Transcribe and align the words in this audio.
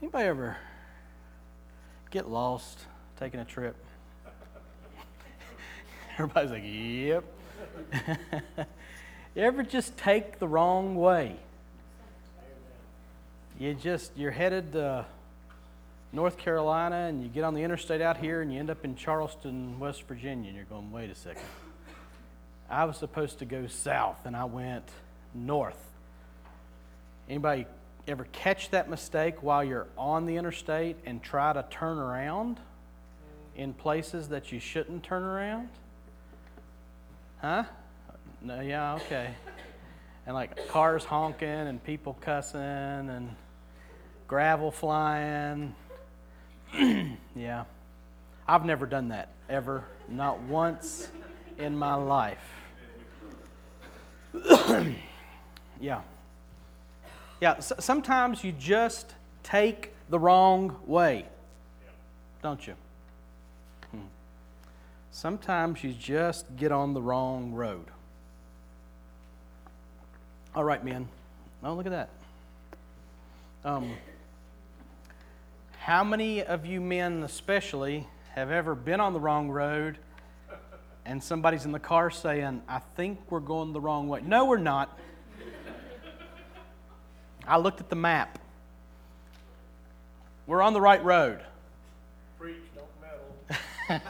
Anybody 0.00 0.28
ever 0.28 0.56
get 2.10 2.28
lost 2.28 2.78
taking 3.18 3.40
a 3.40 3.44
trip? 3.44 3.74
Everybody's 6.14 6.52
like, 6.52 6.62
yep. 6.64 7.24
you 9.34 9.42
ever 9.42 9.64
just 9.64 9.96
take 9.96 10.38
the 10.38 10.46
wrong 10.46 10.94
way? 10.94 11.34
You 13.58 13.74
just, 13.74 14.12
you're 14.16 14.30
headed 14.30 14.70
to 14.74 15.04
North 16.12 16.38
Carolina 16.38 17.08
and 17.08 17.20
you 17.20 17.28
get 17.28 17.42
on 17.42 17.54
the 17.54 17.62
interstate 17.62 18.00
out 18.00 18.18
here 18.18 18.40
and 18.40 18.52
you 18.52 18.60
end 18.60 18.70
up 18.70 18.84
in 18.84 18.94
Charleston, 18.94 19.80
West 19.80 20.04
Virginia, 20.04 20.46
and 20.46 20.56
you're 20.56 20.64
going, 20.66 20.92
wait 20.92 21.10
a 21.10 21.14
second. 21.16 21.42
I 22.70 22.84
was 22.84 22.98
supposed 22.98 23.40
to 23.40 23.44
go 23.44 23.66
south 23.66 24.26
and 24.26 24.36
I 24.36 24.44
went 24.44 24.88
north. 25.34 25.78
Anybody 27.28 27.66
ever 28.08 28.26
catch 28.32 28.70
that 28.70 28.88
mistake 28.88 29.42
while 29.42 29.62
you're 29.62 29.86
on 29.96 30.26
the 30.26 30.36
interstate 30.36 30.96
and 31.04 31.22
try 31.22 31.52
to 31.52 31.64
turn 31.70 31.98
around 31.98 32.58
in 33.56 33.74
places 33.74 34.28
that 34.28 34.52
you 34.52 34.60
shouldn't 34.60 35.02
turn 35.02 35.22
around? 35.22 35.68
Huh? 37.40 37.64
No, 38.40 38.60
yeah, 38.60 38.94
okay. 38.94 39.30
And 40.26 40.34
like 40.34 40.68
cars 40.68 41.04
honking 41.04 41.48
and 41.48 41.82
people 41.82 42.16
cussing 42.20 42.60
and 42.60 43.34
gravel 44.26 44.70
flying. 44.70 45.74
yeah. 47.34 47.64
I've 48.46 48.64
never 48.64 48.86
done 48.86 49.08
that 49.08 49.30
ever, 49.48 49.84
not 50.08 50.40
once 50.40 51.08
in 51.58 51.76
my 51.76 51.94
life. 51.94 52.38
yeah. 55.80 56.00
Yeah, 57.40 57.60
sometimes 57.60 58.42
you 58.42 58.52
just 58.52 59.14
take 59.44 59.92
the 60.10 60.18
wrong 60.18 60.76
way, 60.86 61.24
don't 62.42 62.66
you? 62.66 62.74
Hmm. 63.92 63.98
Sometimes 65.12 65.84
you 65.84 65.92
just 65.92 66.56
get 66.56 66.72
on 66.72 66.94
the 66.94 67.02
wrong 67.02 67.52
road. 67.52 67.86
All 70.56 70.64
right, 70.64 70.84
men. 70.84 71.08
Oh, 71.62 71.74
look 71.74 71.86
at 71.86 71.92
that. 71.92 72.08
Um, 73.64 73.92
how 75.78 76.02
many 76.02 76.42
of 76.42 76.66
you 76.66 76.80
men, 76.80 77.22
especially, 77.22 78.06
have 78.34 78.50
ever 78.50 78.74
been 78.74 79.00
on 79.00 79.12
the 79.12 79.20
wrong 79.20 79.48
road 79.48 79.98
and 81.04 81.22
somebody's 81.22 81.64
in 81.64 81.72
the 81.72 81.78
car 81.78 82.10
saying, 82.10 82.62
I 82.68 82.80
think 82.96 83.18
we're 83.30 83.40
going 83.40 83.72
the 83.72 83.80
wrong 83.80 84.08
way? 84.08 84.20
No, 84.22 84.44
we're 84.46 84.58
not. 84.58 84.98
I 87.48 87.56
looked 87.56 87.80
at 87.80 87.88
the 87.88 87.96
map. 87.96 88.38
We're 90.46 90.62
on 90.62 90.74
the 90.74 90.80
right 90.80 91.02
road. 91.02 91.40
Preach, 92.38 92.56
don't 92.74 94.00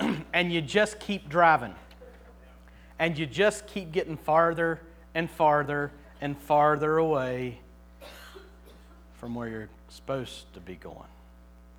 meddle. 0.00 0.16
and 0.32 0.52
you 0.52 0.60
just 0.60 1.00
keep 1.00 1.28
driving. 1.28 1.74
And 2.98 3.18
you 3.18 3.26
just 3.26 3.66
keep 3.66 3.92
getting 3.92 4.16
farther 4.16 4.80
and 5.14 5.30
farther 5.30 5.90
and 6.20 6.36
farther 6.38 6.98
away 6.98 7.58
from 9.14 9.34
where 9.34 9.48
you're 9.48 9.68
supposed 9.88 10.52
to 10.54 10.60
be 10.60 10.76
going. 10.76 10.96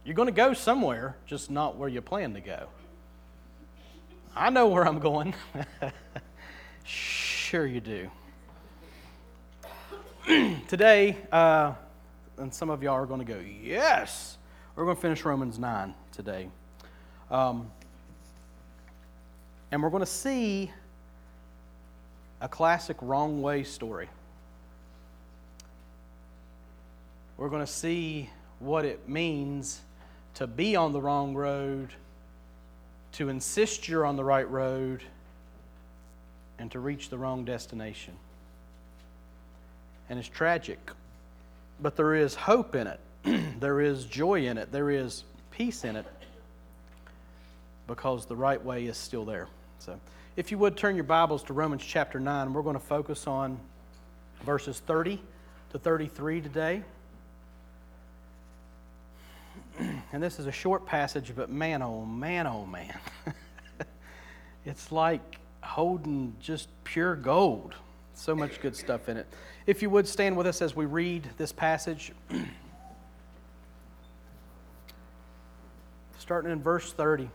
You're 0.05 0.15
going 0.15 0.27
to 0.27 0.33
go 0.33 0.53
somewhere, 0.53 1.15
just 1.25 1.49
not 1.49 1.77
where 1.77 1.89
you 1.89 2.01
plan 2.01 2.33
to 2.33 2.41
go. 2.41 2.67
I 4.35 4.49
know 4.49 4.67
where 4.67 4.87
I'm 4.87 4.99
going. 4.99 5.33
sure, 6.83 7.65
you 7.65 7.81
do. 7.81 8.09
Today, 10.67 11.17
uh, 11.31 11.73
and 12.37 12.53
some 12.53 12.69
of 12.69 12.83
y'all 12.83 12.93
are 12.93 13.07
going 13.07 13.19
to 13.19 13.25
go, 13.25 13.39
yes, 13.63 14.37
we're 14.75 14.83
going 14.83 14.95
to 14.95 15.01
finish 15.01 15.25
Romans 15.25 15.57
9 15.57 15.95
today. 16.11 16.49
Um, 17.31 17.71
and 19.71 19.81
we're 19.81 19.89
going 19.89 20.03
to 20.03 20.05
see 20.05 20.71
a 22.41 22.47
classic 22.47 22.97
wrong 23.01 23.41
way 23.41 23.63
story. 23.63 24.07
We're 27.37 27.49
going 27.49 27.65
to 27.65 27.71
see 27.71 28.29
what 28.59 28.85
it 28.85 29.09
means 29.09 29.81
to 30.35 30.45
be 30.45 30.75
on 30.75 30.93
the 30.93 31.01
wrong 31.01 31.33
road, 31.33 31.89
to 33.13 33.29
insist 33.29 33.87
you're 33.87 34.05
on 34.05 34.15
the 34.15 34.23
right 34.23 34.49
road, 34.49 35.01
and 36.59 36.69
to 36.71 36.79
reach 36.79 37.09
the 37.09 37.17
wrong 37.17 37.45
destination 37.45 38.13
and 40.09 40.19
it's 40.19 40.27
tragic. 40.27 40.79
But 41.81 41.95
there 41.95 42.15
is 42.15 42.35
hope 42.35 42.75
in 42.75 42.87
it, 42.87 42.99
there 43.59 43.81
is 43.81 44.05
joy 44.05 44.45
in 44.47 44.57
it, 44.57 44.71
there 44.71 44.89
is 44.89 45.23
peace 45.51 45.83
in 45.83 45.95
it 45.95 46.05
because 47.87 48.25
the 48.25 48.35
right 48.35 48.63
way 48.63 48.85
is 48.85 48.97
still 48.97 49.25
there. 49.25 49.47
So, 49.79 49.99
if 50.35 50.51
you 50.51 50.57
would 50.59 50.77
turn 50.77 50.95
your 50.95 51.03
Bibles 51.03 51.43
to 51.43 51.53
Romans 51.53 51.83
chapter 51.83 52.19
9, 52.19 52.53
we're 52.53 52.61
going 52.61 52.75
to 52.75 52.79
focus 52.79 53.27
on 53.27 53.59
verses 54.45 54.79
30 54.79 55.19
to 55.71 55.79
33 55.79 56.41
today. 56.41 56.83
And 60.11 60.23
this 60.23 60.39
is 60.39 60.45
a 60.47 60.51
short 60.51 60.85
passage, 60.85 61.33
but 61.35 61.49
man, 61.49 61.81
oh 61.81 62.03
man, 62.03 62.47
oh 62.47 62.65
man. 62.65 62.97
it's 64.65 64.91
like 64.91 65.37
holding 65.61 66.35
just 66.39 66.67
pure 66.83 67.15
gold. 67.15 67.75
So 68.13 68.35
much 68.35 68.59
good 68.61 68.75
stuff 68.75 69.07
in 69.09 69.17
it. 69.17 69.27
If 69.65 69.81
you 69.81 69.89
would 69.89 70.07
stand 70.07 70.35
with 70.35 70.47
us 70.47 70.61
as 70.61 70.75
we 70.75 70.85
read 70.85 71.29
this 71.37 71.51
passage, 71.51 72.11
starting 76.17 76.51
in 76.51 76.61
verse 76.61 76.93
30. 76.93 77.27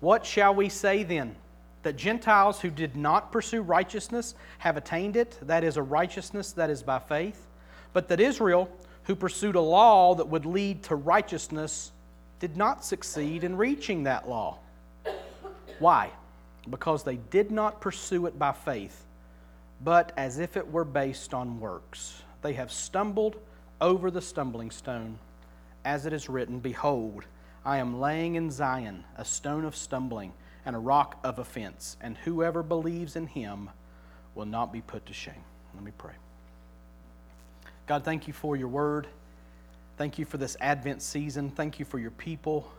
What 0.00 0.24
shall 0.24 0.54
we 0.54 0.70
say 0.70 1.02
then? 1.02 1.36
That 1.82 1.96
Gentiles 1.96 2.60
who 2.60 2.70
did 2.70 2.96
not 2.96 3.32
pursue 3.32 3.60
righteousness 3.60 4.34
have 4.58 4.76
attained 4.76 5.16
it, 5.16 5.38
that 5.42 5.64
is, 5.64 5.76
a 5.76 5.82
righteousness 5.82 6.52
that 6.52 6.70
is 6.70 6.82
by 6.82 6.98
faith, 6.98 7.46
but 7.92 8.08
that 8.08 8.18
Israel, 8.20 8.70
who 9.04 9.14
pursued 9.14 9.56
a 9.56 9.60
law 9.60 10.14
that 10.14 10.28
would 10.28 10.46
lead 10.46 10.82
to 10.84 10.94
righteousness, 10.94 11.92
did 12.38 12.56
not 12.56 12.82
succeed 12.84 13.44
in 13.44 13.56
reaching 13.56 14.04
that 14.04 14.28
law. 14.28 14.58
Why? 15.80 16.10
Because 16.68 17.04
they 17.04 17.16
did 17.16 17.50
not 17.50 17.80
pursue 17.80 18.26
it 18.26 18.38
by 18.38 18.52
faith 18.52 19.04
but 19.82 20.12
as 20.16 20.38
if 20.38 20.56
it 20.56 20.70
were 20.70 20.84
based 20.84 21.34
on 21.34 21.60
works. 21.60 22.22
They 22.42 22.52
have 22.54 22.70
stumbled 22.70 23.36
over 23.80 24.10
the 24.10 24.20
stumbling 24.20 24.70
stone, 24.70 25.18
as 25.84 26.06
it 26.06 26.12
is 26.12 26.28
written 26.28 26.58
Behold, 26.58 27.24
I 27.64 27.78
am 27.78 28.00
laying 28.00 28.34
in 28.34 28.50
Zion 28.50 29.04
a 29.16 29.24
stone 29.24 29.64
of 29.64 29.76
stumbling 29.76 30.32
and 30.64 30.76
a 30.76 30.78
rock 30.78 31.18
of 31.24 31.38
offense, 31.38 31.96
and 32.00 32.16
whoever 32.18 32.62
believes 32.62 33.16
in 33.16 33.26
him 33.26 33.70
will 34.34 34.46
not 34.46 34.72
be 34.72 34.80
put 34.80 35.06
to 35.06 35.12
shame. 35.12 35.44
Let 35.74 35.82
me 35.82 35.92
pray. 35.96 36.12
God, 37.86 38.04
thank 38.04 38.26
you 38.26 38.32
for 38.32 38.56
your 38.56 38.68
word. 38.68 39.06
Thank 39.96 40.18
you 40.18 40.24
for 40.24 40.38
this 40.38 40.56
Advent 40.60 41.02
season. 41.02 41.50
Thank 41.50 41.78
you 41.78 41.84
for 41.84 41.98
your 41.98 42.12
people. 42.12 42.70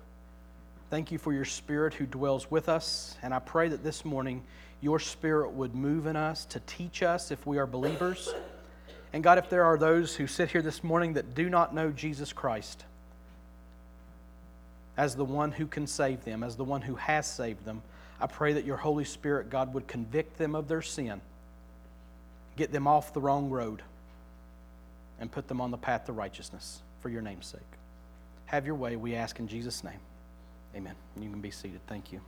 Thank 0.90 1.12
you 1.12 1.18
for 1.18 1.34
your 1.34 1.46
spirit 1.46 1.94
who 1.94 2.06
dwells 2.06 2.50
with 2.50 2.68
us. 2.68 3.16
And 3.22 3.34
I 3.34 3.40
pray 3.40 3.70
that 3.70 3.84
this 3.84 4.04
morning 4.04 4.44
your 4.82 5.00
Spirit 5.00 5.52
would 5.52 5.76
move 5.76 6.08
in 6.08 6.16
us 6.16 6.46
to 6.46 6.60
teach 6.62 7.04
us 7.04 7.32
if 7.32 7.46
we 7.46 7.60
are 7.60 7.68
believers. 7.68 8.34
And 9.14 9.24
God, 9.24 9.38
if 9.38 9.50
there 9.50 9.64
are 9.64 9.78
those 9.78 10.16
who 10.16 10.26
sit 10.26 10.52
here 10.52 10.62
this 10.62 10.84
morning 10.84 11.14
that 11.14 11.36
do 11.36 11.50
not 11.50 11.74
know 11.74 11.92
Jesus 11.92 12.34
Christ 12.34 12.84
as 14.98 15.16
the 15.16 15.26
one 15.26 15.52
who 15.52 15.68
can 15.68 15.86
save 15.88 16.24
them, 16.26 16.44
as 16.44 16.56
the 16.56 16.64
one 16.64 16.82
who 16.82 16.96
has 16.96 17.30
saved 17.30 17.64
them, 17.66 17.82
I 18.20 18.28
pray 18.28 18.54
that 18.54 18.66
your 18.66 18.78
Holy 18.78 19.06
Spirit, 19.06 19.50
God, 19.50 19.74
would 19.74 19.88
convict 19.88 20.38
them 20.38 20.56
of 20.56 20.68
their 20.68 20.82
sin, 20.82 21.22
get 22.56 22.72
them 22.72 22.88
off 22.88 23.14
the 23.14 23.22
wrong 23.22 23.50
road, 23.50 23.82
and 25.20 25.32
put 25.32 25.48
them 25.48 25.62
on 25.62 25.72
the 25.72 25.78
path 25.78 26.06
to 26.06 26.14
righteousness 26.14 26.82
for 27.02 27.10
your 27.10 27.22
name's 27.22 27.48
sake. 27.48 27.62
Have 28.46 28.66
your 28.66 28.76
way, 28.76 28.96
we 28.96 29.16
ask 29.16 29.40
in 29.40 29.48
Jesus' 29.48 29.84
name. 29.84 30.00
Amen. 30.76 30.96
You 31.20 31.30
can 31.30 31.42
be 31.42 31.52
seated. 31.52 31.80
Thank 31.88 32.12
you. 32.12 32.22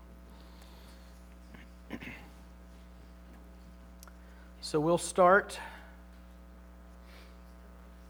So 4.65 4.79
we'll 4.79 4.97
start 4.97 5.59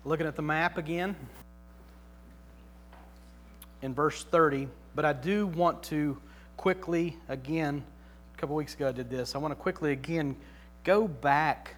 looking 0.06 0.28
at 0.28 0.36
the 0.36 0.44
map 0.44 0.78
again 0.78 1.16
in 3.82 3.96
verse 3.96 4.24
30. 4.24 4.68
But 4.94 5.04
I 5.04 5.14
do 5.14 5.48
want 5.48 5.82
to 5.86 6.16
quickly, 6.56 7.18
again, 7.28 7.84
a 8.36 8.38
couple 8.38 8.56
weeks 8.56 8.76
ago 8.76 8.90
I 8.90 8.92
did 8.92 9.10
this. 9.10 9.34
I 9.34 9.40
want 9.40 9.52
to 9.52 9.56
quickly, 9.56 9.94
again, 9.94 10.36
go 10.84 11.08
back 11.08 11.76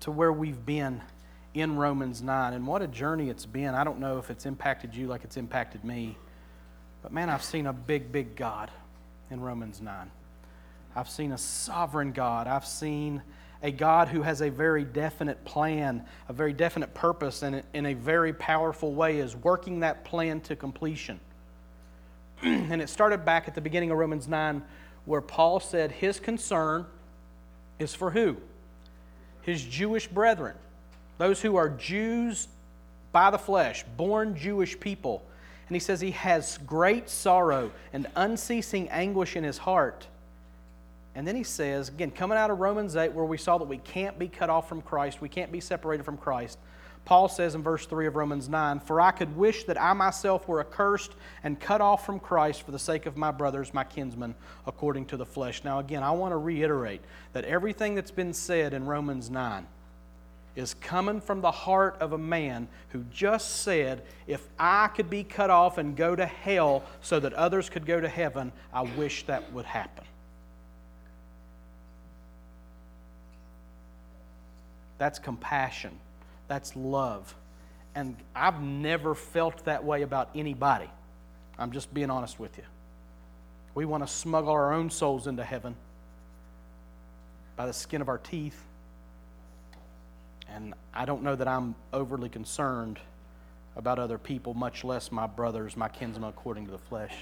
to 0.00 0.10
where 0.10 0.32
we've 0.32 0.66
been 0.66 1.00
in 1.54 1.76
Romans 1.76 2.20
9 2.20 2.54
and 2.54 2.66
what 2.66 2.82
a 2.82 2.88
journey 2.88 3.30
it's 3.30 3.46
been. 3.46 3.76
I 3.76 3.84
don't 3.84 4.00
know 4.00 4.18
if 4.18 4.28
it's 4.28 4.44
impacted 4.44 4.92
you 4.92 5.06
like 5.06 5.22
it's 5.22 5.36
impacted 5.36 5.84
me, 5.84 6.18
but 7.00 7.12
man, 7.12 7.30
I've 7.30 7.44
seen 7.44 7.68
a 7.68 7.72
big, 7.72 8.10
big 8.10 8.34
God 8.34 8.72
in 9.30 9.40
Romans 9.40 9.80
9. 9.80 10.10
I've 10.96 11.08
seen 11.08 11.30
a 11.30 11.38
sovereign 11.38 12.10
God. 12.10 12.48
I've 12.48 12.66
seen 12.66 13.22
a 13.62 13.70
God 13.70 14.08
who 14.08 14.22
has 14.22 14.42
a 14.42 14.50
very 14.50 14.84
definite 14.84 15.44
plan, 15.44 16.04
a 16.28 16.32
very 16.32 16.52
definite 16.52 16.94
purpose, 16.94 17.42
and 17.42 17.62
in 17.74 17.86
a 17.86 17.94
very 17.94 18.32
powerful 18.32 18.92
way 18.92 19.18
is 19.18 19.36
working 19.36 19.80
that 19.80 20.04
plan 20.04 20.40
to 20.42 20.56
completion. 20.56 21.20
and 22.42 22.82
it 22.82 22.88
started 22.88 23.24
back 23.24 23.46
at 23.46 23.54
the 23.54 23.60
beginning 23.60 23.92
of 23.92 23.98
Romans 23.98 24.26
9, 24.26 24.62
where 25.04 25.20
Paul 25.20 25.60
said 25.60 25.92
his 25.92 26.18
concern 26.18 26.86
is 27.78 27.94
for 27.94 28.10
who? 28.10 28.36
His 29.42 29.64
Jewish 29.64 30.08
brethren, 30.08 30.56
those 31.18 31.40
who 31.40 31.56
are 31.56 31.68
Jews 31.68 32.48
by 33.12 33.30
the 33.30 33.38
flesh, 33.38 33.84
born 33.96 34.36
Jewish 34.36 34.78
people. 34.78 35.22
And 35.68 35.76
he 35.76 35.80
says 35.80 36.00
he 36.00 36.10
has 36.12 36.58
great 36.66 37.08
sorrow 37.08 37.70
and 37.92 38.06
unceasing 38.16 38.88
anguish 38.88 39.36
in 39.36 39.44
his 39.44 39.58
heart 39.58 40.06
and 41.14 41.26
then 41.26 41.36
he 41.36 41.42
says, 41.42 41.88
again, 41.88 42.10
coming 42.10 42.38
out 42.38 42.50
of 42.50 42.58
Romans 42.58 42.96
8, 42.96 43.12
where 43.12 43.24
we 43.24 43.36
saw 43.36 43.58
that 43.58 43.68
we 43.68 43.78
can't 43.78 44.18
be 44.18 44.28
cut 44.28 44.48
off 44.48 44.68
from 44.68 44.80
Christ, 44.80 45.20
we 45.20 45.28
can't 45.28 45.52
be 45.52 45.60
separated 45.60 46.04
from 46.04 46.16
Christ. 46.16 46.58
Paul 47.04 47.28
says 47.28 47.54
in 47.54 47.62
verse 47.62 47.84
3 47.86 48.06
of 48.06 48.16
Romans 48.16 48.48
9, 48.48 48.80
For 48.80 49.00
I 49.00 49.10
could 49.10 49.36
wish 49.36 49.64
that 49.64 49.80
I 49.80 49.92
myself 49.92 50.46
were 50.46 50.60
accursed 50.60 51.12
and 51.42 51.58
cut 51.58 51.80
off 51.80 52.06
from 52.06 52.20
Christ 52.20 52.62
for 52.62 52.70
the 52.70 52.78
sake 52.78 53.06
of 53.06 53.16
my 53.16 53.32
brothers, 53.32 53.74
my 53.74 53.84
kinsmen, 53.84 54.34
according 54.66 55.06
to 55.06 55.16
the 55.16 55.26
flesh. 55.26 55.64
Now, 55.64 55.80
again, 55.80 56.02
I 56.02 56.12
want 56.12 56.32
to 56.32 56.36
reiterate 56.36 57.02
that 57.32 57.44
everything 57.44 57.94
that's 57.94 58.12
been 58.12 58.32
said 58.32 58.72
in 58.72 58.86
Romans 58.86 59.30
9 59.30 59.66
is 60.54 60.74
coming 60.74 61.20
from 61.20 61.40
the 61.40 61.50
heart 61.50 61.96
of 61.98 62.12
a 62.12 62.18
man 62.18 62.68
who 62.90 63.02
just 63.10 63.62
said, 63.62 64.02
If 64.26 64.46
I 64.58 64.88
could 64.88 65.10
be 65.10 65.24
cut 65.24 65.50
off 65.50 65.78
and 65.78 65.96
go 65.96 66.14
to 66.14 66.26
hell 66.26 66.84
so 67.00 67.18
that 67.20 67.32
others 67.32 67.68
could 67.68 67.84
go 67.84 68.00
to 68.00 68.08
heaven, 68.08 68.52
I 68.72 68.82
wish 68.82 69.26
that 69.26 69.52
would 69.52 69.64
happen. 69.64 70.04
That's 75.02 75.18
compassion. 75.18 75.98
That's 76.46 76.76
love. 76.76 77.34
And 77.96 78.14
I've 78.36 78.62
never 78.62 79.16
felt 79.16 79.64
that 79.64 79.82
way 79.82 80.02
about 80.02 80.30
anybody. 80.32 80.88
I'm 81.58 81.72
just 81.72 81.92
being 81.92 82.08
honest 82.08 82.38
with 82.38 82.56
you. 82.56 82.62
We 83.74 83.84
want 83.84 84.06
to 84.06 84.12
smuggle 84.12 84.50
our 84.50 84.72
own 84.72 84.90
souls 84.90 85.26
into 85.26 85.42
heaven 85.42 85.74
by 87.56 87.66
the 87.66 87.72
skin 87.72 88.00
of 88.00 88.08
our 88.08 88.18
teeth. 88.18 88.62
And 90.48 90.72
I 90.94 91.04
don't 91.04 91.24
know 91.24 91.34
that 91.34 91.48
I'm 91.48 91.74
overly 91.92 92.28
concerned 92.28 93.00
about 93.74 93.98
other 93.98 94.18
people, 94.18 94.54
much 94.54 94.84
less 94.84 95.10
my 95.10 95.26
brothers, 95.26 95.76
my 95.76 95.88
kinsmen 95.88 96.28
according 96.28 96.66
to 96.66 96.70
the 96.70 96.78
flesh. 96.78 97.16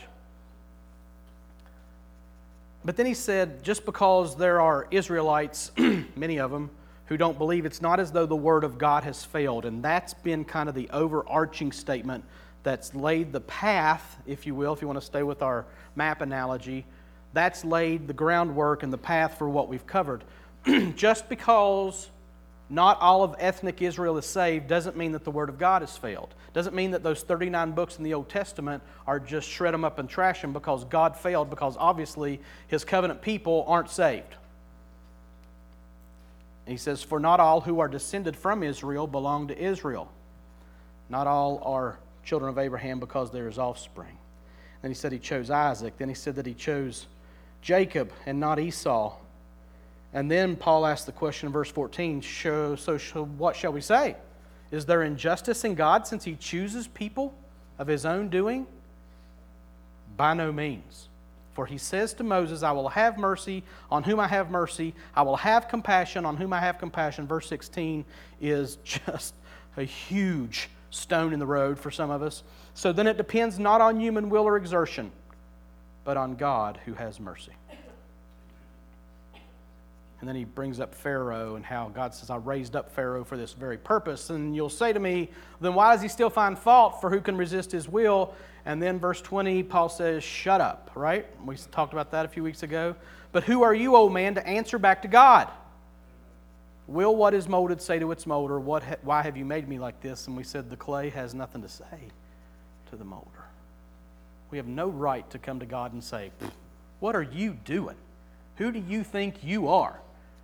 But 2.85 2.99
then 2.99 3.07
he 3.07 3.15
said, 3.15 3.65
just 3.65 3.87
because 3.87 4.37
there 4.37 4.61
are 4.61 4.87
Israelites, 4.91 5.73
many 6.15 6.39
of 6.39 6.51
them, 6.51 6.69
who 7.11 7.17
don't 7.17 7.37
believe, 7.37 7.67
it's 7.67 7.83
not 7.83 7.99
as 7.99 8.13
though 8.13 8.25
the 8.25 8.37
Word 8.37 8.63
of 8.63 8.79
God 8.79 9.03
has 9.03 9.25
failed. 9.25 9.65
And 9.65 9.83
that's 9.83 10.15
been 10.15 10.45
kind 10.45 10.69
of 10.69 10.77
the 10.77 10.89
overarching 10.91 11.73
statement 11.73 12.25
that's 12.63 12.95
laid 12.95 13.33
the 13.33 13.41
path, 13.41 14.17
if 14.27 14.47
you 14.47 14.55
will, 14.55 14.73
if 14.73 14.81
you 14.81 14.87
want 14.87 15.01
to 15.01 15.05
stay 15.05 15.25
with 15.25 15.43
our 15.43 15.67
map 15.97 16.21
analogy, 16.21 16.87
that's 17.33 17.65
laid 17.65 18.07
the 18.07 18.13
groundwork 18.13 18.85
and 18.85 18.93
the 18.93 18.99
path 18.99 19.39
for 19.39 19.49
what 19.49 19.67
we've 19.69 19.89
covered. 19.89 20.23
Just 20.95 21.29
because 21.29 22.09
not 22.69 23.01
all 23.01 23.25
of 23.25 23.35
ethnic 23.41 23.83
Israel 23.83 24.17
is 24.17 24.25
saved 24.25 24.69
doesn't 24.69 24.97
mean 24.97 25.11
that 25.11 25.25
the 25.25 25.33
Word 25.33 25.49
of 25.49 25.59
God 25.59 25.83
has 25.83 25.97
failed. 25.97 26.33
Doesn't 26.53 26.77
mean 26.77 26.93
that 26.93 27.03
those 27.03 27.23
39 27.23 27.73
books 27.73 27.99
in 27.99 28.05
the 28.05 28.15
Old 28.15 28.29
Testament 28.29 28.85
are 29.09 29.19
just 29.19 29.49
shred 29.49 29.75
them 29.75 29.85
up 29.85 29.99
and 29.99 30.09
trash 30.09 30.43
them 30.43 30.53
because 30.53 30.85
God 30.85 31.17
failed, 31.17 31.51
because 31.51 31.77
obviously 31.77 32.41
His 32.69 32.85
covenant 32.85 33.21
people 33.21 33.65
aren't 33.67 33.91
saved. 33.91 34.37
He 36.71 36.77
says, 36.77 37.03
For 37.03 37.19
not 37.19 37.41
all 37.41 37.61
who 37.61 37.81
are 37.81 37.89
descended 37.89 38.37
from 38.37 38.63
Israel 38.63 39.07
belong 39.07 39.49
to 39.49 39.59
Israel. 39.59 40.11
Not 41.09 41.27
all 41.27 41.61
are 41.65 41.99
children 42.25 42.49
of 42.49 42.59
Abraham 42.59 43.01
because 43.01 43.31
there 43.31 43.49
is 43.49 43.59
offspring. 43.59 44.17
Then 44.83 44.91
he 44.91 44.95
said 44.95 45.13
he 45.13 45.19
chose 45.19 45.51
Isaac. 45.51 45.99
Then 45.99 46.09
he 46.09 46.15
said 46.15 46.37
that 46.37 46.47
he 46.47 46.55
chose 46.55 47.07
Jacob 47.61 48.13
and 48.25 48.39
not 48.39 48.59
Esau. 48.59 49.17
And 50.13 50.31
then 50.31 50.57
Paul 50.57 50.87
asked 50.87 51.07
the 51.07 51.13
question 51.13 51.47
in 51.47 51.53
verse 51.53 51.71
14 51.71 52.23
so, 52.23 52.77
so 52.77 52.97
what 53.37 53.57
shall 53.57 53.73
we 53.73 53.81
say? 53.81 54.17
Is 54.71 54.87
there 54.87 55.03
injustice 55.03 55.65
in 55.65 55.75
God 55.75 56.07
since 56.07 56.25
he 56.25 56.37
chooses 56.37 56.87
people 56.87 57.35
of 57.79 57.87
his 57.87 58.07
own 58.07 58.29
doing? 58.29 58.67
By 60.17 60.35
no 60.35 60.53
means. 60.53 61.10
For 61.61 61.67
he 61.67 61.77
says 61.77 62.15
to 62.15 62.25
Moses, 62.25 62.63
I 62.63 62.73
will 62.73 62.89
have 62.89 63.19
mercy 63.19 63.63
on 63.91 64.03
whom 64.03 64.19
I 64.19 64.27
have 64.27 64.51
mercy. 64.51 64.95
I 65.15 65.21
will 65.21 65.37
have 65.37 65.69
compassion 65.69 66.25
on 66.25 66.39
whom 66.39 66.55
I 66.55 66.59
have 66.59 66.79
compassion. 66.79 67.27
Verse 67.27 67.47
16 67.49 68.07
is 68.41 68.77
just 68.85 69.35
a 69.77 69.83
huge 69.83 70.71
stone 70.89 71.35
in 71.35 71.39
the 71.39 71.45
road 71.45 71.79
for 71.79 71.91
some 71.91 72.11
of 72.11 72.23
us. 72.23 72.45
So 72.73 72.95
then 72.95 73.07
it 73.07 73.19
depends 73.19 73.59
not 73.59 73.83
on 73.83 74.01
human 74.01 74.31
will 74.31 74.45
or 74.45 74.57
exertion, 74.57 75.13
but 76.03 76.17
on 76.17 76.35
God 76.35 76.81
who 76.87 76.95
has 76.95 77.21
mercy. 77.21 77.53
And 80.21 80.27
then 80.27 80.37
he 80.37 80.45
brings 80.45 80.81
up 80.81 80.95
Pharaoh 80.95 81.57
and 81.57 81.65
how 81.67 81.91
God 81.91 82.15
says, 82.15 82.31
I 82.31 82.37
raised 82.37 82.75
up 82.75 82.91
Pharaoh 82.91 83.23
for 83.23 83.37
this 83.37 83.53
very 83.53 83.77
purpose. 83.77 84.31
And 84.31 84.57
you'll 84.57 84.71
say 84.71 84.95
to 84.95 84.99
me, 84.99 85.29
then 85.61 85.75
why 85.75 85.93
does 85.93 86.01
he 86.01 86.09
still 86.09 86.31
find 86.31 86.59
fault? 86.59 87.03
For 87.03 87.11
who 87.11 87.21
can 87.21 87.37
resist 87.37 87.71
his 87.71 87.87
will? 87.87 88.35
And 88.67 88.83
then 88.83 88.99
verse 88.99 89.21
20, 89.21 89.63
Paul 89.63 89.89
says, 89.89 90.23
Shut 90.23 90.61
up, 90.61 90.91
right? 90.95 91.27
We 91.45 91.57
talked 91.71 91.93
about 91.93 92.11
that 92.13 92.25
a 92.25 92.29
few 92.29 92.43
weeks 92.43 92.63
ago. 92.63 92.95
But 93.33 93.45
who 93.45 93.63
are 93.63 93.75
you, 93.75 93.97
old 93.97 94.13
man, 94.13 94.35
to 94.35 94.47
answer 94.47 94.79
back 94.79 95.03
to 95.03 95.09
God? 95.09 95.49
Will 96.87 97.15
what 97.15 97.35
is 97.35 97.49
molded 97.49 97.81
say 97.81 98.01
to 98.01 98.11
its 98.11 98.27
molder, 98.27 98.59
what 98.59 98.83
ha- 98.83 98.97
Why 99.03 99.23
have 99.23 99.37
you 99.37 99.45
made 99.45 99.69
me 99.69 99.79
like 99.79 100.01
this? 100.01 100.27
And 100.27 100.37
we 100.37 100.43
said, 100.43 100.69
The 100.69 100.77
clay 100.77 101.09
has 101.11 101.35
nothing 101.35 101.63
to 101.63 101.69
say 101.69 102.11
to 102.91 102.97
the 102.97 103.05
molder. 103.05 103.27
We 104.51 104.59
have 104.59 104.67
no 104.67 104.89
right 104.89 105.29
to 105.31 105.39
come 105.39 105.61
to 105.61 105.67
God 105.67 105.93
and 105.93 106.03
say, 106.03 106.33
What 106.99 107.15
are 107.15 107.23
you 107.23 107.57
doing? 107.65 107.97
Who 108.57 108.73
do 108.73 108.81
you 108.81 109.05
think 109.05 109.43
you 109.43 109.69
are? 109.69 110.01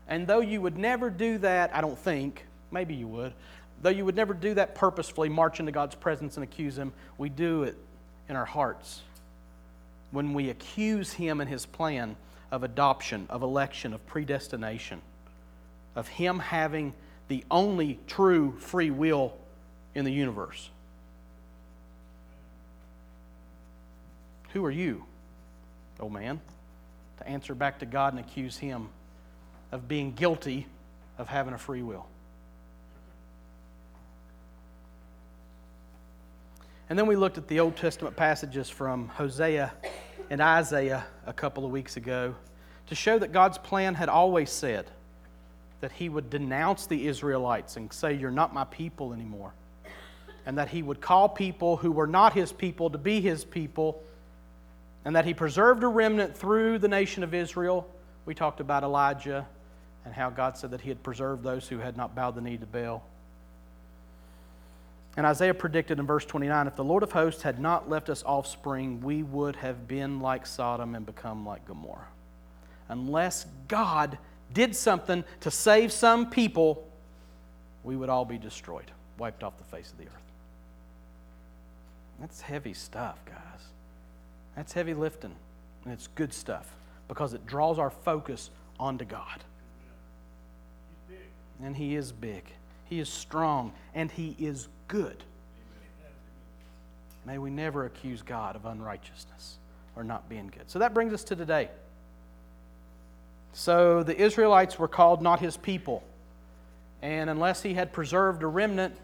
And 0.09 0.27
though 0.27 0.41
you 0.41 0.61
would 0.61 0.79
never 0.79 1.11
do 1.11 1.39
that, 1.39 1.75
I 1.75 1.81
don't 1.81 1.99
think, 1.99 2.47
maybe 2.71 2.95
you 2.95 3.09
would, 3.09 3.33
though 3.83 3.91
you 3.91 4.05
would 4.05 4.15
never 4.15 4.33
do 4.33 4.55
that 4.55 4.77
purposefully, 4.77 5.29
march 5.29 5.59
into 5.59 5.73
God's 5.73 5.97
presence 5.97 6.37
and 6.37 6.45
accuse 6.45 6.79
Him, 6.79 6.93
we 7.19 7.29
do 7.29 7.65
it 7.65 7.77
in 8.29 8.37
our 8.37 8.45
hearts 8.45 9.03
when 10.11 10.35
we 10.35 10.51
accuse 10.51 11.13
Him 11.13 11.41
and 11.41 11.51
His 11.51 11.67
plan 11.67 12.17
of 12.51 12.63
adoption, 12.63 13.27
of 13.29 13.43
election, 13.43 13.93
of 13.93 14.07
predestination, 14.07 15.01
of 15.95 16.09
Him 16.09 16.39
having 16.39 16.95
the 17.29 17.45
only 17.51 17.99
true 18.07 18.57
free 18.59 18.91
will 18.91 19.35
in 19.95 20.05
the 20.05 20.13
universe. 20.13 20.71
Who 24.53 24.65
are 24.65 24.71
you, 24.71 25.05
old 26.01 26.13
man, 26.13 26.41
to 27.19 27.29
answer 27.29 27.55
back 27.55 27.81
to 27.81 27.87
God 27.87 28.13
and 28.13 28.21
accuse 28.21 28.57
Him 28.57 28.89
of 29.73 29.89
being 29.89 30.13
guilty 30.13 30.67
of 31.19 31.29
having 31.29 31.55
a 31.55 31.59
free 31.59 31.83
will. 31.83 32.07
And 36.89 36.97
then 36.97 37.09
we 37.09 37.17
looked 37.17 37.37
at 37.37 37.49
the 37.49 37.59
Old 37.59 37.77
Testament 37.77 38.15
passages 38.17 38.71
from 38.71 39.09
Hosea 39.09 39.73
and 40.31 40.41
Isaiah 40.41 41.05
a 41.27 41.33
couple 41.33 41.65
of 41.65 41.73
weeks 41.73 41.97
ago 41.97 42.35
to 42.87 42.95
show 42.95 43.19
that 43.19 43.33
God's 43.33 43.59
plan 43.59 43.95
had 43.95 44.09
always 44.09 44.51
said 44.51 44.87
that 45.81 45.91
He 45.91 46.09
would 46.09 46.31
denounce 46.31 46.87
the 46.87 47.09
Israelites 47.09 47.77
and 47.77 47.93
say, 47.93 48.15
You're 48.15 48.31
not 48.31 48.55
my 48.55 48.65
people 48.65 49.13
anymore. 49.13 49.53
And 50.47 50.59
that 50.59 50.69
He 50.69 50.81
would 50.81 51.01
call 51.01 51.29
people 51.29 51.77
who 51.77 51.91
were 51.91 52.07
not 52.07 52.35
His 52.35 52.53
people 52.53 52.89
to 52.91 52.99
be 52.99 53.21
His 53.21 53.45
people. 53.45 54.01
And 55.05 55.17
that 55.17 55.25
He 55.25 55.35
preserved 55.35 55.83
a 55.83 55.89
remnant 55.89 56.37
through 56.37 56.79
the 56.79 56.89
nation 56.89 57.25
of 57.25 57.35
Israel. 57.35 57.89
We 58.27 58.35
talked 58.35 58.61
about 58.61 58.85
Elijah 58.85 59.45
and 60.05 60.15
how 60.15 60.31
God 60.31 60.57
said 60.57 60.71
that 60.71 60.81
He 60.81 60.89
had 60.89 61.03
preserved 61.03 61.43
those 61.43 61.67
who 61.67 61.79
had 61.79 61.97
not 61.97 62.15
bowed 62.15 62.37
the 62.37 62.41
knee 62.41 62.57
to 62.59 62.67
Baal. 62.67 63.05
And 65.17 65.25
Isaiah 65.25 65.55
predicted 65.55 65.99
in 65.99 66.07
verse 66.07 66.25
29 66.27 66.67
if 66.67 66.77
the 66.77 66.85
Lord 66.85 67.03
of 67.03 67.13
hosts 67.13 67.43
had 67.43 67.59
not 67.59 67.89
left 67.89 68.11
us 68.11 68.23
offspring, 68.25 69.01
we 69.01 69.23
would 69.23 69.57
have 69.57 69.89
been 69.89 70.21
like 70.21 70.47
Sodom 70.47 70.95
and 70.95 71.07
become 71.07 71.47
like 71.47 71.67
Gomorrah. 71.67 72.09
Unless 72.89 73.47
God 73.67 74.19
did 74.53 74.77
something 74.77 75.25
to 75.41 75.51
save 75.51 75.91
some 75.91 76.31
people, 76.31 76.87
we 77.83 77.97
would 77.97 78.09
all 78.09 78.25
be 78.25 78.39
destroyed, 78.39 78.91
wiped 79.19 79.43
off 79.43 79.57
the 79.57 79.65
face 79.65 79.91
of 79.91 79.99
the 79.99 80.05
earth. 80.05 80.13
That's 82.21 82.41
heavy 82.41 82.75
stuff, 82.75 83.19
guys. 83.25 83.37
That's 84.55 84.73
heavy 84.73 84.95
lifting. 84.95 85.35
And 85.85 85.93
it's 85.93 86.09
good 86.09 86.33
stuff 86.33 86.75
because 87.09 87.35
it 87.35 87.47
draws 87.47 87.79
our 87.79 87.91
focus 87.91 88.51
onto 88.79 89.05
God. 89.05 89.45
And 91.63 91.77
He 91.77 91.97
is 91.97 92.13
big, 92.13 92.45
He 92.85 93.01
is 93.01 93.09
strong, 93.09 93.73
and 93.95 94.11
He 94.11 94.37
is 94.39 94.69
good. 94.89 95.23
May 97.25 97.39
we 97.39 97.51
never 97.51 97.87
accuse 97.87 98.23
God 98.23 98.57
of 98.57 98.67
unrighteousness 98.67 99.57
or 99.97 100.05
not 100.05 100.29
being 100.29 100.47
good. 100.47 100.71
So 100.71 100.79
that 100.79 100.95
brings 100.95 101.13
us 101.13 101.25
to 101.25 101.37
today. 101.37 101.69
So 103.53 104.03
the 104.03 104.17
Israelites 104.17 104.79
were 104.79 104.89
called 104.89 105.23
not 105.23 105.41
his 105.41 105.57
people. 105.57 106.05
And 107.03 107.29
unless 107.29 107.63
he 107.63 107.75
had 107.75 107.93
preserved 107.93 108.43
a 108.43 108.47
remnant, 108.47 108.95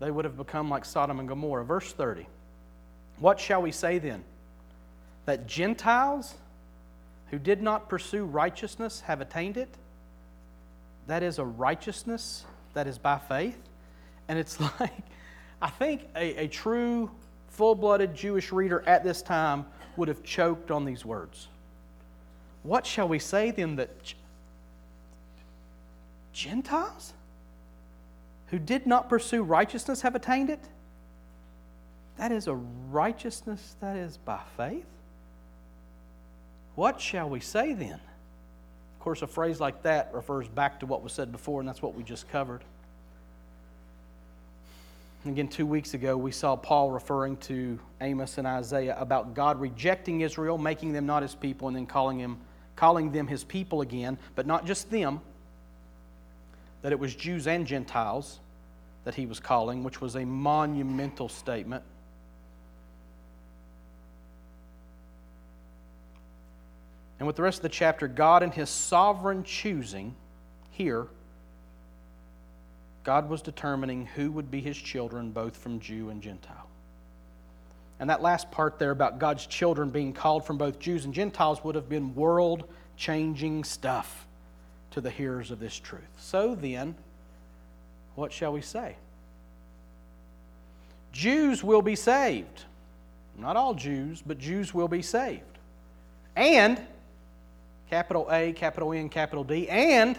they 0.00 0.10
would 0.10 0.24
have 0.24 0.36
become 0.36 0.68
like 0.68 0.84
Sodom 0.84 1.20
and 1.20 1.28
Gomorrah. 1.28 1.64
Verse 1.64 1.92
30. 1.92 2.26
What 3.18 3.38
shall 3.38 3.62
we 3.62 3.70
say 3.70 3.98
then? 3.98 4.24
That 5.26 5.46
Gentiles 5.46 6.34
who 7.32 7.38
did 7.38 7.62
not 7.62 7.88
pursue 7.88 8.24
righteousness 8.24 9.00
have 9.00 9.22
attained 9.22 9.56
it? 9.56 9.70
That 11.06 11.22
is 11.22 11.38
a 11.38 11.44
righteousness 11.44 12.44
that 12.74 12.86
is 12.86 12.98
by 12.98 13.18
faith. 13.18 13.58
And 14.32 14.38
it's 14.38 14.58
like, 14.80 14.94
I 15.60 15.68
think 15.68 16.08
a, 16.16 16.44
a 16.44 16.48
true, 16.48 17.10
full 17.48 17.74
blooded 17.74 18.14
Jewish 18.14 18.50
reader 18.50 18.82
at 18.86 19.04
this 19.04 19.20
time 19.20 19.66
would 19.98 20.08
have 20.08 20.22
choked 20.22 20.70
on 20.70 20.86
these 20.86 21.04
words. 21.04 21.48
What 22.62 22.86
shall 22.86 23.06
we 23.06 23.18
say 23.18 23.50
then 23.50 23.76
that 23.76 24.14
Gentiles 26.32 27.12
who 28.46 28.58
did 28.58 28.86
not 28.86 29.10
pursue 29.10 29.42
righteousness 29.42 30.00
have 30.00 30.14
attained 30.14 30.48
it? 30.48 30.60
That 32.16 32.32
is 32.32 32.46
a 32.46 32.54
righteousness 32.54 33.76
that 33.82 33.98
is 33.98 34.16
by 34.16 34.40
faith. 34.56 34.86
What 36.74 37.02
shall 37.02 37.28
we 37.28 37.40
say 37.40 37.74
then? 37.74 38.00
Of 38.94 39.00
course, 39.00 39.20
a 39.20 39.26
phrase 39.26 39.60
like 39.60 39.82
that 39.82 40.14
refers 40.14 40.48
back 40.48 40.80
to 40.80 40.86
what 40.86 41.02
was 41.02 41.12
said 41.12 41.32
before, 41.32 41.60
and 41.60 41.68
that's 41.68 41.82
what 41.82 41.94
we 41.94 42.02
just 42.02 42.30
covered. 42.30 42.62
Again, 45.24 45.46
two 45.46 45.66
weeks 45.66 45.94
ago, 45.94 46.16
we 46.16 46.32
saw 46.32 46.56
Paul 46.56 46.90
referring 46.90 47.36
to 47.38 47.78
Amos 48.00 48.38
and 48.38 48.46
Isaiah 48.46 48.96
about 48.98 49.34
God 49.34 49.60
rejecting 49.60 50.22
Israel, 50.22 50.58
making 50.58 50.92
them 50.92 51.06
not 51.06 51.22
his 51.22 51.36
people, 51.36 51.68
and 51.68 51.76
then 51.76 51.86
calling, 51.86 52.18
him, 52.18 52.38
calling 52.74 53.12
them 53.12 53.28
his 53.28 53.44
people 53.44 53.82
again, 53.82 54.18
but 54.34 54.48
not 54.48 54.66
just 54.66 54.90
them, 54.90 55.20
that 56.82 56.90
it 56.90 56.98
was 56.98 57.14
Jews 57.14 57.46
and 57.46 57.64
Gentiles 57.64 58.40
that 59.04 59.14
he 59.14 59.26
was 59.26 59.38
calling, 59.38 59.84
which 59.84 60.00
was 60.00 60.16
a 60.16 60.24
monumental 60.24 61.28
statement. 61.28 61.84
And 67.20 67.28
with 67.28 67.36
the 67.36 67.42
rest 67.42 67.58
of 67.58 67.62
the 67.62 67.68
chapter, 67.68 68.08
God, 68.08 68.42
in 68.42 68.50
his 68.50 68.68
sovereign 68.68 69.44
choosing 69.44 70.16
here, 70.72 71.06
God 73.04 73.28
was 73.28 73.42
determining 73.42 74.06
who 74.06 74.30
would 74.32 74.50
be 74.50 74.60
his 74.60 74.76
children, 74.76 75.30
both 75.30 75.56
from 75.56 75.80
Jew 75.80 76.10
and 76.10 76.22
Gentile. 76.22 76.68
And 77.98 78.10
that 78.10 78.22
last 78.22 78.50
part 78.50 78.78
there 78.78 78.90
about 78.90 79.18
God's 79.18 79.46
children 79.46 79.90
being 79.90 80.12
called 80.12 80.44
from 80.44 80.58
both 80.58 80.78
Jews 80.78 81.04
and 81.04 81.14
Gentiles 81.14 81.62
would 81.64 81.74
have 81.74 81.88
been 81.88 82.14
world 82.14 82.64
changing 82.96 83.64
stuff 83.64 84.26
to 84.92 85.00
the 85.00 85.10
hearers 85.10 85.50
of 85.50 85.58
this 85.58 85.78
truth. 85.78 86.02
So 86.18 86.54
then, 86.54 86.94
what 88.14 88.32
shall 88.32 88.52
we 88.52 88.60
say? 88.60 88.96
Jews 91.12 91.62
will 91.62 91.82
be 91.82 91.96
saved. 91.96 92.64
Not 93.36 93.56
all 93.56 93.74
Jews, 93.74 94.22
but 94.24 94.38
Jews 94.38 94.74
will 94.74 94.88
be 94.88 95.02
saved. 95.02 95.42
And, 96.36 96.80
capital 97.88 98.28
A, 98.30 98.52
capital 98.52 98.92
N, 98.92 99.08
capital 99.08 99.44
D, 99.44 99.68
and 99.68 100.18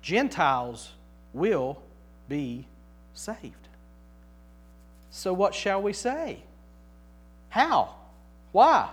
Gentiles 0.00 0.92
will 1.32 1.80
be 2.28 2.66
saved. 3.14 3.68
So, 5.10 5.32
what 5.32 5.54
shall 5.54 5.82
we 5.82 5.92
say? 5.92 6.42
How? 7.50 7.94
Why? 8.52 8.88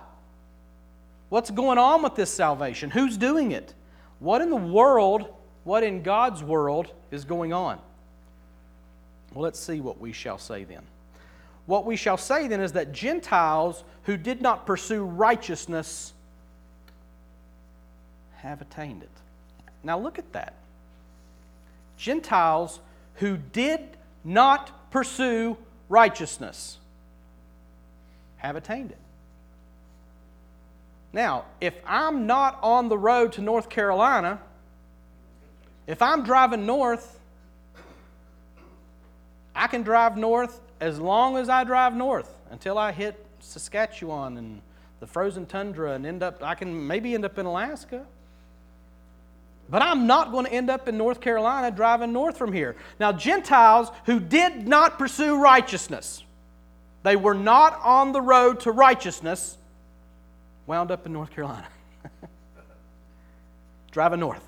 What's 1.30 1.50
going 1.50 1.78
on 1.78 2.02
with 2.02 2.14
this 2.14 2.30
salvation? 2.30 2.90
Who's 2.90 3.16
doing 3.16 3.52
it? 3.52 3.72
What 4.18 4.42
in 4.42 4.50
the 4.50 4.56
world, 4.56 5.32
what 5.64 5.82
in 5.82 6.02
God's 6.02 6.42
world 6.42 6.92
is 7.10 7.24
going 7.24 7.52
on? 7.52 7.78
Well, 9.32 9.42
let's 9.42 9.58
see 9.58 9.80
what 9.80 10.00
we 10.00 10.12
shall 10.12 10.38
say 10.38 10.64
then. 10.64 10.82
What 11.66 11.86
we 11.86 11.96
shall 11.96 12.16
say 12.16 12.48
then 12.48 12.60
is 12.60 12.72
that 12.72 12.92
Gentiles 12.92 13.84
who 14.04 14.16
did 14.16 14.42
not 14.42 14.66
pursue 14.66 15.04
righteousness 15.04 16.12
have 18.38 18.60
attained 18.60 19.02
it. 19.02 19.10
Now, 19.84 19.98
look 19.98 20.18
at 20.18 20.32
that. 20.32 20.54
Gentiles 22.00 22.80
who 23.16 23.36
did 23.36 23.80
not 24.24 24.90
pursue 24.90 25.58
righteousness 25.90 26.78
have 28.38 28.56
attained 28.56 28.90
it. 28.90 28.98
Now, 31.12 31.44
if 31.60 31.74
I'm 31.86 32.26
not 32.26 32.58
on 32.62 32.88
the 32.88 32.96
road 32.96 33.32
to 33.32 33.42
North 33.42 33.68
Carolina, 33.68 34.40
if 35.86 36.00
I'm 36.00 36.22
driving 36.24 36.64
north, 36.64 37.18
I 39.54 39.66
can 39.66 39.82
drive 39.82 40.16
north 40.16 40.58
as 40.80 40.98
long 40.98 41.36
as 41.36 41.50
I 41.50 41.64
drive 41.64 41.94
north 41.94 42.34
until 42.50 42.78
I 42.78 42.92
hit 42.92 43.22
Saskatchewan 43.40 44.38
and 44.38 44.62
the 45.00 45.06
frozen 45.06 45.44
tundra 45.44 45.92
and 45.92 46.06
end 46.06 46.22
up, 46.22 46.42
I 46.42 46.54
can 46.54 46.86
maybe 46.86 47.14
end 47.14 47.26
up 47.26 47.36
in 47.36 47.44
Alaska. 47.44 48.06
But 49.70 49.82
I'm 49.82 50.08
not 50.08 50.32
going 50.32 50.46
to 50.46 50.52
end 50.52 50.68
up 50.68 50.88
in 50.88 50.98
North 50.98 51.20
Carolina 51.20 51.70
driving 51.70 52.12
north 52.12 52.36
from 52.36 52.52
here. 52.52 52.74
Now, 52.98 53.12
Gentiles 53.12 53.90
who 54.04 54.18
did 54.18 54.66
not 54.66 54.98
pursue 54.98 55.40
righteousness, 55.40 56.24
they 57.04 57.14
were 57.14 57.34
not 57.34 57.80
on 57.82 58.10
the 58.10 58.20
road 58.20 58.60
to 58.60 58.72
righteousness, 58.72 59.56
wound 60.66 60.90
up 60.90 61.06
in 61.06 61.12
North 61.12 61.30
Carolina. 61.30 61.68
driving 63.92 64.20
north 64.20 64.42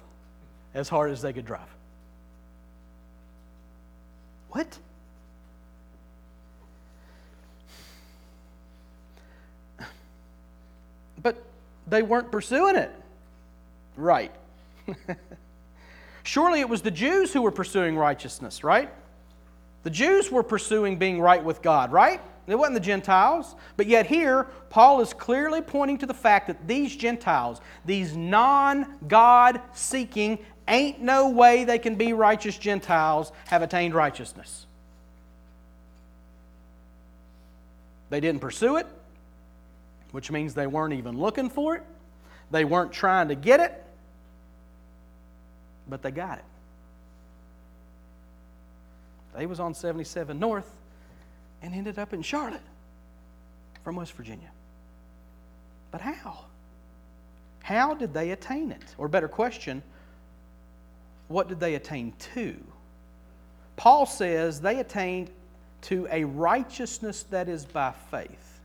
as 0.74 0.88
hard 0.88 1.12
as 1.12 1.22
they 1.22 1.32
could 1.32 1.46
drive. 1.46 1.68
What? 4.50 4.78
But 11.22 11.42
they 11.86 12.02
weren't 12.02 12.32
pursuing 12.32 12.74
it. 12.74 12.90
Right. 13.96 14.32
Surely 16.22 16.60
it 16.60 16.68
was 16.68 16.82
the 16.82 16.90
Jews 16.90 17.32
who 17.32 17.42
were 17.42 17.50
pursuing 17.50 17.96
righteousness, 17.96 18.62
right? 18.62 18.90
The 19.82 19.90
Jews 19.90 20.30
were 20.30 20.42
pursuing 20.42 20.96
being 20.96 21.20
right 21.20 21.42
with 21.42 21.62
God, 21.62 21.90
right? 21.90 22.20
It 22.46 22.56
wasn't 22.56 22.74
the 22.74 22.80
Gentiles. 22.80 23.54
But 23.76 23.86
yet, 23.86 24.06
here, 24.06 24.44
Paul 24.70 25.00
is 25.00 25.12
clearly 25.12 25.60
pointing 25.60 25.98
to 25.98 26.06
the 26.06 26.14
fact 26.14 26.48
that 26.48 26.66
these 26.66 26.94
Gentiles, 26.94 27.60
these 27.84 28.16
non 28.16 28.98
God 29.08 29.60
seeking, 29.72 30.38
ain't 30.68 31.00
no 31.00 31.30
way 31.30 31.64
they 31.64 31.78
can 31.78 31.94
be 31.96 32.12
righteous 32.12 32.58
Gentiles, 32.58 33.32
have 33.46 33.62
attained 33.62 33.94
righteousness. 33.94 34.66
They 38.10 38.20
didn't 38.20 38.40
pursue 38.40 38.76
it, 38.76 38.86
which 40.10 40.30
means 40.30 40.54
they 40.54 40.66
weren't 40.66 40.94
even 40.94 41.18
looking 41.18 41.48
for 41.48 41.76
it. 41.76 41.82
They 42.50 42.64
weren't 42.64 42.92
trying 42.92 43.28
to 43.28 43.34
get 43.34 43.60
it 43.60 43.82
but 45.92 46.00
they 46.00 46.10
got 46.10 46.38
it. 46.38 46.44
They 49.36 49.44
was 49.44 49.60
on 49.60 49.74
77 49.74 50.38
North 50.38 50.70
and 51.60 51.74
ended 51.74 51.98
up 51.98 52.14
in 52.14 52.22
Charlotte 52.22 52.62
from 53.84 53.96
West 53.96 54.14
Virginia. 54.14 54.48
But 55.90 56.00
how? 56.00 56.46
How 57.62 57.92
did 57.92 58.14
they 58.14 58.30
attain 58.30 58.72
it? 58.72 58.94
Or 58.96 59.06
better 59.06 59.28
question, 59.28 59.82
what 61.28 61.50
did 61.50 61.60
they 61.60 61.74
attain 61.74 62.14
to? 62.34 62.56
Paul 63.76 64.06
says 64.06 64.62
they 64.62 64.78
attained 64.78 65.30
to 65.82 66.08
a 66.10 66.24
righteousness 66.24 67.24
that 67.24 67.50
is 67.50 67.66
by 67.66 67.92
faith. 68.10 68.60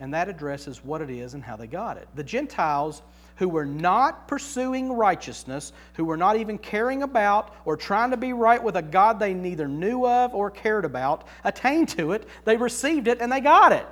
And 0.00 0.14
that 0.14 0.30
addresses 0.30 0.82
what 0.82 1.02
it 1.02 1.10
is 1.10 1.34
and 1.34 1.44
how 1.44 1.56
they 1.56 1.66
got 1.66 1.98
it. 1.98 2.08
The 2.14 2.24
Gentiles 2.24 3.02
who 3.36 3.48
were 3.48 3.66
not 3.66 4.28
pursuing 4.28 4.92
righteousness, 4.92 5.72
who 5.94 6.04
were 6.04 6.16
not 6.16 6.36
even 6.36 6.58
caring 6.58 7.02
about 7.02 7.54
or 7.64 7.76
trying 7.76 8.10
to 8.10 8.16
be 8.16 8.32
right 8.32 8.62
with 8.62 8.76
a 8.76 8.82
God 8.82 9.18
they 9.18 9.34
neither 9.34 9.68
knew 9.68 10.06
of 10.06 10.34
or 10.34 10.50
cared 10.50 10.84
about, 10.84 11.26
attained 11.44 11.88
to 11.90 12.12
it, 12.12 12.28
they 12.44 12.56
received 12.56 13.08
it, 13.08 13.20
and 13.20 13.32
they 13.32 13.40
got 13.40 13.72
it. 13.72 13.86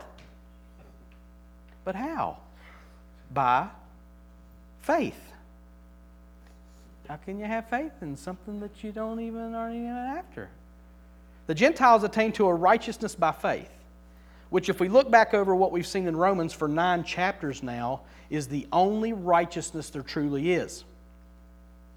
But 1.85 1.95
how? 1.95 2.39
By 3.33 3.69
faith. 4.83 5.21
How 7.09 7.17
can 7.17 7.39
you 7.39 7.47
have 7.47 7.69
faith 7.69 7.93
in 8.03 8.17
something 8.17 8.61
that 8.61 8.85
you 8.85 8.93
don't 8.93 9.21
even 9.21 9.55
aren't 9.55 9.75
even 9.75 9.89
after? 9.89 10.49
The 11.49 11.55
Gentiles 11.55 12.05
attained 12.05 12.37
to 12.37 12.47
a 12.47 12.55
righteousness 12.55 13.17
by 13.17 13.33
faith 13.33 13.71
which, 14.51 14.69
if 14.69 14.81
we 14.81 14.89
look 14.89 15.11
back 15.11 15.33
over 15.33 15.55
what 15.55 15.73
we've 15.73 15.87
seen 15.87 16.07
in 16.07 16.17
Romans 16.17 16.53
for 16.53 16.69
nine 16.69 17.05
chapters 17.05 17.63
now, 17.63 18.03
is 18.29 18.49
the 18.49 18.67
only 18.73 19.13
righteousness 19.13 19.91
there 19.91 20.03
truly 20.03 20.53
is. 20.53 20.85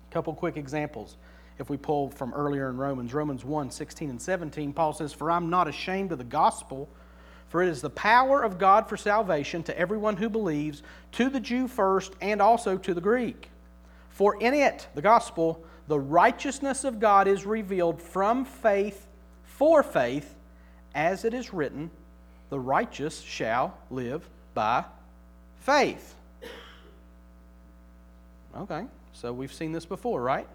A 0.09 0.13
couple 0.13 0.33
quick 0.33 0.55
examples. 0.55 1.17
If 1.59 1.69
we 1.69 1.77
pull 1.77 2.09
from 2.09 2.33
earlier 2.33 2.69
in 2.69 2.77
Romans, 2.77 3.13
Romans 3.13 3.43
1 3.45 3.71
16 3.71 4.09
and 4.09 4.21
17, 4.21 4.73
Paul 4.73 4.93
says, 4.93 5.13
For 5.13 5.29
I'm 5.29 5.49
not 5.49 5.67
ashamed 5.67 6.11
of 6.11 6.17
the 6.17 6.23
gospel, 6.23 6.89
For 7.49 7.61
it 7.61 7.69
is 7.69 7.81
the 7.81 7.89
power 7.89 8.41
of 8.41 8.57
God 8.57 8.87
for 8.87 8.97
salvation 8.97 9.63
to 9.63 9.77
everyone 9.77 10.17
who 10.17 10.29
believes, 10.29 10.83
to 11.13 11.29
the 11.29 11.39
Jew 11.39 11.67
first, 11.67 12.13
and 12.21 12.41
also 12.41 12.77
to 12.77 12.93
the 12.93 13.01
Greek. 13.01 13.49
For 14.09 14.39
in 14.39 14.53
it, 14.53 14.87
the 14.95 15.01
gospel, 15.01 15.63
the 15.87 15.99
righteousness 15.99 16.83
of 16.83 16.99
God 16.99 17.27
is 17.27 17.45
revealed 17.45 18.01
from 18.01 18.45
faith 18.45 19.07
for 19.43 19.83
faith, 19.83 20.35
as 20.95 21.25
it 21.25 21.33
is 21.33 21.53
written, 21.53 21.89
the 22.49 22.59
righteous 22.59 23.21
shall 23.21 23.77
live 23.89 24.27
by 24.53 24.85
faith. 25.61 26.15
Okay, 28.55 28.83
so 29.13 29.33
we've 29.33 29.53
seen 29.53 29.71
this 29.71 29.85
before, 29.85 30.21
right? 30.21 30.47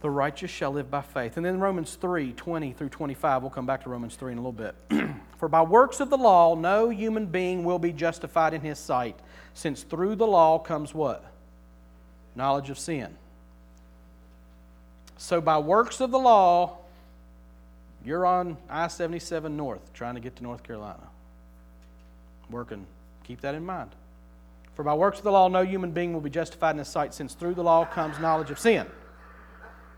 The 0.00 0.10
righteous 0.10 0.50
shall 0.50 0.72
live 0.72 0.90
by 0.90 1.02
faith. 1.02 1.36
And 1.36 1.46
then 1.46 1.60
Romans 1.60 1.94
3 1.94 2.32
20 2.32 2.72
through 2.72 2.88
25, 2.88 3.42
we'll 3.42 3.50
come 3.50 3.66
back 3.66 3.84
to 3.84 3.90
Romans 3.90 4.16
3 4.16 4.32
in 4.32 4.38
a 4.38 4.40
little 4.40 4.52
bit. 4.52 4.74
For 5.38 5.48
by 5.48 5.62
works 5.62 6.00
of 6.00 6.10
the 6.10 6.16
law, 6.16 6.54
no 6.54 6.88
human 6.88 7.26
being 7.26 7.64
will 7.64 7.78
be 7.78 7.92
justified 7.92 8.54
in 8.54 8.62
his 8.62 8.78
sight, 8.78 9.18
since 9.54 9.82
through 9.82 10.16
the 10.16 10.26
law 10.26 10.58
comes 10.58 10.94
what? 10.94 11.24
Knowledge 12.34 12.70
of 12.70 12.78
sin. 12.78 13.16
So 15.18 15.40
by 15.40 15.58
works 15.58 16.00
of 16.00 16.10
the 16.10 16.18
law, 16.18 16.78
you're 18.04 18.26
on 18.26 18.56
I 18.68 18.88
77 18.88 19.56
North 19.56 19.92
trying 19.92 20.14
to 20.14 20.20
get 20.20 20.36
to 20.36 20.42
North 20.42 20.62
Carolina. 20.62 21.08
Working, 22.50 22.86
keep 23.24 23.40
that 23.42 23.54
in 23.54 23.64
mind. 23.64 23.90
For 24.74 24.82
by 24.82 24.94
works 24.94 25.18
of 25.18 25.24
the 25.24 25.32
law, 25.32 25.48
no 25.48 25.62
human 25.62 25.92
being 25.92 26.12
will 26.12 26.20
be 26.20 26.30
justified 26.30 26.72
in 26.72 26.78
his 26.78 26.88
sight, 26.88 27.14
since 27.14 27.34
through 27.34 27.54
the 27.54 27.62
law 27.62 27.84
comes 27.84 28.18
knowledge 28.18 28.50
of 28.50 28.58
sin. 28.58 28.86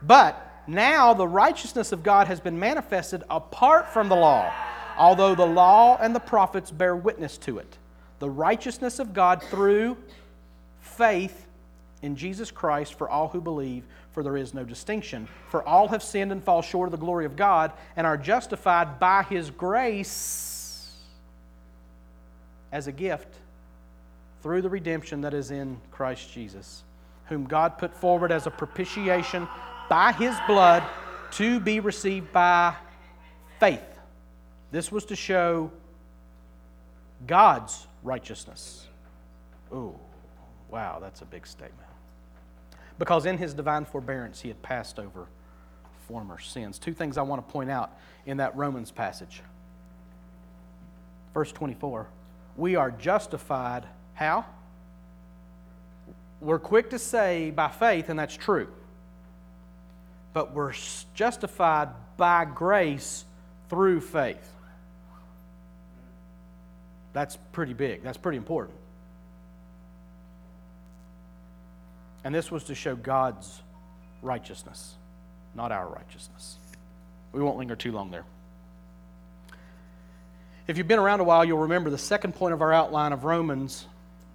But 0.03 0.63
now 0.67 1.15
the 1.15 1.29
righteousness 1.29 1.93
of 1.93 2.03
God 2.03 2.27
has 2.27 2.41
been 2.41 2.59
manifested 2.59 3.23
apart 3.31 3.89
from 3.89 4.09
the 4.09 4.17
law, 4.17 4.53
although 4.97 5.35
the 5.35 5.47
law 5.47 5.97
and 6.01 6.15
the 6.15 6.21
prophets 6.21 6.71
bear 6.71 6.97
witness 6.97 7.39
to 7.39 7.59
it. 7.59 7.79
The 8.19 8.31
righteousness 8.31 8.99
of 8.99 9.13
God 9.15 9.43
through 9.43 9.97
faith 10.81 11.47
in 12.03 12.17
Jesus 12.17 12.51
Christ 12.51 12.95
for 12.95 13.09
all 13.09 13.29
who 13.29 13.41
believe, 13.41 13.85
for 14.15 14.23
there 14.23 14.37
is 14.37 14.55
no 14.55 14.65
distinction. 14.65 15.29
For 15.49 15.63
all 15.65 15.89
have 15.89 16.03
sinned 16.03 16.31
and 16.31 16.43
fall 16.43 16.63
short 16.63 16.87
of 16.87 16.93
the 16.93 17.05
glory 17.05 17.27
of 17.27 17.35
God 17.35 17.73
and 17.97 18.07
are 18.07 18.17
justified 18.17 19.01
by 19.01 19.25
his 19.25 19.51
grace 19.51 20.93
as 22.71 22.87
a 22.87 22.93
gift 22.93 23.29
through 24.41 24.63
the 24.63 24.69
redemption 24.69 25.21
that 25.23 25.35
is 25.35 25.51
in 25.51 25.81
Christ 25.91 26.33
Jesus, 26.33 26.85
whom 27.27 27.45
God 27.45 27.77
put 27.77 27.95
forward 27.95 28.31
as 28.31 28.47
a 28.47 28.51
propitiation 28.51 29.49
by 29.91 30.13
his 30.13 30.37
blood 30.47 30.85
to 31.33 31.59
be 31.59 31.81
received 31.81 32.33
by 32.33 32.75
faith. 33.59 33.81
This 34.71 34.93
was 34.93 35.05
to 35.07 35.17
show 35.17 35.73
God's 37.27 37.87
righteousness. 38.05 38.87
Oh, 39.73 39.95
wow, 40.69 40.99
that's 41.01 41.23
a 41.23 41.27
big 41.27 41.47
statement. 41.47 41.84
Because 42.99 43.27
in 43.27 43.39
his 43.39 43.55
divine 43.55 43.85
forbearance, 43.85 44.41
he 44.41 44.49
had 44.49 44.63
passed 44.63 44.99
over 44.99 45.27
former 46.07 46.39
sins. 46.39 46.79
Two 46.79 46.93
things 46.93 47.19
I 47.19 47.23
want 47.23 47.47
to 47.47 47.53
point 47.53 47.71
out 47.71 47.93
in 48.27 48.37
that 48.37 48.57
Romans 48.57 48.91
passage. 48.91 49.43
Verse 51.33 51.51
24 51.53 52.07
We 52.57 52.77
are 52.77 52.91
justified. 52.91 53.85
How? 54.15 54.45
We're 56.41 56.59
quick 56.59 56.91
to 56.91 56.99
say 56.99 57.51
by 57.51 57.69
faith, 57.69 58.09
and 58.09 58.19
that's 58.19 58.37
true 58.37 58.69
but 60.35 60.53
we're 60.53 60.75
justified 61.15 61.89
by 62.19 62.45
grace 62.45 63.25
through 63.71 64.01
faith. 64.01 64.51
That's 67.15 67.39
pretty 67.53 67.73
big. 67.73 68.03
That's 68.03 68.19
pretty 68.19 68.37
important. 68.37 68.77
And 72.25 72.35
this 72.35 72.51
was 72.51 72.65
to 72.65 72.75
show 72.75 72.97
God's 72.97 73.63
righteousness, 74.23 74.95
not 75.55 75.71
our 75.71 75.87
righteousness. 75.87 76.57
We 77.33 77.43
won't 77.43 77.59
linger 77.59 77.77
too 77.77 77.93
long 77.93 78.11
there. 78.11 78.25
If 80.67 80.79
you've 80.79 80.89
been 80.89 80.99
around 80.99 81.21
a 81.21 81.25
while, 81.25 81.45
you'll 81.45 81.59
remember 81.59 81.91
the 81.91 81.99
second 81.99 82.35
point 82.35 82.55
of 82.55 82.63
our 82.63 82.73
outline 82.73 83.13
of 83.13 83.25
Romans 83.25 83.87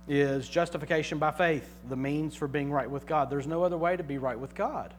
is 0.07 0.47
justification 0.47 1.17
by 1.17 1.31
faith, 1.31 1.67
the 1.87 1.95
means 1.95 2.35
for 2.35 2.47
being 2.47 2.71
right 2.71 2.89
with 2.89 3.07
God. 3.07 3.29
There's 3.29 3.47
no 3.47 3.63
other 3.63 3.77
way 3.77 3.97
to 3.97 4.03
be 4.03 4.19
right 4.19 4.39
with 4.39 4.53
God. 4.53 4.93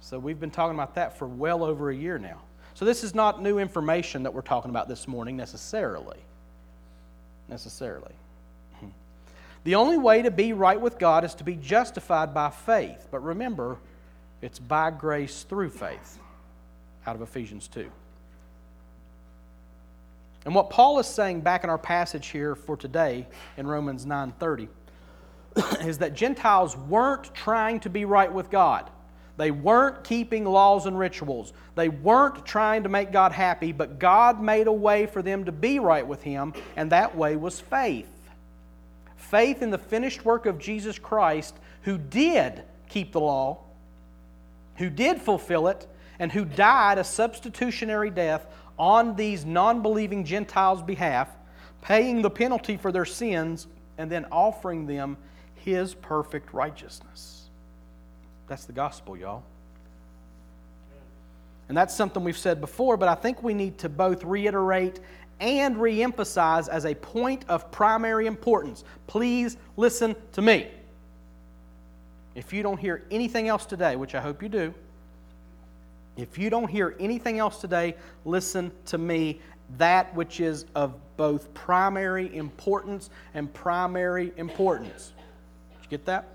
So 0.00 0.18
we've 0.18 0.40
been 0.40 0.50
talking 0.50 0.74
about 0.74 0.94
that 0.94 1.18
for 1.18 1.26
well 1.26 1.62
over 1.62 1.90
a 1.90 1.94
year 1.94 2.18
now. 2.18 2.40
So 2.74 2.84
this 2.84 3.04
is 3.04 3.14
not 3.14 3.42
new 3.42 3.58
information 3.58 4.22
that 4.22 4.32
we're 4.32 4.40
talking 4.40 4.70
about 4.70 4.88
this 4.88 5.06
morning 5.06 5.36
necessarily. 5.36 6.18
Necessarily. 7.48 8.12
The 9.64 9.76
only 9.76 9.96
way 9.96 10.22
to 10.22 10.30
be 10.30 10.52
right 10.52 10.80
with 10.80 10.98
God 10.98 11.24
is 11.24 11.34
to 11.36 11.44
be 11.44 11.54
justified 11.54 12.34
by 12.34 12.50
faith. 12.50 13.06
But 13.10 13.22
remember, 13.22 13.78
it's 14.40 14.58
by 14.58 14.90
grace 14.90 15.44
through 15.44 15.70
faith 15.70 16.18
out 17.06 17.14
of 17.14 17.22
Ephesians 17.22 17.68
2. 17.68 17.90
And 20.44 20.54
what 20.54 20.70
Paul 20.70 20.98
is 20.98 21.06
saying 21.06 21.42
back 21.42 21.62
in 21.62 21.70
our 21.70 21.78
passage 21.78 22.28
here 22.28 22.56
for 22.56 22.76
today 22.76 23.28
in 23.56 23.66
Romans 23.66 24.04
9:30 24.04 24.68
is 25.86 25.98
that 25.98 26.14
Gentiles 26.14 26.76
weren't 26.76 27.32
trying 27.34 27.78
to 27.80 27.90
be 27.90 28.04
right 28.04 28.32
with 28.32 28.50
God. 28.50 28.90
They 29.36 29.50
weren't 29.50 30.04
keeping 30.04 30.44
laws 30.44 30.86
and 30.86 30.98
rituals. 30.98 31.52
They 31.74 31.88
weren't 31.88 32.44
trying 32.44 32.82
to 32.82 32.88
make 32.88 33.12
God 33.12 33.32
happy, 33.32 33.72
but 33.72 33.98
God 33.98 34.42
made 34.42 34.66
a 34.66 34.72
way 34.72 35.06
for 35.06 35.22
them 35.22 35.44
to 35.44 35.52
be 35.52 35.78
right 35.78 36.06
with 36.06 36.22
Him, 36.22 36.52
and 36.76 36.90
that 36.90 37.16
way 37.16 37.36
was 37.36 37.60
faith. 37.60 38.08
Faith 39.22 39.62
in 39.62 39.70
the 39.70 39.78
finished 39.78 40.24
work 40.24 40.46
of 40.46 40.58
Jesus 40.58 40.98
Christ, 40.98 41.54
who 41.82 41.96
did 41.96 42.62
keep 42.88 43.12
the 43.12 43.20
law, 43.20 43.58
who 44.76 44.90
did 44.90 45.22
fulfill 45.22 45.68
it, 45.68 45.86
and 46.18 46.30
who 46.30 46.44
died 46.44 46.98
a 46.98 47.04
substitutionary 47.04 48.10
death 48.10 48.46
on 48.78 49.16
these 49.16 49.44
non 49.44 49.80
believing 49.80 50.24
Gentiles' 50.24 50.82
behalf, 50.82 51.30
paying 51.80 52.20
the 52.20 52.30
penalty 52.30 52.76
for 52.76 52.92
their 52.92 53.04
sins, 53.04 53.68
and 53.96 54.10
then 54.10 54.26
offering 54.30 54.86
them 54.86 55.16
His 55.54 55.94
perfect 55.94 56.52
righteousness. 56.52 57.48
That's 58.48 58.64
the 58.64 58.72
gospel, 58.72 59.16
y'all. 59.16 59.44
And 61.68 61.76
that's 61.76 61.94
something 61.94 62.22
we've 62.22 62.36
said 62.36 62.60
before, 62.60 62.96
but 62.96 63.08
I 63.08 63.14
think 63.14 63.42
we 63.42 63.54
need 63.54 63.78
to 63.78 63.88
both 63.88 64.24
reiterate 64.24 65.00
and 65.42 65.76
reemphasize 65.76 66.68
as 66.68 66.86
a 66.86 66.94
point 66.94 67.44
of 67.48 67.70
primary 67.72 68.26
importance. 68.26 68.84
Please 69.08 69.58
listen 69.76 70.14
to 70.32 70.40
me. 70.40 70.68
If 72.34 72.52
you 72.52 72.62
don't 72.62 72.78
hear 72.78 73.02
anything 73.10 73.48
else 73.48 73.66
today, 73.66 73.96
which 73.96 74.14
I 74.14 74.20
hope 74.20 74.42
you 74.42 74.48
do, 74.48 74.72
if 76.16 76.38
you 76.38 76.48
don't 76.48 76.68
hear 76.68 76.94
anything 77.00 77.38
else 77.38 77.60
today, 77.60 77.96
listen 78.24 78.70
to 78.86 78.98
me. 78.98 79.40
That 79.78 80.14
which 80.14 80.40
is 80.40 80.66
of 80.74 80.94
both 81.16 81.52
primary 81.54 82.34
importance 82.36 83.10
and 83.34 83.52
primary 83.52 84.32
importance. 84.36 85.12
Did 85.72 85.84
you 85.84 85.90
get 85.90 86.04
that? 86.06 86.28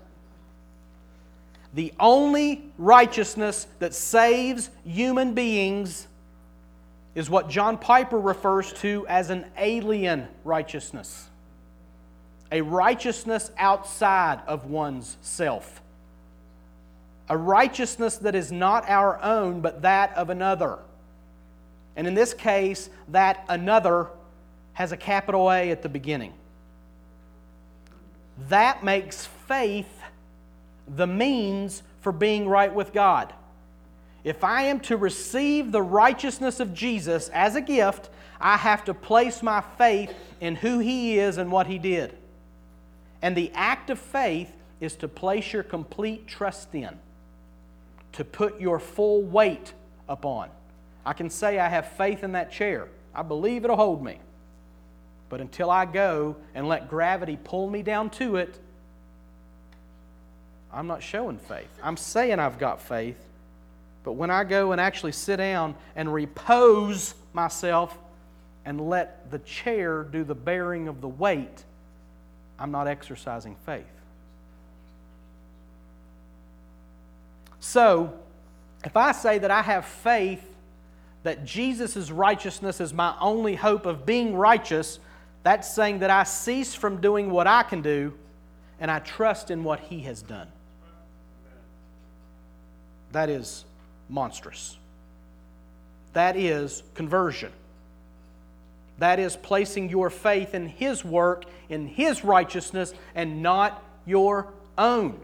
The 1.74 1.92
only 2.00 2.64
righteousness 2.76 3.68
that 3.78 3.94
saves 3.94 4.70
human 4.84 5.34
beings 5.34 6.07
is 7.18 7.28
what 7.28 7.48
John 7.48 7.78
Piper 7.78 8.16
refers 8.16 8.72
to 8.74 9.04
as 9.08 9.30
an 9.30 9.44
alien 9.58 10.28
righteousness, 10.44 11.28
a 12.52 12.60
righteousness 12.60 13.50
outside 13.58 14.40
of 14.46 14.66
one's 14.66 15.16
self, 15.20 15.82
a 17.28 17.36
righteousness 17.36 18.18
that 18.18 18.36
is 18.36 18.52
not 18.52 18.88
our 18.88 19.20
own 19.20 19.60
but 19.60 19.82
that 19.82 20.16
of 20.16 20.30
another. 20.30 20.78
And 21.96 22.06
in 22.06 22.14
this 22.14 22.34
case, 22.34 22.88
that 23.08 23.44
another 23.48 24.06
has 24.74 24.92
a 24.92 24.96
capital 24.96 25.50
A 25.50 25.72
at 25.72 25.82
the 25.82 25.88
beginning. 25.88 26.32
That 28.48 28.84
makes 28.84 29.26
faith 29.48 29.90
the 30.86 31.08
means 31.08 31.82
for 32.00 32.12
being 32.12 32.48
right 32.48 32.72
with 32.72 32.92
God. 32.92 33.32
If 34.24 34.44
I 34.44 34.62
am 34.62 34.80
to 34.80 34.96
receive 34.96 35.72
the 35.72 35.82
righteousness 35.82 36.60
of 36.60 36.74
Jesus 36.74 37.28
as 37.30 37.54
a 37.54 37.60
gift, 37.60 38.10
I 38.40 38.56
have 38.56 38.84
to 38.84 38.94
place 38.94 39.42
my 39.42 39.62
faith 39.76 40.14
in 40.40 40.56
who 40.56 40.78
He 40.78 41.18
is 41.18 41.38
and 41.38 41.50
what 41.50 41.66
He 41.66 41.78
did. 41.78 42.16
And 43.22 43.36
the 43.36 43.50
act 43.54 43.90
of 43.90 43.98
faith 43.98 44.52
is 44.80 44.94
to 44.96 45.08
place 45.08 45.52
your 45.52 45.62
complete 45.62 46.26
trust 46.26 46.74
in, 46.74 46.98
to 48.12 48.24
put 48.24 48.60
your 48.60 48.78
full 48.78 49.22
weight 49.22 49.72
upon. 50.08 50.50
I 51.04 51.12
can 51.12 51.30
say 51.30 51.58
I 51.58 51.68
have 51.68 51.88
faith 51.92 52.22
in 52.22 52.32
that 52.32 52.52
chair. 52.52 52.88
I 53.14 53.22
believe 53.22 53.64
it'll 53.64 53.76
hold 53.76 54.04
me. 54.04 54.18
But 55.28 55.40
until 55.40 55.70
I 55.70 55.84
go 55.84 56.36
and 56.54 56.68
let 56.68 56.88
gravity 56.88 57.38
pull 57.42 57.68
me 57.68 57.82
down 57.82 58.10
to 58.10 58.36
it, 58.36 58.58
I'm 60.72 60.86
not 60.86 61.02
showing 61.02 61.38
faith. 61.38 61.68
I'm 61.82 61.96
saying 61.96 62.38
I've 62.38 62.58
got 62.58 62.80
faith, 62.80 63.18
But 64.08 64.14
when 64.14 64.30
I 64.30 64.42
go 64.42 64.72
and 64.72 64.80
actually 64.80 65.12
sit 65.12 65.36
down 65.36 65.74
and 65.94 66.10
repose 66.10 67.14
myself 67.34 67.94
and 68.64 68.88
let 68.88 69.30
the 69.30 69.38
chair 69.40 70.02
do 70.02 70.24
the 70.24 70.34
bearing 70.34 70.88
of 70.88 71.02
the 71.02 71.08
weight, 71.08 71.62
I'm 72.58 72.70
not 72.70 72.88
exercising 72.88 73.54
faith. 73.66 73.84
So, 77.60 78.14
if 78.82 78.96
I 78.96 79.12
say 79.12 79.36
that 79.40 79.50
I 79.50 79.60
have 79.60 79.84
faith 79.84 80.56
that 81.22 81.44
Jesus' 81.44 82.10
righteousness 82.10 82.80
is 82.80 82.94
my 82.94 83.14
only 83.20 83.56
hope 83.56 83.84
of 83.84 84.06
being 84.06 84.34
righteous, 84.34 85.00
that's 85.42 85.70
saying 85.70 85.98
that 85.98 86.08
I 86.08 86.22
cease 86.22 86.74
from 86.74 87.02
doing 87.02 87.28
what 87.28 87.46
I 87.46 87.62
can 87.62 87.82
do 87.82 88.14
and 88.80 88.90
I 88.90 89.00
trust 89.00 89.50
in 89.50 89.64
what 89.64 89.80
He 89.80 90.00
has 90.04 90.22
done. 90.22 90.48
That 93.12 93.28
is 93.28 93.66
monstrous. 94.08 94.76
That 96.12 96.36
is 96.36 96.82
conversion. 96.94 97.52
That 98.98 99.18
is 99.20 99.36
placing 99.36 99.90
your 99.90 100.10
faith 100.10 100.54
in 100.54 100.66
His 100.66 101.04
work, 101.04 101.44
in 101.68 101.86
His 101.86 102.24
righteousness, 102.24 102.92
and 103.14 103.42
not 103.42 103.82
your 104.06 104.48
own. 104.76 105.20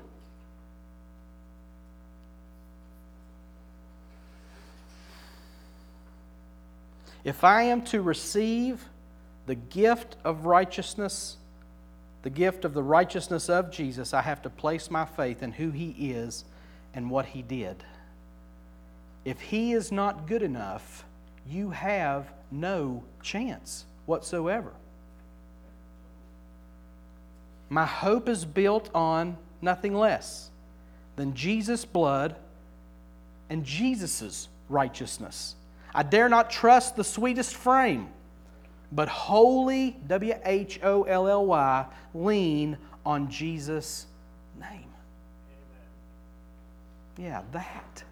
If 7.24 7.42
I 7.42 7.62
am 7.62 7.82
to 7.86 8.02
receive 8.02 8.84
the 9.46 9.54
gift 9.54 10.16
of 10.24 10.44
righteousness, 10.44 11.36
the 12.22 12.30
gift 12.30 12.64
of 12.64 12.74
the 12.74 12.82
righteousness 12.82 13.48
of 13.48 13.70
Jesus, 13.70 14.14
I 14.14 14.22
have 14.22 14.42
to 14.42 14.50
place 14.50 14.90
my 14.90 15.06
faith 15.06 15.42
in 15.42 15.52
who 15.52 15.70
He 15.70 16.12
is 16.12 16.44
and 16.92 17.10
what 17.10 17.26
He 17.26 17.42
did. 17.42 17.82
If 19.24 19.40
He 19.40 19.72
is 19.72 19.90
not 19.90 20.26
good 20.26 20.42
enough, 20.42 21.04
you 21.48 21.70
have 21.70 22.30
no 22.50 23.02
chance 23.22 23.84
whatsoever. 24.06 24.72
My 27.70 27.86
hope 27.86 28.28
is 28.28 28.44
built 28.44 28.90
on 28.94 29.36
nothing 29.60 29.94
less 29.94 30.50
than 31.16 31.34
Jesus' 31.34 31.84
blood 31.84 32.36
and 33.50 33.64
Jesus' 33.64 34.48
righteousness. 34.68 35.56
I 35.94 36.02
dare 36.02 36.28
not 36.28 36.50
trust 36.50 36.96
the 36.96 37.04
sweetest 37.04 37.54
frame, 37.54 38.08
but 38.92 39.08
wholly, 39.08 39.96
W 40.06 40.34
H 40.44 40.80
O 40.82 41.04
L 41.04 41.28
L 41.28 41.46
Y, 41.46 41.86
lean 42.14 42.76
on 43.06 43.30
Jesus' 43.30 44.06
name. 44.60 44.90
Yeah, 47.16 47.42
that. 47.52 48.04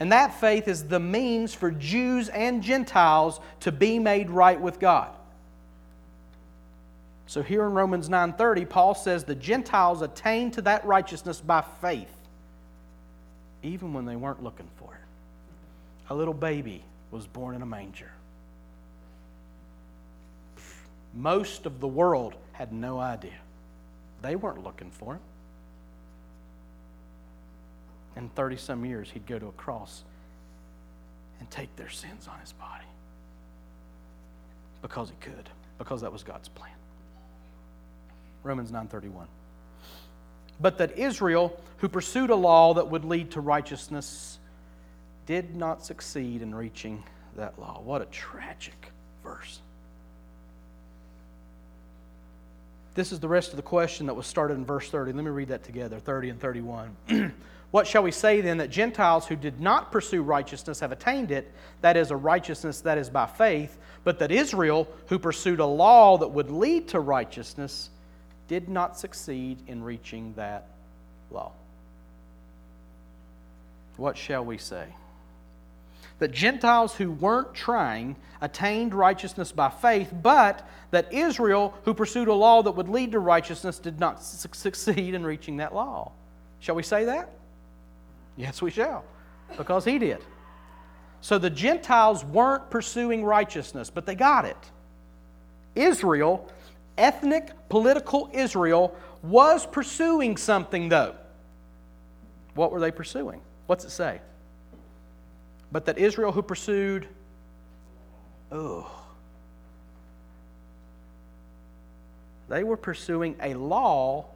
And 0.00 0.12
that 0.12 0.40
faith 0.40 0.66
is 0.66 0.84
the 0.84 0.98
means 0.98 1.54
for 1.54 1.70
Jews 1.70 2.30
and 2.30 2.62
Gentiles 2.62 3.38
to 3.60 3.70
be 3.70 3.98
made 3.98 4.30
right 4.30 4.60
with 4.60 4.80
God. 4.80 5.10
So 7.26 7.42
here 7.42 7.64
in 7.64 7.74
Romans 7.74 8.08
9:30 8.08 8.64
Paul 8.64 8.94
says 8.94 9.24
the 9.24 9.36
Gentiles 9.36 10.02
attained 10.02 10.54
to 10.54 10.62
that 10.62 10.84
righteousness 10.84 11.40
by 11.40 11.60
faith 11.80 12.12
even 13.62 13.92
when 13.92 14.04
they 14.04 14.16
weren't 14.16 14.42
looking 14.42 14.68
for 14.78 14.94
it. 14.94 15.00
A 16.12 16.14
little 16.14 16.34
baby 16.34 16.82
was 17.10 17.26
born 17.26 17.54
in 17.54 17.62
a 17.62 17.66
manger. 17.66 18.10
Most 21.14 21.66
of 21.66 21.80
the 21.80 21.88
world 21.88 22.34
had 22.52 22.72
no 22.72 22.98
idea. 22.98 23.38
They 24.22 24.36
weren't 24.36 24.62
looking 24.62 24.90
for 24.90 25.14
him. 25.14 25.20
In 28.20 28.28
30 28.28 28.58
some 28.58 28.84
years, 28.84 29.10
he'd 29.10 29.26
go 29.26 29.38
to 29.38 29.46
a 29.46 29.52
cross 29.52 30.04
and 31.38 31.50
take 31.50 31.74
their 31.76 31.88
sins 31.88 32.28
on 32.28 32.38
his 32.38 32.52
body 32.52 32.84
because 34.82 35.08
he 35.08 35.16
could, 35.22 35.48
because 35.78 36.02
that 36.02 36.12
was 36.12 36.22
God's 36.22 36.48
plan. 36.48 36.74
Romans 38.42 38.70
9:31. 38.70 39.26
But 40.60 40.76
that 40.76 40.98
Israel, 40.98 41.58
who 41.78 41.88
pursued 41.88 42.28
a 42.28 42.36
law 42.36 42.74
that 42.74 42.88
would 42.88 43.06
lead 43.06 43.30
to 43.30 43.40
righteousness, 43.40 44.38
did 45.24 45.56
not 45.56 45.82
succeed 45.82 46.42
in 46.42 46.54
reaching 46.54 47.02
that 47.36 47.58
law. 47.58 47.80
What 47.82 48.02
a 48.02 48.06
tragic 48.06 48.92
verse. 49.24 49.62
This 52.94 53.12
is 53.12 53.20
the 53.20 53.28
rest 53.28 53.52
of 53.52 53.56
the 53.56 53.62
question 53.62 54.06
that 54.06 54.14
was 54.14 54.26
started 54.26 54.58
in 54.58 54.66
verse 54.66 54.90
30. 54.90 55.14
Let 55.14 55.24
me 55.24 55.30
read 55.30 55.48
that 55.48 55.64
together 55.64 55.98
30 55.98 56.28
and 56.28 56.40
31. 56.40 56.96
what 57.70 57.86
shall 57.86 58.02
we 58.02 58.10
say 58.10 58.40
then 58.40 58.58
that 58.58 58.70
Gentiles 58.70 59.26
who 59.26 59.36
did 59.36 59.60
not 59.60 59.92
pursue 59.92 60.22
righteousness 60.22 60.80
have 60.80 60.92
attained 60.92 61.30
it, 61.30 61.52
that 61.82 61.96
is, 61.96 62.10
a 62.10 62.16
righteousness 62.16 62.80
that 62.80 62.98
is 62.98 63.08
by 63.08 63.26
faith, 63.26 63.78
but 64.02 64.18
that 64.18 64.32
Israel, 64.32 64.88
who 65.06 65.18
pursued 65.18 65.60
a 65.60 65.66
law 65.66 66.18
that 66.18 66.28
would 66.28 66.50
lead 66.50 66.88
to 66.88 67.00
righteousness, 67.00 67.90
did 68.48 68.68
not 68.68 68.98
succeed 68.98 69.58
in 69.66 69.82
reaching 69.84 70.34
that 70.34 70.66
law? 71.30 71.52
What 73.96 74.16
shall 74.16 74.44
we 74.44 74.58
say? 74.58 74.86
that 76.20 76.30
Gentiles 76.32 76.94
who 76.94 77.10
weren't 77.10 77.52
trying 77.54 78.14
attained 78.40 78.94
righteousness 78.94 79.50
by 79.50 79.70
faith, 79.70 80.12
but 80.22 80.68
that 80.92 81.12
Israel, 81.12 81.74
who 81.84 81.94
pursued 81.94 82.28
a 82.28 82.34
law 82.34 82.62
that 82.62 82.72
would 82.72 82.88
lead 82.88 83.12
to 83.12 83.18
righteousness, 83.18 83.78
did 83.78 83.98
not 83.98 84.22
su- 84.22 84.48
succeed 84.52 85.14
in 85.14 85.24
reaching 85.24 85.56
that 85.56 85.74
law. 85.74 86.12
Shall 86.60 86.74
we 86.74 86.82
say 86.82 87.06
that? 87.06 87.30
Yes, 88.36 88.62
we 88.62 88.70
shall, 88.70 89.04
because 89.56 89.84
he 89.84 89.98
did. 89.98 90.18
So 91.20 91.38
the 91.38 91.50
Gentiles 91.50 92.24
weren't 92.24 92.70
pursuing 92.70 93.24
righteousness, 93.24 93.90
but 93.90 94.06
they 94.06 94.14
got 94.14 94.44
it. 94.44 94.56
Israel, 95.74 96.50
ethnic, 96.96 97.50
political 97.68 98.30
Israel, 98.32 98.96
was 99.22 99.66
pursuing 99.66 100.36
something, 100.36 100.88
though. 100.88 101.14
What 102.54 102.72
were 102.72 102.80
they 102.80 102.90
pursuing? 102.90 103.42
What's 103.66 103.84
it 103.84 103.90
say? 103.90 104.20
but 105.72 105.86
that 105.86 105.98
Israel 105.98 106.32
who 106.32 106.42
pursued, 106.42 107.08
oh, 108.50 108.90
they 112.48 112.64
were 112.64 112.76
pursuing 112.76 113.36
a 113.40 113.54
law 113.54 114.26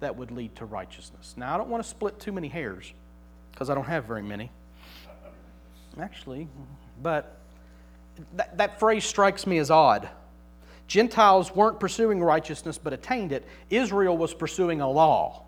that 0.00 0.16
would 0.16 0.30
lead 0.30 0.54
to 0.56 0.64
righteousness. 0.64 1.34
Now, 1.36 1.54
I 1.54 1.58
don't 1.58 1.68
want 1.68 1.82
to 1.82 1.88
split 1.88 2.20
too 2.20 2.32
many 2.32 2.48
hairs 2.48 2.92
because 3.52 3.70
I 3.70 3.74
don't 3.74 3.86
have 3.86 4.04
very 4.04 4.22
many. 4.22 4.50
Actually, 6.00 6.48
but 7.02 7.36
that, 8.36 8.56
that 8.58 8.78
phrase 8.78 9.04
strikes 9.04 9.46
me 9.46 9.58
as 9.58 9.70
odd. 9.70 10.08
Gentiles 10.86 11.54
weren't 11.54 11.78
pursuing 11.78 12.22
righteousness 12.22 12.78
but 12.78 12.92
attained 12.92 13.32
it, 13.32 13.46
Israel 13.70 14.16
was 14.16 14.34
pursuing 14.34 14.80
a 14.80 14.90
law. 14.90 15.44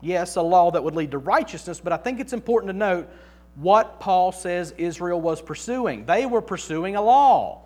Yes, 0.00 0.36
a 0.36 0.42
law 0.42 0.70
that 0.70 0.82
would 0.82 0.94
lead 0.94 1.10
to 1.10 1.18
righteousness, 1.18 1.80
but 1.80 1.92
I 1.92 1.96
think 1.96 2.20
it's 2.20 2.32
important 2.32 2.70
to 2.72 2.76
note 2.76 3.08
what 3.56 3.98
Paul 3.98 4.30
says 4.30 4.72
Israel 4.78 5.20
was 5.20 5.42
pursuing. 5.42 6.06
They 6.06 6.24
were 6.26 6.40
pursuing 6.40 6.94
a 6.94 7.02
law. 7.02 7.62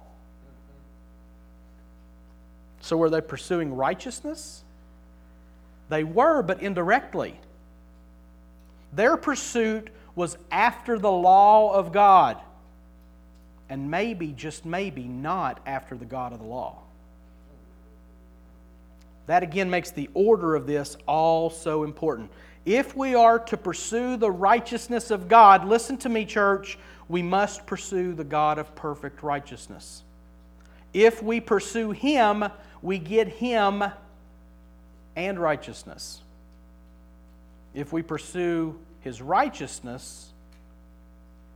So, 2.80 2.96
were 2.96 3.10
they 3.10 3.20
pursuing 3.20 3.76
righteousness? 3.76 4.64
They 5.88 6.02
were, 6.02 6.42
but 6.42 6.62
indirectly. 6.62 7.38
Their 8.92 9.16
pursuit 9.16 9.90
was 10.14 10.36
after 10.50 10.98
the 10.98 11.10
law 11.10 11.74
of 11.74 11.92
God, 11.92 12.38
and 13.68 13.90
maybe, 13.90 14.32
just 14.32 14.66
maybe, 14.66 15.04
not 15.04 15.60
after 15.64 15.96
the 15.96 16.04
God 16.04 16.32
of 16.32 16.38
the 16.38 16.44
law. 16.44 16.78
That 19.26 19.42
again 19.42 19.70
makes 19.70 19.90
the 19.90 20.10
order 20.14 20.54
of 20.54 20.66
this 20.66 20.96
all 21.06 21.48
so 21.48 21.84
important. 21.84 22.30
If 22.64 22.96
we 22.96 23.14
are 23.14 23.38
to 23.40 23.56
pursue 23.56 24.16
the 24.16 24.30
righteousness 24.30 25.10
of 25.10 25.28
God, 25.28 25.64
listen 25.64 25.96
to 25.98 26.08
me, 26.08 26.24
church, 26.24 26.78
we 27.08 27.22
must 27.22 27.66
pursue 27.66 28.14
the 28.14 28.24
God 28.24 28.58
of 28.58 28.74
perfect 28.74 29.22
righteousness. 29.22 30.02
If 30.92 31.22
we 31.22 31.40
pursue 31.40 31.90
Him, 31.90 32.44
we 32.82 32.98
get 32.98 33.28
Him 33.28 33.84
and 35.16 35.38
righteousness. 35.38 36.21
If 37.74 37.92
we 37.92 38.02
pursue 38.02 38.78
His 39.00 39.22
righteousness 39.22 40.30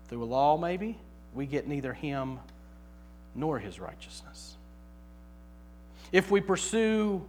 through 0.09 0.23
a 0.23 0.27
law, 0.27 0.57
maybe, 0.57 0.99
we 1.35 1.47
get 1.47 1.67
neither 1.67 1.93
Him 1.93 2.39
nor 3.35 3.59
His 3.59 3.79
righteousness. 3.79 4.57
If 6.13 6.31
we 6.31 6.41
pursue 6.41 7.25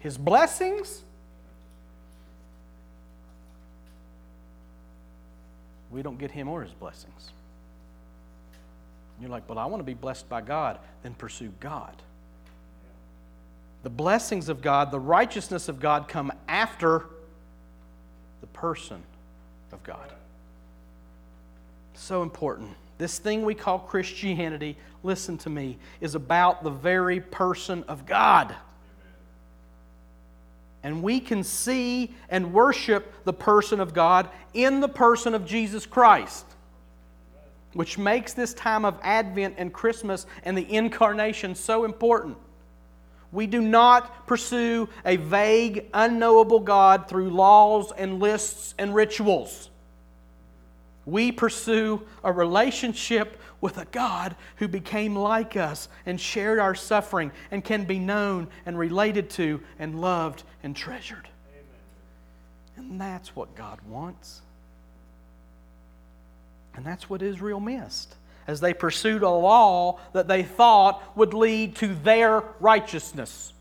His 0.00 0.18
blessings, 0.18 1.02
we 5.90 6.02
don't 6.02 6.18
get 6.18 6.30
him 6.30 6.48
or 6.48 6.62
his 6.62 6.72
blessings. 6.72 7.30
You're 9.20 9.30
like, 9.30 9.48
well, 9.48 9.58
I 9.58 9.66
want 9.66 9.80
to 9.80 9.84
be 9.84 9.94
blessed 9.94 10.28
by 10.28 10.40
God. 10.40 10.78
Then 11.02 11.14
pursue 11.14 11.52
God. 11.60 11.94
The 13.82 13.90
blessings 13.90 14.48
of 14.48 14.60
God, 14.60 14.90
the 14.90 15.00
righteousness 15.00 15.68
of 15.68 15.80
God 15.80 16.06
come 16.08 16.32
after 16.48 17.06
the 18.40 18.46
person 18.48 19.02
of 19.72 19.82
God. 19.82 20.12
So 21.94 22.22
important. 22.22 22.70
This 22.98 23.18
thing 23.18 23.44
we 23.44 23.54
call 23.54 23.78
Christianity, 23.78 24.76
listen 25.02 25.38
to 25.38 25.50
me, 25.50 25.78
is 26.00 26.14
about 26.14 26.62
the 26.62 26.70
very 26.70 27.20
person 27.20 27.84
of 27.88 28.04
God. 28.04 28.54
And 30.82 31.02
we 31.02 31.20
can 31.20 31.42
see 31.42 32.14
and 32.28 32.52
worship 32.52 33.24
the 33.24 33.32
person 33.32 33.80
of 33.80 33.94
God 33.94 34.28
in 34.52 34.80
the 34.80 34.88
person 34.88 35.34
of 35.34 35.46
Jesus 35.46 35.86
Christ, 35.86 36.44
which 37.72 37.96
makes 37.96 38.34
this 38.34 38.52
time 38.54 38.84
of 38.84 38.98
Advent 39.02 39.54
and 39.56 39.72
Christmas 39.72 40.26
and 40.42 40.56
the 40.56 40.70
incarnation 40.70 41.54
so 41.54 41.84
important. 41.84 42.36
We 43.32 43.46
do 43.46 43.60
not 43.60 44.26
pursue 44.26 44.88
a 45.04 45.16
vague, 45.16 45.86
unknowable 45.94 46.60
God 46.60 47.08
through 47.08 47.30
laws 47.30 47.92
and 47.96 48.18
lists 48.18 48.74
and 48.78 48.94
rituals. 48.94 49.70
We 51.06 51.32
pursue 51.32 52.02
a 52.24 52.32
relationship 52.32 53.40
with 53.60 53.78
a 53.78 53.84
God 53.86 54.36
who 54.56 54.68
became 54.68 55.14
like 55.14 55.56
us 55.56 55.88
and 56.06 56.20
shared 56.20 56.58
our 56.58 56.74
suffering 56.74 57.30
and 57.50 57.64
can 57.64 57.84
be 57.84 57.98
known 57.98 58.48
and 58.66 58.78
related 58.78 59.30
to 59.30 59.60
and 59.78 60.00
loved 60.00 60.42
and 60.62 60.74
treasured. 60.74 61.28
Amen. 62.78 62.90
And 62.90 63.00
that's 63.00 63.36
what 63.36 63.54
God 63.54 63.78
wants. 63.86 64.40
And 66.74 66.84
that's 66.84 67.10
what 67.10 67.22
Israel 67.22 67.60
missed 67.60 68.16
as 68.50 68.58
they 68.58 68.74
pursued 68.74 69.22
a 69.22 69.30
law 69.30 70.00
that 70.12 70.26
they 70.26 70.42
thought 70.42 71.16
would 71.16 71.32
lead 71.32 71.76
to 71.76 71.94
their 71.94 72.42
righteousness. 72.58 73.52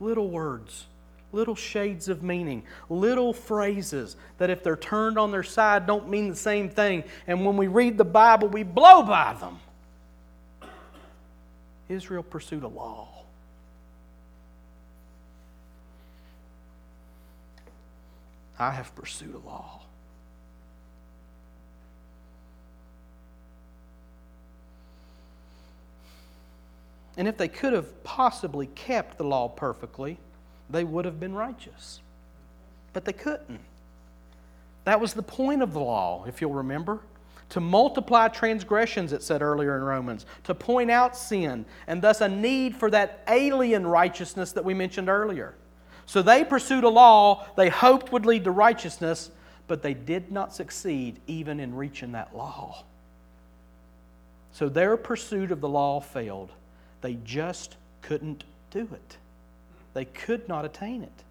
Little 0.00 0.28
words, 0.28 0.86
little 1.30 1.54
shades 1.54 2.08
of 2.08 2.24
meaning, 2.24 2.64
little 2.90 3.32
phrases 3.32 4.16
that, 4.38 4.50
if 4.50 4.64
they're 4.64 4.76
turned 4.76 5.16
on 5.16 5.30
their 5.30 5.44
side, 5.44 5.86
don't 5.86 6.08
mean 6.08 6.28
the 6.28 6.34
same 6.34 6.68
thing. 6.68 7.04
And 7.28 7.46
when 7.46 7.56
we 7.56 7.68
read 7.68 7.96
the 7.96 8.04
Bible, 8.04 8.48
we 8.48 8.64
blow 8.64 9.04
by 9.04 9.36
them. 9.38 9.60
Israel 11.88 12.24
pursued 12.24 12.64
a 12.64 12.68
law. 12.68 13.06
I 18.58 18.72
have 18.72 18.92
pursued 18.96 19.36
a 19.36 19.46
law. 19.46 19.82
And 27.16 27.26
if 27.26 27.36
they 27.36 27.48
could 27.48 27.72
have 27.72 28.04
possibly 28.04 28.66
kept 28.68 29.18
the 29.18 29.24
law 29.24 29.48
perfectly, 29.48 30.18
they 30.68 30.84
would 30.84 31.04
have 31.04 31.18
been 31.18 31.34
righteous. 31.34 32.00
But 32.92 33.04
they 33.04 33.12
couldn't. 33.12 33.60
That 34.84 35.00
was 35.00 35.14
the 35.14 35.22
point 35.22 35.62
of 35.62 35.72
the 35.72 35.80
law, 35.80 36.24
if 36.26 36.40
you'll 36.40 36.52
remember. 36.52 37.00
To 37.50 37.60
multiply 37.60 38.28
transgressions, 38.28 39.12
it 39.12 39.22
said 39.22 39.40
earlier 39.40 39.76
in 39.76 39.82
Romans, 39.82 40.26
to 40.44 40.54
point 40.54 40.90
out 40.90 41.16
sin, 41.16 41.64
and 41.86 42.02
thus 42.02 42.20
a 42.20 42.28
need 42.28 42.76
for 42.76 42.90
that 42.90 43.22
alien 43.28 43.86
righteousness 43.86 44.52
that 44.52 44.64
we 44.64 44.74
mentioned 44.74 45.08
earlier. 45.08 45.54
So 46.06 46.22
they 46.22 46.44
pursued 46.44 46.84
a 46.84 46.88
law 46.88 47.46
they 47.56 47.68
hoped 47.68 48.12
would 48.12 48.26
lead 48.26 48.44
to 48.44 48.50
righteousness, 48.50 49.30
but 49.68 49.82
they 49.82 49.94
did 49.94 50.30
not 50.30 50.54
succeed 50.54 51.18
even 51.26 51.60
in 51.60 51.74
reaching 51.74 52.12
that 52.12 52.34
law. 52.36 52.84
So 54.52 54.68
their 54.68 54.96
pursuit 54.96 55.50
of 55.50 55.60
the 55.60 55.68
law 55.68 56.00
failed. 56.00 56.50
They 57.00 57.14
just 57.24 57.76
couldn't 58.02 58.44
do 58.70 58.88
it. 58.92 59.16
They 59.94 60.04
could 60.04 60.48
not 60.48 60.64
attain 60.64 61.02
it. 61.02 61.24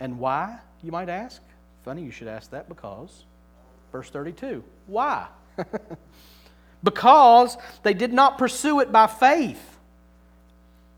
And 0.00 0.18
why, 0.18 0.58
you 0.82 0.92
might 0.92 1.08
ask? 1.08 1.42
Funny 1.84 2.02
you 2.02 2.10
should 2.10 2.28
ask 2.28 2.50
that 2.50 2.68
because, 2.68 3.24
verse 3.90 4.10
32, 4.10 4.62
why? 4.86 5.26
because 6.84 7.56
they 7.82 7.94
did 7.94 8.12
not 8.12 8.38
pursue 8.38 8.80
it 8.80 8.92
by 8.92 9.06
faith, 9.06 9.78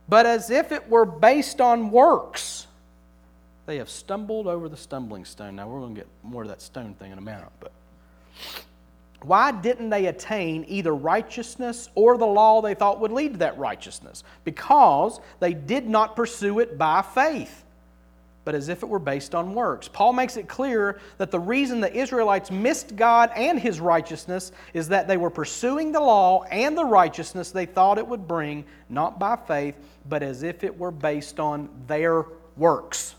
but 0.09 0.27
as 0.27 0.51
if 0.51 0.73
it 0.73 0.89
were 0.89 1.07
based 1.07 1.61
on 1.61 1.91
works. 1.91 2.67
They 3.67 3.77
have 3.77 3.89
stumbled 3.89 4.47
over 4.47 4.69
the 4.69 4.77
stumbling 4.77 5.25
stone. 5.25 5.57
Now, 5.57 5.69
we're 5.69 5.81
going 5.81 5.95
to 5.95 6.01
get 6.01 6.09
more 6.23 6.43
of 6.43 6.49
that 6.49 6.61
stone 6.61 6.95
thing 6.95 7.13
in 7.13 7.19
a 7.19 7.23
minute, 7.23 7.45
but 7.61 7.73
why 9.23 9.53
didn't 9.53 9.91
they 9.91 10.07
attain 10.07 10.65
either 10.69 10.95
righteousness 10.95 11.91
or 11.95 12.17
the 12.17 12.27
law 12.27 12.63
they 12.63 12.75
thought 12.75 13.01
would 13.01 13.13
lead 13.13 13.33
to 13.35 13.39
that 13.41 13.59
righteousness? 13.59 14.25
Because 14.45 15.21
they 15.41 15.53
did 15.53 15.89
not 15.89 16.17
pursue 16.17 16.59
it 16.61 16.79
by 16.79 17.03
faith, 17.03 17.65
but 18.45 18.55
as 18.55 18.69
if 18.71 18.83
it 18.83 18.89
were 18.89 18.99
based 18.99 19.35
on 19.35 19.55
works. 19.55 19.89
Paul 19.89 20.15
makes 20.15 20.39
it 20.39 20.49
clear 20.49 21.01
that 21.19 21.31
the 21.31 21.39
reason 21.39 21.81
the 21.81 21.95
Israelites 21.95 22.51
missed 22.51 22.97
God 22.97 23.31
and 23.37 23.59
his 23.59 23.79
righteousness 23.79 24.53
is 24.73 24.89
that 24.89 25.07
they 25.07 25.19
were 25.19 25.31
pursuing 25.31 25.93
the 25.93 26.01
law 26.01 26.45
and 26.45 26.77
the 26.77 26.85
righteousness 26.85 27.51
they 27.51 27.67
thought 27.67 27.99
it 27.99 28.07
would 28.07 28.27
bring, 28.27 28.65
not 28.89 29.19
by 29.19 29.37
faith, 29.37 29.77
but 30.09 30.23
as 30.23 30.43
if 30.43 30.65
it 30.65 30.79
were 30.79 30.91
based 30.91 31.39
on 31.39 31.69
their 31.87 32.25
works 32.57 33.17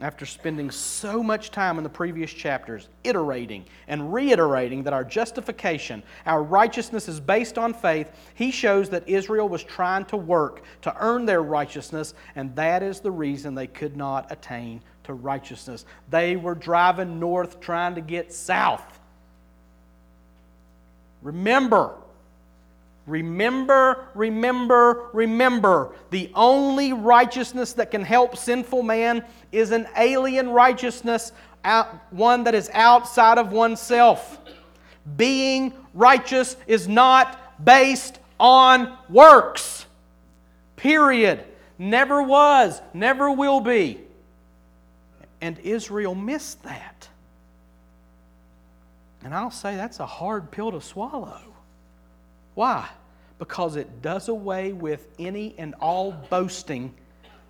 after 0.00 0.26
spending 0.26 0.70
so 0.70 1.22
much 1.22 1.50
time 1.50 1.78
in 1.78 1.84
the 1.84 1.90
previous 1.90 2.32
chapters 2.32 2.88
iterating 3.04 3.64
and 3.86 4.12
reiterating 4.12 4.82
that 4.82 4.92
our 4.92 5.04
justification, 5.04 6.02
our 6.26 6.42
righteousness 6.42 7.08
is 7.08 7.20
based 7.20 7.56
on 7.56 7.72
faith, 7.72 8.10
he 8.34 8.50
shows 8.50 8.90
that 8.90 9.08
Israel 9.08 9.48
was 9.48 9.62
trying 9.62 10.04
to 10.06 10.16
work 10.16 10.62
to 10.82 10.94
earn 10.98 11.24
their 11.24 11.42
righteousness, 11.42 12.14
and 12.34 12.54
that 12.56 12.82
is 12.82 13.00
the 13.00 13.10
reason 13.10 13.54
they 13.54 13.68
could 13.68 13.96
not 13.96 14.30
attain 14.32 14.82
to 15.04 15.14
righteousness. 15.14 15.84
They 16.10 16.36
were 16.36 16.56
driving 16.56 17.20
north 17.20 17.60
trying 17.60 17.94
to 17.94 18.00
get 18.00 18.32
south. 18.32 19.00
Remember, 21.22 21.94
Remember, 23.06 24.06
remember, 24.14 25.08
remember. 25.12 25.94
The 26.10 26.30
only 26.34 26.92
righteousness 26.92 27.72
that 27.74 27.90
can 27.90 28.02
help 28.02 28.36
sinful 28.36 28.82
man 28.82 29.24
is 29.50 29.72
an 29.72 29.88
alien 29.96 30.50
righteousness, 30.50 31.32
one 32.10 32.44
that 32.44 32.54
is 32.54 32.70
outside 32.72 33.38
of 33.38 33.50
oneself. 33.52 34.40
Being 35.16 35.72
righteous 35.94 36.56
is 36.66 36.86
not 36.86 37.64
based 37.64 38.20
on 38.38 38.96
works. 39.08 39.86
Period. 40.76 41.44
Never 41.78 42.22
was, 42.22 42.80
never 42.94 43.32
will 43.32 43.60
be. 43.60 43.98
And 45.40 45.58
Israel 45.58 46.14
missed 46.14 46.62
that. 46.62 47.08
And 49.24 49.34
I'll 49.34 49.50
say 49.50 49.74
that's 49.74 49.98
a 49.98 50.06
hard 50.06 50.52
pill 50.52 50.70
to 50.70 50.80
swallow. 50.80 51.40
Why? 52.54 52.88
Because 53.38 53.76
it 53.76 54.02
does 54.02 54.28
away 54.28 54.72
with 54.72 55.06
any 55.18 55.54
and 55.58 55.74
all 55.80 56.12
boasting 56.12 56.94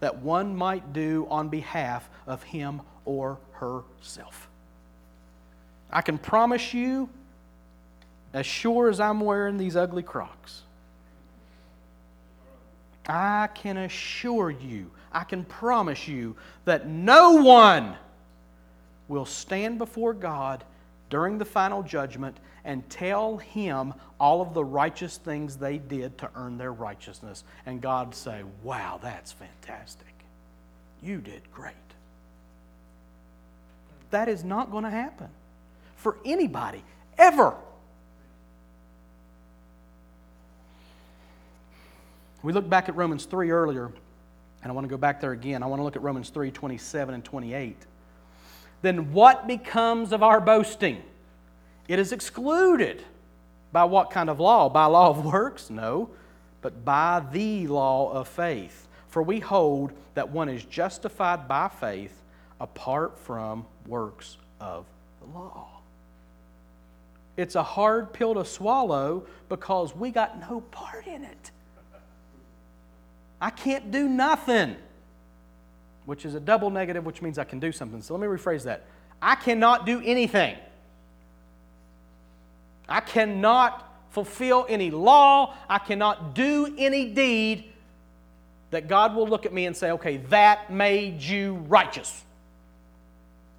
that 0.01 0.19
one 0.19 0.57
might 0.57 0.93
do 0.93 1.27
on 1.31 1.49
behalf 1.49 2.09
of 2.27 2.43
him 2.43 2.83
or 3.05 3.39
herself. 3.53 4.49
I 5.91 6.01
can 6.03 6.19
promise 6.19 6.73
you, 6.73 7.09
as 8.33 8.47
sure 8.47 8.89
as 8.89 8.99
I'm 8.99 9.21
wearing 9.21 9.59
these 9.59 9.77
ugly 9.77 10.03
crocs, 10.03 10.63
I 13.07 13.49
can 13.55 13.77
assure 13.77 14.51
you, 14.51 14.91
I 15.13 15.25
can 15.25 15.45
promise 15.45 16.09
you 16.09 16.37
that 16.65 16.87
no 16.87 17.43
one 17.43 17.97
will 19.09 19.27
stand 19.27 19.79
before 19.79 20.15
God 20.15 20.65
during 21.13 21.37
the 21.37 21.45
final 21.45 21.83
judgment 21.83 22.39
and 22.65 22.89
tell 22.89 23.37
him 23.37 23.93
all 24.19 24.41
of 24.41 24.55
the 24.55 24.65
righteous 24.65 25.19
things 25.19 25.57
they 25.59 25.77
did 25.77 26.17
to 26.17 26.31
earn 26.35 26.57
their 26.57 26.73
righteousness. 26.73 27.45
And 27.67 27.83
God 27.83 28.15
say, 28.15 28.43
Wow, 28.63 28.99
that's 29.01 29.31
fantastic. 29.31 30.07
You 31.03 31.19
did 31.19 31.43
great. 31.53 31.75
That 34.11 34.29
is 34.29 34.43
not 34.43 34.71
going 34.71 34.85
to 34.85 34.91
happen 34.91 35.29
for 35.97 36.17
anybody, 36.25 36.83
ever. 37.19 37.55
We 42.43 42.55
looked 42.55 42.71
back 42.71 42.89
at 42.89 42.97
Romans 42.97 43.27
3 43.27 43.51
earlier, 43.51 43.93
and 44.63 44.71
I 44.71 44.73
want 44.73 44.87
to 44.87 44.89
go 44.89 44.97
back 44.97 45.21
there 45.21 45.33
again. 45.33 45.63
I 45.63 45.67
want 45.67 45.81
to 45.81 45.85
look 45.85 45.97
at 45.97 46.03
Romans 46.03 46.31
3 46.31 46.51
27 46.51 47.15
and 47.15 47.23
28. 47.23 47.77
Then 48.83 49.13
what 49.13 49.47
becomes 49.47 50.13
of 50.13 50.23
our 50.23 50.41
boasting? 50.41 51.03
It 51.89 51.99
is 51.99 52.13
excluded. 52.13 53.05
By 53.73 53.85
what 53.85 54.11
kind 54.11 54.29
of 54.29 54.39
law? 54.39 54.69
By 54.69 54.85
law 54.87 55.09
of 55.09 55.25
works? 55.25 55.71
No, 55.71 56.11
but 56.61 56.85
by 56.85 57.25
the 57.33 57.67
law 57.69 58.13
of 58.13 58.29
faith. 58.29 58.87
For 59.09 59.23
we 59.23 59.41
hold 59.41 59.93
that 60.15 60.31
one 60.31 60.49
is 60.49 60.65
justified 60.65 61.49
by 61.49 61.69
faith 61.69 62.23
apart 62.61 63.19
from 63.19 63.65
works 63.87 64.37
of 64.61 64.85
the 65.21 65.39
law. 65.39 65.69
It's 67.37 67.55
a 67.55 67.63
hard 67.63 68.13
pill 68.13 68.35
to 68.35 68.45
swallow 68.45 69.27
because 69.49 69.97
we 69.97 70.11
got 70.11 70.39
no 70.41 70.61
part 70.61 71.07
in 71.07 71.25
it. 71.25 71.51
I 73.41 73.51
can't 73.51 73.91
do 73.91 74.09
nothing. 74.09 74.77
Which 76.07 76.25
is 76.25 76.35
a 76.35 76.41
double 76.41 76.71
negative, 76.71 77.05
which 77.05 77.23
means 77.23 77.39
I 77.39 77.45
can 77.45 77.61
do 77.61 77.73
something. 77.73 78.03
So 78.03 78.15
let 78.15 78.21
me 78.21 78.27
rephrase 78.27 78.65
that. 78.65 78.85
I 79.21 79.35
cannot 79.35 79.87
do 79.87 80.03
anything. 80.05 80.57
I 82.89 83.01
cannot 83.01 83.89
fulfill 84.11 84.67
any 84.69 84.91
law. 84.91 85.55
I 85.69 85.79
cannot 85.79 86.35
do 86.35 86.75
any 86.77 87.11
deed 87.11 87.73
that 88.71 88.89
God 88.89 89.15
will 89.15 89.29
look 89.29 89.47
at 89.47 89.53
me 89.53 89.67
and 89.67 89.77
say, 89.77 89.93
okay, 89.93 90.17
that 90.29 90.73
made 90.73 91.23
you 91.23 91.55
righteous. 91.69 92.25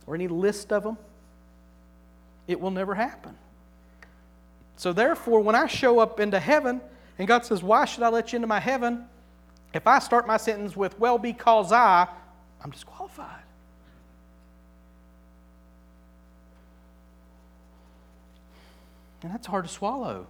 Or 0.06 0.15
any 0.15 0.27
list 0.27 0.73
of 0.73 0.84
them. 0.84 0.97
It 2.47 2.60
will 2.60 2.71
never 2.71 2.93
happen. 2.93 3.36
So, 4.75 4.91
therefore, 4.91 5.39
when 5.39 5.56
I 5.56 5.67
show 5.67 5.99
up 5.99 6.19
into 6.19 6.39
heaven 6.39 6.82
and 7.17 7.27
God 7.27 7.45
says, 7.45 7.63
Why 7.63 7.86
should 7.86 8.03
I 8.03 8.10
let 8.10 8.34
you 8.34 8.38
into 8.38 8.47
my 8.47 8.60
heaven? 8.60 9.06
If 9.73 9.88
I 9.88 9.99
start 9.99 10.27
my 10.27 10.38
sentence 10.38 10.75
with, 10.75 10.99
Well, 10.99 11.17
because 11.17 11.71
I, 11.71 12.08
I'm 12.63 12.71
disqualified. 12.71 13.43
And 19.21 19.32
that's 19.32 19.47
hard 19.47 19.65
to 19.65 19.71
swallow 19.71 20.28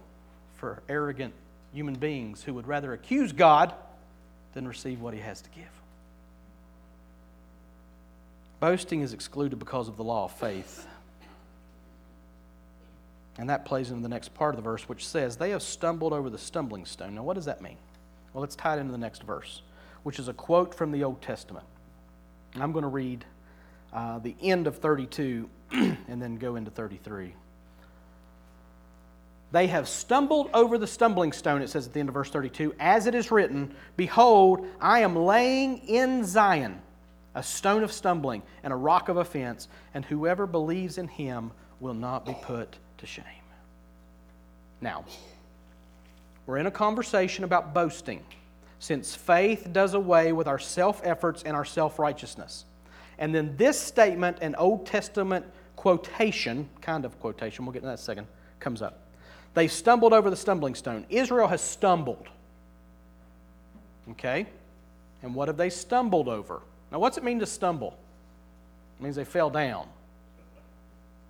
for 0.56 0.82
arrogant 0.88 1.34
human 1.72 1.94
beings 1.94 2.42
who 2.42 2.54
would 2.54 2.66
rather 2.66 2.92
accuse 2.92 3.32
God 3.32 3.74
than 4.54 4.66
receive 4.66 5.00
what 5.00 5.14
he 5.14 5.20
has 5.20 5.40
to 5.42 5.50
give. 5.50 5.64
Boasting 8.60 9.02
is 9.02 9.12
excluded 9.12 9.58
because 9.58 9.88
of 9.88 9.96
the 9.96 10.04
law 10.04 10.24
of 10.24 10.32
faith. 10.32 10.86
And 13.36 13.50
that 13.50 13.64
plays 13.64 13.90
into 13.90 14.02
the 14.02 14.08
next 14.08 14.32
part 14.32 14.54
of 14.54 14.56
the 14.56 14.62
verse, 14.62 14.88
which 14.88 15.06
says, 15.06 15.36
They 15.36 15.50
have 15.50 15.62
stumbled 15.62 16.12
over 16.12 16.30
the 16.30 16.38
stumbling 16.38 16.86
stone. 16.86 17.16
Now, 17.16 17.24
what 17.24 17.34
does 17.34 17.46
that 17.46 17.60
mean? 17.60 17.76
Well, 18.32 18.40
let's 18.40 18.54
tie 18.54 18.76
it 18.76 18.80
into 18.80 18.92
the 18.92 18.98
next 18.98 19.24
verse, 19.24 19.62
which 20.04 20.20
is 20.20 20.28
a 20.28 20.32
quote 20.32 20.72
from 20.72 20.92
the 20.92 21.02
Old 21.02 21.20
Testament. 21.20 21.66
I'm 22.60 22.72
going 22.72 22.82
to 22.82 22.88
read 22.88 23.24
uh, 23.92 24.18
the 24.18 24.34
end 24.42 24.66
of 24.66 24.78
32 24.78 25.48
and 25.72 26.20
then 26.20 26.36
go 26.36 26.56
into 26.56 26.70
33. 26.70 27.34
They 29.52 29.66
have 29.68 29.88
stumbled 29.88 30.50
over 30.52 30.78
the 30.78 30.86
stumbling 30.86 31.32
stone, 31.32 31.62
it 31.62 31.70
says 31.70 31.86
at 31.86 31.92
the 31.92 32.00
end 32.00 32.08
of 32.08 32.14
verse 32.14 32.30
32, 32.30 32.74
as 32.80 33.06
it 33.06 33.14
is 33.14 33.30
written, 33.30 33.74
Behold, 33.96 34.66
I 34.80 35.00
am 35.00 35.14
laying 35.14 35.78
in 35.86 36.24
Zion 36.24 36.80
a 37.36 37.42
stone 37.42 37.82
of 37.82 37.92
stumbling 37.92 38.42
and 38.62 38.72
a 38.72 38.76
rock 38.76 39.08
of 39.08 39.16
offense, 39.16 39.68
and 39.92 40.04
whoever 40.04 40.46
believes 40.46 40.98
in 40.98 41.08
him 41.08 41.52
will 41.80 41.94
not 41.94 42.24
be 42.24 42.36
put 42.42 42.76
to 42.98 43.06
shame. 43.06 43.24
Now, 44.80 45.04
we're 46.46 46.58
in 46.58 46.66
a 46.66 46.70
conversation 46.70 47.44
about 47.44 47.74
boasting, 47.74 48.24
since 48.84 49.14
faith 49.14 49.72
does 49.72 49.94
away 49.94 50.32
with 50.32 50.46
our 50.46 50.58
self 50.58 51.00
efforts 51.04 51.42
and 51.44 51.56
our 51.56 51.64
self 51.64 51.98
righteousness. 51.98 52.66
And 53.18 53.34
then 53.34 53.56
this 53.56 53.80
statement, 53.80 54.38
an 54.42 54.54
Old 54.56 54.84
Testament 54.84 55.46
quotation, 55.74 56.68
kind 56.82 57.06
of 57.06 57.18
quotation, 57.18 57.64
we'll 57.64 57.72
get 57.72 57.80
to 57.80 57.86
that 57.86 57.98
second, 57.98 58.26
comes 58.60 58.82
up. 58.82 59.00
They 59.54 59.68
stumbled 59.68 60.12
over 60.12 60.28
the 60.28 60.36
stumbling 60.36 60.74
stone. 60.74 61.06
Israel 61.08 61.48
has 61.48 61.62
stumbled. 61.62 62.28
Okay? 64.10 64.46
And 65.22 65.34
what 65.34 65.48
have 65.48 65.56
they 65.56 65.70
stumbled 65.70 66.28
over? 66.28 66.60
Now, 66.92 66.98
what's 66.98 67.16
it 67.16 67.24
mean 67.24 67.40
to 67.40 67.46
stumble? 67.46 67.96
It 68.98 69.02
means 69.02 69.16
they 69.16 69.24
fell 69.24 69.48
down. 69.48 69.88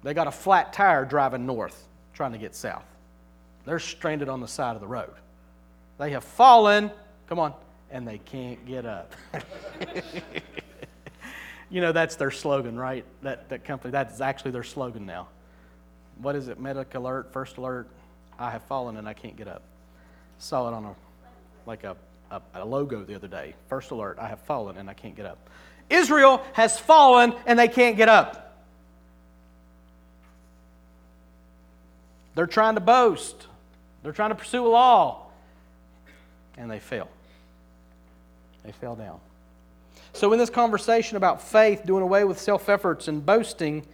They 0.03 0.13
got 0.13 0.27
a 0.27 0.33
flat 0.33 0.73
tire 0.73 1.05
driving 1.05 1.47
north, 1.47 1.87
trying 2.15 2.33
to 2.33 2.39
get 2.39 2.57
south. 2.57 2.85
They're 3.65 3.79
stranded 3.79 4.29
on 4.29 4.41
the 4.41 4.49
side 4.49 4.75
of 4.75 4.81
the 4.81 4.89
road. 4.89 5.15
They 5.99 6.11
have 6.11 6.25
fallen, 6.25 6.91
come 7.29 7.39
on, 7.39 7.55
and 7.91 8.07
they 8.07 8.19
can't 8.19 8.65
get 8.67 8.87
up. 8.87 9.13
you 11.71 11.81
know, 11.81 11.93
that's 11.93 12.17
their 12.17 12.31
slogan, 12.31 12.79
right? 12.79 13.05
That, 13.23 13.49
that 13.49 13.65
company, 13.65 13.93
that's 13.93 14.21
actually 14.21 14.53
their 14.53 14.63
slogan 14.63 15.07
now. 15.07 15.29
What 16.19 16.37
is 16.37 16.49
it? 16.49 16.61
Medic 16.61 16.95
alert, 16.95 17.33
first 17.33 17.57
alert, 17.57 17.89
I 18.39 18.51
have 18.51 18.63
fallen 18.65 18.97
and 18.97 19.09
I 19.09 19.13
can't 19.13 19.37
get 19.37 19.49
up. 19.49 19.63
Saw 20.39 20.69
it 20.69 20.75
on 20.75 20.85
a 20.85 20.95
like 21.67 21.85
a, 21.85 21.97
a, 22.31 22.43
a, 22.55 22.65
logo 22.65 23.05
the 23.05 23.15
other 23.15 23.29
day. 23.29 23.55
First 23.69 23.91
alert, 23.91 24.19
I 24.19 24.29
have 24.29 24.41
fallen 24.41 24.77
and 24.77 24.91
I 24.91 24.95
can't 24.95 25.17
get 25.17 25.25
up. 25.27 25.39
Israel 25.89 26.43
has 26.53 26.79
fallen 26.79 27.35
and 27.47 27.59
they 27.59 27.69
can't 27.69 27.97
get 27.97 28.09
up. 28.09 28.57
They're 32.35 32.47
trying 32.47 32.75
to 32.75 32.81
boast. 32.81 33.47
They're 34.03 34.13
trying 34.13 34.31
to 34.31 34.35
pursue 34.35 34.67
a 34.67 34.69
law. 34.69 35.27
And 36.59 36.71
they 36.71 36.81
fail. 36.81 37.09
They 38.65 38.73
fell 38.73 38.97
down. 38.97 39.21
So, 40.13 40.33
in 40.33 40.39
this 40.39 40.51
conversation 40.51 41.17
about 41.17 41.43
faith, 41.43 41.85
doing 41.85 42.03
away 42.03 42.25
with 42.25 42.41
self 42.41 42.69
efforts 42.69 43.09
and 43.09 43.25
boasting, 43.25 43.87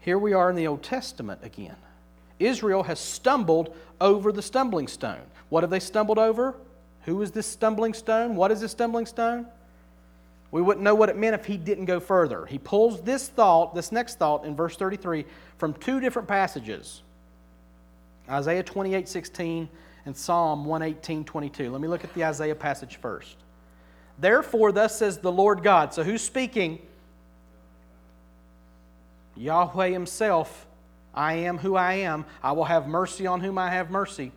here 0.00 0.18
we 0.18 0.32
are 0.32 0.50
in 0.50 0.56
the 0.56 0.66
Old 0.66 0.82
Testament 0.82 1.40
again. 1.42 1.76
Israel 2.38 2.82
has 2.84 2.98
stumbled 2.98 3.74
over 4.00 4.32
the 4.32 4.42
stumbling 4.42 4.88
stone. 4.88 5.20
What 5.50 5.62
have 5.62 5.70
they 5.70 5.80
stumbled 5.80 6.18
over? 6.18 6.54
Who 7.02 7.20
is 7.22 7.30
this 7.30 7.46
stumbling 7.46 7.94
stone? 7.94 8.34
What 8.36 8.50
is 8.50 8.60
this 8.60 8.72
stumbling 8.72 9.06
stone? 9.06 9.46
We 10.50 10.62
wouldn't 10.62 10.82
know 10.82 10.94
what 10.94 11.08
it 11.08 11.16
meant 11.16 11.34
if 11.34 11.44
he 11.44 11.56
didn't 11.56 11.84
go 11.84 12.00
further. 12.00 12.46
He 12.46 12.58
pulls 12.58 13.02
this 13.02 13.28
thought, 13.28 13.74
this 13.74 13.92
next 13.92 14.18
thought 14.18 14.44
in 14.44 14.56
verse 14.56 14.76
33 14.76 15.24
from 15.58 15.74
two 15.74 16.00
different 16.00 16.26
passages. 16.26 17.02
Isaiah 18.28 18.62
28, 18.62 19.08
16 19.08 19.68
and 20.06 20.16
Psalm 20.16 20.64
118, 20.64 21.24
22. 21.24 21.70
Let 21.70 21.80
me 21.80 21.88
look 21.88 22.04
at 22.04 22.12
the 22.14 22.24
Isaiah 22.24 22.54
passage 22.54 22.96
first. 22.96 23.36
Therefore, 24.20 24.70
thus 24.72 24.98
says 24.98 25.18
the 25.18 25.32
Lord 25.32 25.62
God. 25.62 25.94
So 25.94 26.02
who's 26.02 26.22
speaking? 26.22 26.80
Yahweh 29.36 29.88
himself 29.88 30.66
I 31.14 31.34
am 31.34 31.58
who 31.58 31.76
I 31.76 31.94
am. 31.94 32.24
I 32.42 32.52
will 32.52 32.64
have 32.64 32.86
mercy 32.86 33.26
on 33.26 33.40
whom 33.40 33.58
I 33.58 33.70
have 33.70 33.90
mercy. 33.90 34.32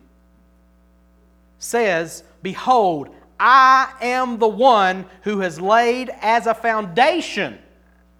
Says, 1.58 2.24
Behold, 2.42 3.14
I 3.38 3.92
am 4.00 4.38
the 4.38 4.48
one 4.48 5.06
who 5.22 5.40
has 5.40 5.60
laid 5.60 6.10
as 6.20 6.46
a 6.46 6.54
foundation 6.54 7.58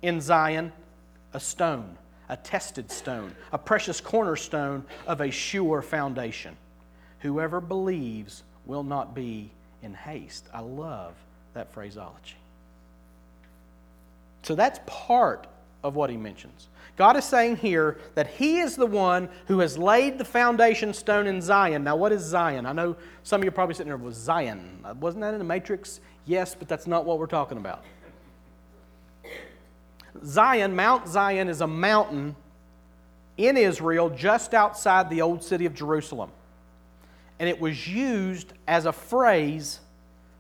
in 0.03 0.21
Zion 0.21 0.73
a 1.33 1.41
stone, 1.41 1.99
a 2.29 2.37
tested 2.37 2.91
stone, 2.91 3.35
a 3.53 3.59
precious 3.59 4.01
cornerstone 4.01 4.85
of 5.07 5.21
a 5.21 5.31
sure 5.31 5.83
foundation. 5.83 6.57
Whoever 7.21 7.61
believes 7.61 8.45
will 8.67 8.85
not 8.85 9.15
be 9.15 9.51
in 9.83 9.95
haste. 9.95 10.47
I 10.55 10.61
love 10.61 11.15
that 11.55 11.73
phraseology. 11.73 12.37
So 14.43 14.55
that's 14.55 14.81
part 14.87 15.47
of 15.83 15.97
what 15.97 16.11
he 16.11 16.17
mentions. 16.17 16.69
God 16.97 17.17
is 17.17 17.25
saying 17.25 17.57
here 17.57 17.99
that 18.15 18.29
He 18.29 18.61
is 18.61 18.77
the 18.77 18.87
one 18.87 19.29
who 19.47 19.59
has 19.59 19.77
laid 19.77 20.17
the 20.17 20.25
foundation 20.25 20.95
stone 20.95 21.27
in 21.27 21.41
Zion. 21.41 21.83
Now, 21.83 21.97
what 21.97 22.13
is 22.13 22.23
Zion? 22.23 22.67
I 22.67 22.73
know 22.73 22.97
some 23.25 23.41
of 23.41 23.45
you 23.45 23.49
are 23.49 23.53
probably 23.53 23.75
sitting 23.75 23.89
there, 23.89 23.97
was 23.97 24.15
Zion? 24.15 24.85
Wasn't 25.01 25.21
that 25.23 25.35
in 25.35 25.39
the 25.39 25.45
Matrix? 25.45 26.01
Yes, 26.25 26.55
but 26.55 26.69
that's 26.69 26.87
not 26.87 27.05
what 27.05 27.19
we're 27.19 27.27
talking 27.27 27.59
about. 27.59 27.83
Zion, 30.25 30.77
Mount 30.77 31.09
Zion, 31.09 31.49
is 31.49 31.61
a 31.61 31.67
mountain 31.67 32.37
in 33.37 33.57
Israel 33.57 34.09
just 34.11 34.55
outside 34.55 35.11
the 35.11 35.21
old 35.21 35.43
city 35.43 35.67
of 35.67 35.75
Jerusalem. 35.75 36.31
And 37.41 37.49
it 37.49 37.61
was 37.61 37.89
used 37.89 38.53
as 38.69 38.87
a 38.87 38.93
phrase 38.93 39.81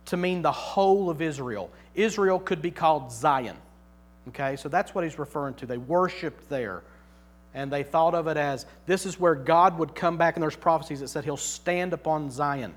to 0.06 0.16
mean 0.16 0.42
the 0.42 0.52
whole 0.52 1.10
of 1.10 1.22
Israel. 1.22 1.70
Israel 1.94 2.38
could 2.38 2.62
be 2.62 2.70
called 2.70 3.12
Zion. 3.12 3.56
Okay, 4.28 4.56
so 4.56 4.68
that's 4.68 4.94
what 4.94 5.04
he's 5.04 5.18
referring 5.18 5.54
to. 5.54 5.66
They 5.66 5.78
worshiped 5.78 6.48
there. 6.48 6.82
And 7.52 7.70
they 7.70 7.84
thought 7.84 8.14
of 8.14 8.26
it 8.26 8.36
as 8.36 8.66
this 8.86 9.06
is 9.06 9.20
where 9.20 9.34
God 9.34 9.78
would 9.78 9.94
come 9.94 10.16
back, 10.16 10.36
and 10.36 10.42
there's 10.42 10.56
prophecies 10.56 11.00
that 11.00 11.08
said 11.08 11.24
he'll 11.24 11.36
stand 11.36 11.92
upon 11.92 12.30
Zion. 12.30 12.74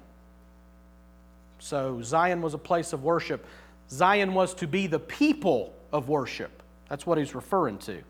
So 1.60 2.02
Zion 2.04 2.42
was 2.42 2.54
a 2.54 2.60
place 2.60 2.94
of 2.94 3.04
worship. 3.04 3.46
Zion 3.90 4.34
was 4.34 4.54
to 4.56 4.68
be 4.68 4.86
the 4.86 5.00
people 5.00 5.74
of 5.92 6.10
worship. 6.10 6.62
That's 6.90 7.08
what 7.08 7.18
he's 7.18 7.34
referring 7.34 7.80
to. 7.80 8.04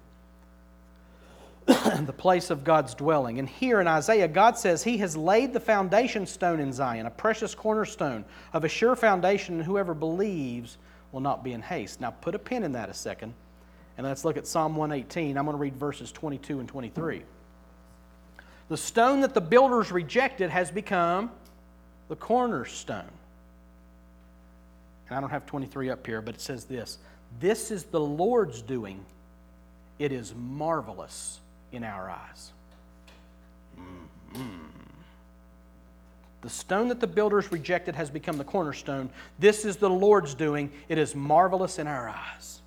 the 2.05 2.13
place 2.13 2.49
of 2.49 2.63
God's 2.63 2.93
dwelling. 2.93 3.39
And 3.39 3.49
here 3.49 3.81
in 3.81 3.87
Isaiah, 3.87 4.29
God 4.29 4.57
says 4.57 4.83
He 4.83 4.97
has 4.99 5.17
laid 5.17 5.51
the 5.51 5.59
foundation 5.59 6.25
stone 6.25 6.61
in 6.61 6.71
Zion, 6.71 7.05
a 7.05 7.09
precious 7.09 7.53
cornerstone 7.53 8.23
of 8.53 8.63
a 8.63 8.69
sure 8.69 8.95
foundation, 8.95 9.55
and 9.55 9.63
whoever 9.65 9.93
believes 9.93 10.77
will 11.11 11.19
not 11.19 11.43
be 11.43 11.51
in 11.51 11.61
haste. 11.61 11.99
Now, 11.99 12.11
put 12.11 12.35
a 12.35 12.39
pin 12.39 12.63
in 12.63 12.71
that 12.71 12.89
a 12.89 12.93
second, 12.93 13.33
and 13.97 14.07
let's 14.07 14.23
look 14.23 14.37
at 14.37 14.47
Psalm 14.47 14.77
118. 14.77 15.37
I'm 15.37 15.43
going 15.43 15.57
to 15.57 15.61
read 15.61 15.75
verses 15.75 16.09
22 16.13 16.61
and 16.61 16.69
23. 16.69 17.23
The 18.69 18.77
stone 18.77 19.21
that 19.21 19.33
the 19.33 19.41
builders 19.41 19.91
rejected 19.91 20.49
has 20.49 20.71
become 20.71 21.31
the 22.07 22.15
cornerstone. 22.15 23.11
And 25.09 25.17
I 25.17 25.19
don't 25.19 25.31
have 25.31 25.45
23 25.45 25.89
up 25.89 26.05
here, 26.05 26.21
but 26.21 26.35
it 26.35 26.41
says 26.41 26.63
this 26.63 26.97
This 27.41 27.71
is 27.71 27.83
the 27.83 27.99
Lord's 27.99 28.61
doing, 28.61 29.03
it 29.99 30.13
is 30.13 30.33
marvelous 30.33 31.41
in 31.71 31.83
our 31.83 32.09
eyes. 32.09 32.51
Mm-hmm. 33.79 34.67
The 36.41 36.49
stone 36.49 36.87
that 36.89 36.99
the 36.99 37.07
builders 37.07 37.51
rejected 37.51 37.95
has 37.95 38.09
become 38.09 38.37
the 38.37 38.43
cornerstone. 38.43 39.09
This 39.39 39.65
is 39.65 39.77
the 39.77 39.89
Lord's 39.89 40.33
doing. 40.33 40.71
It 40.87 40.97
is 40.97 41.15
marvelous 41.15 41.79
in 41.79 41.87
our 41.87 42.09
eyes. 42.09 42.61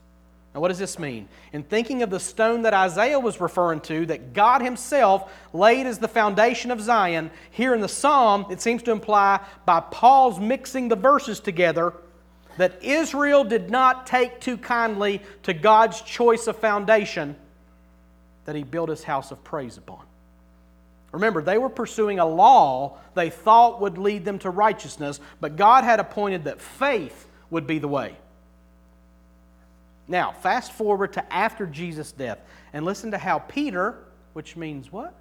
Now, 0.54 0.60
what 0.60 0.68
does 0.68 0.78
this 0.78 0.98
mean? 0.98 1.28
In 1.52 1.62
thinking 1.62 2.02
of 2.02 2.10
the 2.10 2.18
stone 2.18 2.62
that 2.62 2.74
Isaiah 2.74 3.20
was 3.20 3.40
referring 3.40 3.80
to, 3.82 4.04
that 4.06 4.32
God 4.32 4.62
Himself 4.62 5.32
laid 5.52 5.86
as 5.86 5.98
the 5.98 6.08
foundation 6.08 6.72
of 6.72 6.80
Zion, 6.80 7.30
here 7.52 7.72
in 7.72 7.80
the 7.80 7.88
psalm, 7.88 8.46
it 8.50 8.60
seems 8.60 8.82
to 8.82 8.90
imply 8.90 9.38
by 9.64 9.78
Paul's 9.78 10.40
mixing 10.40 10.88
the 10.88 10.96
verses 10.96 11.38
together 11.38 11.94
that 12.56 12.82
Israel 12.82 13.44
did 13.44 13.70
not 13.70 14.08
take 14.08 14.40
too 14.40 14.58
kindly 14.58 15.22
to 15.44 15.54
God's 15.54 16.02
choice 16.02 16.48
of 16.48 16.56
foundation 16.56 17.36
that 18.44 18.56
He 18.56 18.62
built 18.62 18.88
His 18.88 19.04
house 19.04 19.30
of 19.30 19.42
praise 19.44 19.76
upon. 19.76 20.04
Remember, 21.12 21.42
they 21.42 21.58
were 21.58 21.68
pursuing 21.68 22.20
a 22.20 22.26
law 22.26 22.98
they 23.14 23.30
thought 23.30 23.80
would 23.80 23.98
lead 23.98 24.24
them 24.24 24.38
to 24.40 24.50
righteousness, 24.50 25.20
but 25.40 25.56
God 25.56 25.84
had 25.84 25.98
appointed 25.98 26.44
that 26.44 26.60
faith 26.60 27.26
would 27.50 27.66
be 27.66 27.78
the 27.78 27.88
way. 27.88 28.16
Now, 30.06 30.32
fast 30.32 30.72
forward 30.72 31.12
to 31.14 31.32
after 31.32 31.66
Jesus' 31.66 32.12
death, 32.12 32.38
and 32.72 32.84
listen 32.84 33.10
to 33.10 33.18
how 33.18 33.40
Peter, 33.40 33.96
which 34.32 34.56
means 34.56 34.92
what? 34.92 35.14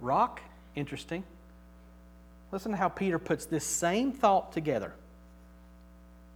Rock. 0.00 0.40
Interesting. 0.74 1.24
Listen 2.52 2.72
to 2.72 2.78
how 2.78 2.88
Peter 2.88 3.18
puts 3.18 3.46
this 3.46 3.64
same 3.64 4.12
thought 4.12 4.52
together 4.52 4.92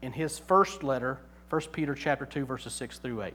in 0.02 0.12
his 0.12 0.38
first 0.38 0.82
letter, 0.82 1.18
1 1.48 1.60
Peter 1.72 1.94
chapter 1.94 2.26
2, 2.26 2.44
verses 2.44 2.72
6 2.74 2.98
through 2.98 3.22
8. 3.22 3.34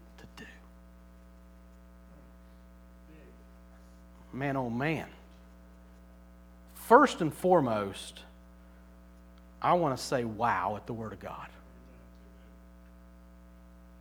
man, 4.33 4.57
oh 4.57 4.69
man. 4.69 5.07
First 6.75 7.21
and 7.21 7.33
foremost, 7.33 8.19
I 9.61 9.73
want 9.73 9.97
to 9.97 10.03
say 10.03 10.23
wow 10.23 10.75
at 10.75 10.87
the 10.87 10.93
Word 10.93 11.13
of 11.13 11.19
God. 11.19 11.47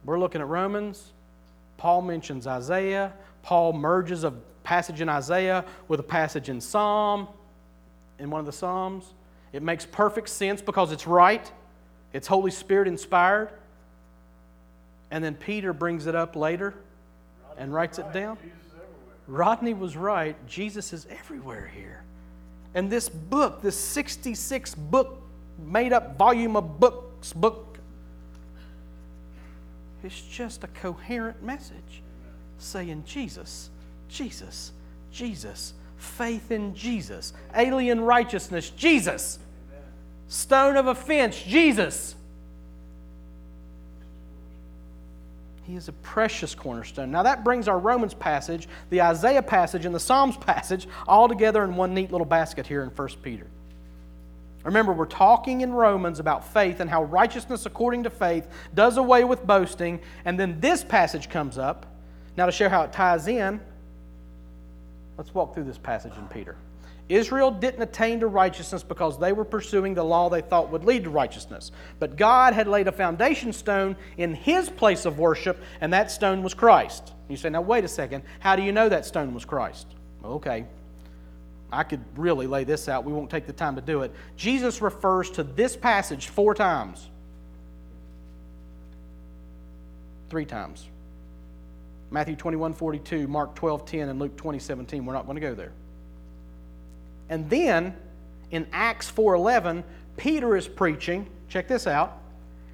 We're 0.04 0.18
looking 0.18 0.40
at 0.40 0.48
Romans. 0.48 1.12
Paul 1.76 2.02
mentions 2.02 2.46
Isaiah. 2.46 3.12
Paul 3.42 3.72
merges 3.72 4.24
a 4.24 4.32
passage 4.64 5.00
in 5.00 5.08
Isaiah 5.08 5.64
with 5.88 6.00
a 6.00 6.04
passage 6.04 6.48
in 6.48 6.60
Psalm, 6.60 7.28
in 8.18 8.30
one 8.30 8.40
of 8.40 8.46
the 8.46 8.52
Psalms. 8.52 9.12
It 9.52 9.62
makes 9.62 9.84
perfect 9.84 10.28
sense 10.28 10.62
because 10.62 10.92
it's 10.92 11.06
right, 11.06 11.50
it's 12.12 12.26
Holy 12.26 12.50
Spirit 12.50 12.88
inspired. 12.88 13.50
And 15.10 15.24
then 15.24 15.34
Peter 15.34 15.72
brings 15.72 16.06
it 16.06 16.14
up 16.14 16.36
later 16.36 16.74
and 17.58 17.74
writes 17.74 17.98
it 17.98 18.12
down. 18.12 18.38
Rodney 19.30 19.74
was 19.74 19.96
right. 19.96 20.36
Jesus 20.46 20.92
is 20.92 21.06
everywhere 21.08 21.70
here. 21.74 22.02
And 22.74 22.90
this 22.90 23.08
book, 23.08 23.62
this 23.62 23.76
66 23.76 24.74
book, 24.74 25.22
made 25.58 25.92
up 25.92 26.18
volume 26.18 26.56
of 26.56 26.80
books, 26.80 27.32
book, 27.32 27.78
it's 30.02 30.20
just 30.20 30.64
a 30.64 30.66
coherent 30.68 31.42
message 31.42 32.02
saying 32.58 33.04
Jesus, 33.06 33.70
Jesus, 34.08 34.72
Jesus, 35.12 35.74
faith 35.96 36.50
in 36.50 36.74
Jesus, 36.74 37.32
alien 37.54 38.00
righteousness, 38.00 38.70
Jesus, 38.70 39.38
stone 40.28 40.76
of 40.76 40.86
offense, 40.86 41.40
Jesus. 41.42 42.14
He 45.70 45.76
is 45.76 45.86
a 45.86 45.92
precious 45.92 46.52
cornerstone. 46.52 47.12
Now, 47.12 47.22
that 47.22 47.44
brings 47.44 47.68
our 47.68 47.78
Romans 47.78 48.12
passage, 48.12 48.66
the 48.90 49.02
Isaiah 49.02 49.40
passage, 49.40 49.84
and 49.84 49.94
the 49.94 50.00
Psalms 50.00 50.36
passage 50.40 50.88
all 51.06 51.28
together 51.28 51.62
in 51.62 51.76
one 51.76 51.94
neat 51.94 52.10
little 52.10 52.26
basket 52.26 52.66
here 52.66 52.82
in 52.82 52.88
1 52.88 53.08
Peter. 53.22 53.46
Remember, 54.64 54.92
we're 54.92 55.06
talking 55.06 55.60
in 55.60 55.72
Romans 55.72 56.18
about 56.18 56.44
faith 56.52 56.80
and 56.80 56.90
how 56.90 57.04
righteousness 57.04 57.66
according 57.66 58.02
to 58.02 58.10
faith 58.10 58.48
does 58.74 58.96
away 58.96 59.22
with 59.22 59.46
boasting, 59.46 60.00
and 60.24 60.40
then 60.40 60.58
this 60.58 60.82
passage 60.82 61.28
comes 61.28 61.56
up. 61.56 61.86
Now, 62.36 62.46
to 62.46 62.52
show 62.52 62.68
how 62.68 62.82
it 62.82 62.92
ties 62.92 63.28
in, 63.28 63.60
let's 65.16 65.32
walk 65.32 65.54
through 65.54 65.64
this 65.64 65.78
passage 65.78 66.14
in 66.18 66.26
Peter. 66.26 66.56
Israel 67.10 67.50
didn't 67.50 67.82
attain 67.82 68.20
to 68.20 68.28
righteousness 68.28 68.84
because 68.84 69.18
they 69.18 69.32
were 69.32 69.44
pursuing 69.44 69.94
the 69.94 70.04
law 70.04 70.30
they 70.30 70.42
thought 70.42 70.70
would 70.70 70.84
lead 70.84 71.04
to 71.04 71.10
righteousness. 71.10 71.72
But 71.98 72.16
God 72.16 72.54
had 72.54 72.68
laid 72.68 72.86
a 72.86 72.92
foundation 72.92 73.52
stone 73.52 73.96
in 74.16 74.32
his 74.32 74.70
place 74.70 75.04
of 75.04 75.18
worship, 75.18 75.60
and 75.80 75.92
that 75.92 76.12
stone 76.12 76.44
was 76.44 76.54
Christ. 76.54 77.12
You 77.28 77.36
say, 77.36 77.50
now 77.50 77.62
wait 77.62 77.84
a 77.84 77.88
second, 77.88 78.22
how 78.38 78.54
do 78.54 78.62
you 78.62 78.70
know 78.70 78.88
that 78.88 79.04
stone 79.04 79.34
was 79.34 79.44
Christ? 79.44 79.88
Okay, 80.24 80.66
I 81.72 81.82
could 81.82 82.04
really 82.16 82.46
lay 82.46 82.62
this 82.62 82.88
out. 82.88 83.04
We 83.04 83.12
won't 83.12 83.28
take 83.28 83.46
the 83.46 83.52
time 83.52 83.74
to 83.74 83.82
do 83.82 84.02
it. 84.02 84.12
Jesus 84.36 84.80
refers 84.80 85.30
to 85.32 85.42
this 85.42 85.76
passage 85.76 86.28
four 86.28 86.54
times. 86.54 87.08
Three 90.28 90.44
times. 90.44 90.86
Matthew 92.12 92.36
21 92.36 92.72
42, 92.74 93.26
Mark 93.26 93.56
12 93.56 93.84
10, 93.84 94.08
and 94.10 94.20
Luke 94.20 94.36
20 94.36 94.60
17. 94.60 95.04
We're 95.04 95.12
not 95.12 95.26
going 95.26 95.34
to 95.34 95.40
go 95.40 95.54
there. 95.54 95.72
And 97.30 97.48
then 97.48 97.94
in 98.50 98.66
Acts 98.72 99.08
4:11, 99.10 99.84
Peter 100.18 100.56
is 100.56 100.68
preaching. 100.68 101.26
Check 101.48 101.68
this 101.68 101.86
out. 101.86 102.18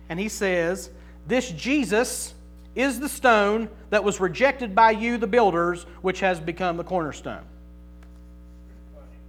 And 0.09 0.19
he 0.19 0.29
says, 0.29 0.91
"This 1.27 1.51
Jesus 1.53 2.35
is 2.75 2.99
the 2.99 3.09
stone 3.09 3.69
that 3.91 4.03
was 4.03 4.19
rejected 4.19 4.75
by 4.75 4.91
you 4.91 5.19
the 5.19 5.27
builders, 5.27 5.85
which 6.03 6.21
has 6.21 6.41
become 6.41 6.77
the 6.77 6.85
cornerstone." 6.85 7.45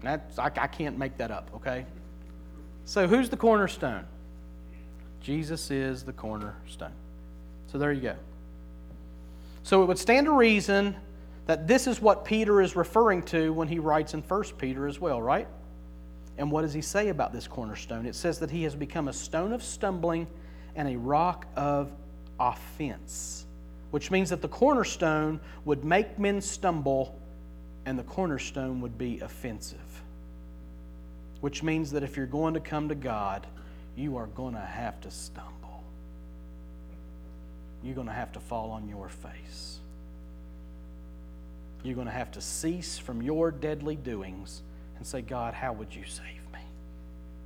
That's, 0.01 0.39
I, 0.39 0.45
I 0.45 0.67
can't 0.67 0.97
make 0.97 1.17
that 1.17 1.31
up, 1.31 1.49
okay? 1.55 1.85
So 2.85 3.07
who's 3.07 3.29
the 3.29 3.37
cornerstone? 3.37 4.05
Jesus 5.21 5.69
is 5.71 6.03
the 6.03 6.13
cornerstone. 6.13 6.93
So 7.71 7.77
there 7.77 7.91
you 7.91 8.01
go. 8.01 8.15
So 9.63 9.83
it 9.83 9.87
would 9.87 9.99
stand 9.99 10.27
to 10.27 10.31
reason 10.31 10.95
that 11.47 11.67
this 11.67 11.87
is 11.87 12.01
what 12.01 12.25
Peter 12.25 12.61
is 12.61 12.75
referring 12.75 13.23
to 13.23 13.51
when 13.51 13.67
he 13.67 13.79
writes 13.79 14.13
in 14.13 14.21
1 14.21 14.43
Peter 14.57 14.87
as 14.87 14.99
well, 14.99 15.21
right? 15.21 15.47
And 16.37 16.51
what 16.51 16.61
does 16.61 16.73
he 16.73 16.81
say 16.81 17.07
about 17.07 17.33
this 17.33 17.47
cornerstone? 17.47 18.05
It 18.05 18.15
says 18.15 18.39
that 18.39 18.51
he 18.51 18.63
has 18.63 18.75
become 18.75 19.07
a 19.07 19.13
stone 19.13 19.53
of 19.53 19.63
stumbling 19.63 20.27
and 20.75 20.87
a 20.87 20.97
rock 20.97 21.47
of 21.55 21.91
offense, 22.39 23.45
which 23.91 24.11
means 24.11 24.29
that 24.29 24.41
the 24.41 24.47
cornerstone 24.47 25.39
would 25.65 25.83
make 25.83 26.19
men 26.19 26.41
stumble 26.41 27.19
and 27.85 27.97
the 27.97 28.03
cornerstone 28.03 28.81
would 28.81 28.97
be 28.97 29.19
offensive. 29.21 29.79
Which 31.39 31.63
means 31.63 31.91
that 31.91 32.03
if 32.03 32.17
you're 32.17 32.25
going 32.25 32.55
to 32.55 32.59
come 32.59 32.89
to 32.89 32.95
God, 32.95 33.47
you 33.95 34.17
are 34.17 34.27
going 34.27 34.53
to 34.53 34.59
have 34.59 34.99
to 35.01 35.11
stumble. 35.11 35.83
You're 37.83 37.95
going 37.95 38.07
to 38.07 38.13
have 38.13 38.33
to 38.33 38.39
fall 38.39 38.71
on 38.71 38.89
your 38.89 39.07
face. 39.07 39.76
You're 41.87 41.95
going 41.95 42.07
to 42.07 42.13
have 42.13 42.31
to 42.31 42.41
cease 42.41 42.97
from 42.97 43.21
your 43.21 43.49
deadly 43.49 43.95
doings 43.95 44.61
and 44.97 45.07
say, 45.07 45.21
God, 45.21 45.53
how 45.53 45.71
would 45.71 45.95
you 45.95 46.03
save 46.03 46.41
me? 46.51 46.59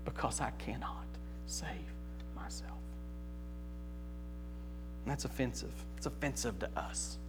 Because 0.03 0.41
I 0.41 0.49
cannot 0.57 1.05
save 1.45 1.69
myself. 2.35 2.71
And 5.03 5.11
that's 5.11 5.25
offensive. 5.25 5.69
It's 5.95 6.07
offensive 6.07 6.57
to 6.57 6.67
us. 6.75 7.19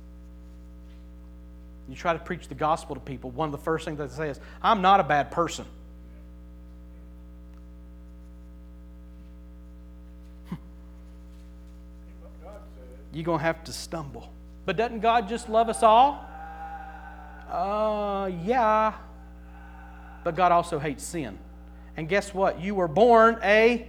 You 1.87 1.95
try 1.97 2.15
to 2.15 2.19
preach 2.19 2.49
the 2.49 2.55
gospel 2.55 2.95
to 2.95 3.01
people, 3.03 3.31
one 3.31 3.49
of 3.49 3.53
the 3.53 3.59
first 3.59 3.85
things 3.85 3.99
they 3.99 4.09
say 4.09 4.31
is, 4.31 4.41
I'm 4.63 4.81
not 4.81 4.99
a 4.99 5.05
bad 5.05 5.31
person. 5.31 5.67
You're 13.13 13.25
going 13.25 13.41
to 13.41 13.45
have 13.45 13.63
to 13.65 13.73
stumble. 13.75 14.33
But 14.65 14.79
doesn't 14.79 15.01
God 15.01 15.29
just 15.29 15.51
love 15.51 15.69
us 15.69 15.83
all? 15.83 16.32
Uh, 17.53 18.31
yeah. 18.45 18.95
But 20.25 20.35
God 20.35 20.53
also 20.53 20.79
hates 20.79 21.05
sin. 21.05 21.39
And 21.97 22.09
guess 22.09 22.33
what? 22.33 22.61
You 22.61 22.75
were 22.75 22.89
born 22.89 23.39
a 23.43 23.87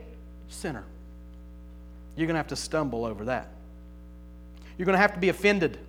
sinner. 0.50 0.84
You're 2.16 2.28
going 2.28 2.36
to 2.36 2.40
have 2.40 2.48
to 2.48 2.56
stumble 2.56 3.06
over 3.06 3.26
that. 3.26 3.50
You're 4.78 4.86
going 4.86 4.96
to 4.96 5.02
have 5.02 5.14
to 5.14 5.20
be 5.20 5.30
offended. 5.30 5.80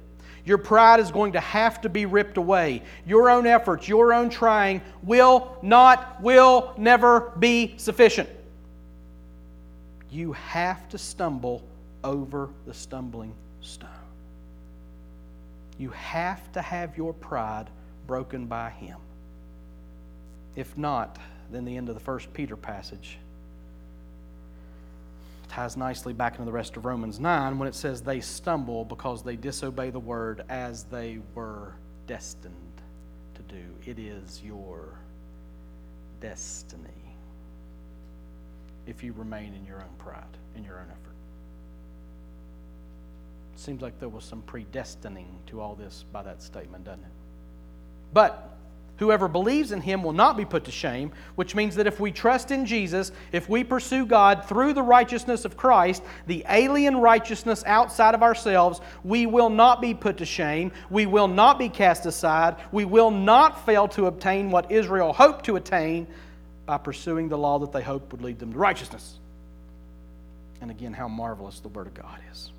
Your 0.45 0.59
pride 0.59 1.01
is 1.01 1.11
going 1.11 1.33
to 1.33 1.41
have 1.41 1.81
to 1.81 1.89
be 1.89 2.07
ripped 2.07 2.37
away. 2.37 2.83
Your 3.07 3.31
own 3.31 3.47
efforts, 3.47 3.89
your 3.89 4.13
own 4.13 4.31
trying 4.31 4.83
will 5.03 5.57
not, 5.63 6.23
will 6.23 6.75
never 6.77 7.33
be 7.39 7.75
sufficient. 7.79 8.29
You 10.11 10.33
have 10.35 10.89
to 10.91 10.99
stumble 10.99 11.65
over 12.05 12.51
the 12.67 12.75
stumbling 12.75 13.35
stone. 13.63 14.04
You 15.79 15.91
have 15.91 16.53
to 16.53 16.63
have 16.63 16.97
your 16.97 17.13
pride 17.13 17.69
broken 18.07 18.47
by 18.47 18.71
Him. 18.71 18.99
If 20.57 20.77
not, 20.79 21.19
then 21.51 21.65
the 21.65 21.77
end 21.77 21.89
of 21.89 21.95
the 21.95 22.01
first 22.01 22.33
Peter 22.33 22.57
passage 22.57 23.19
ties 25.49 25.77
nicely 25.77 26.13
back 26.13 26.35
into 26.35 26.45
the 26.45 26.53
rest 26.53 26.77
of 26.77 26.85
Romans 26.85 27.21
9 27.21 27.59
when 27.59 27.69
it 27.69 27.75
says 27.77 28.03
they 28.03 28.21
stumble 28.21 28.85
because 28.85 29.23
they 29.23 29.37
disobey 29.37 29.91
the 29.91 30.01
word 30.01 30.45
as 30.49 30.85
they 30.85 31.21
were 31.35 31.75
destined 32.07 32.83
to 33.35 33.43
do. 33.43 33.63
It 33.87 33.99
is 33.99 34.43
your 34.45 34.99
destiny 36.21 36.89
if 38.87 39.03
you 39.03 39.13
remain 39.13 39.55
in 39.55 39.65
your 39.65 39.79
own 39.79 39.95
pride, 39.99 40.25
in 40.57 40.65
your 40.65 40.79
own 40.79 40.87
effort. 40.91 41.04
Seems 43.57 43.83
like 43.83 43.99
there 44.01 44.09
was 44.09 44.25
some 44.25 44.43
predestining 44.43 45.27
to 45.47 45.61
all 45.61 45.75
this 45.75 46.05
by 46.13 46.23
that 46.23 46.43
statement, 46.43 46.85
doesn't 46.85 47.05
it? 47.05 47.11
But 48.13 48.55
Whoever 48.99 49.27
believes 49.27 49.73
in 49.73 49.81
him 49.81 50.05
will 50.05 50.13
not 50.13 50.37
be 50.37 50.45
put 50.45 50.65
to 50.65 50.71
shame, 50.71 51.11
which 51.35 51.57
means 51.57 51.75
that 51.77 51.89
if 51.89 51.99
we 51.99 52.13
trust 52.13 52.53
in 52.53 52.65
Jesus, 52.65 53.11
if 53.33 53.49
we 53.49 53.65
pursue 53.65 54.07
God 54.07 54.45
through 54.45 54.73
the 54.73 54.83
righteousness 54.83 55.45
of 55.45 55.57
Christ, 55.57 56.03
the 56.29 56.45
alien 56.49 56.99
righteousness 56.99 57.65
outside 57.67 58.15
of 58.15 58.23
ourselves, 58.23 58.81
we 59.03 59.27
will 59.27 59.51
not 59.51 59.81
be 59.81 59.95
put 59.95 60.19
to 60.19 60.25
shame. 60.25 60.71
We 60.91 61.07
will 61.07 61.27
not 61.27 61.59
be 61.59 61.69
cast 61.69 62.07
aside. 62.07 62.57
We 62.71 62.85
will 62.85 63.11
not 63.11 63.67
fail 63.67 63.89
to 63.89 64.07
obtain 64.07 64.51
what 64.51 64.71
Israel 64.71 65.13
hoped 65.13 65.45
to 65.47 65.57
attain 65.57 66.07
by 66.65 66.79
pursuing 66.79 67.29
the 67.29 67.37
law 67.37 67.59
that 67.59 67.73
they 67.73 67.83
hoped 67.83 68.13
would 68.13 68.23
lead 68.23 68.39
them 68.39 68.53
to 68.53 68.59
righteousness. 68.59 69.19
And 70.61 70.71
again, 70.71 70.93
how 70.93 71.09
marvelous 71.09 71.59
the 71.59 71.69
Word 71.69 71.89
of 71.89 71.95
God 71.95 72.21
is. 72.31 72.53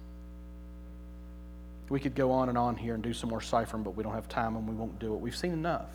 We 1.89 1.99
could 1.99 2.15
go 2.15 2.31
on 2.31 2.49
and 2.49 2.57
on 2.57 2.75
here 2.75 2.95
and 2.95 3.03
do 3.03 3.13
some 3.13 3.29
more 3.29 3.41
ciphering, 3.41 3.83
but 3.83 3.95
we 3.95 4.03
don't 4.03 4.13
have 4.13 4.27
time 4.27 4.55
and 4.55 4.67
we 4.67 4.73
won't 4.73 4.97
do 4.99 5.13
it. 5.13 5.19
We've 5.19 5.35
seen 5.35 5.53
enough. 5.53 5.89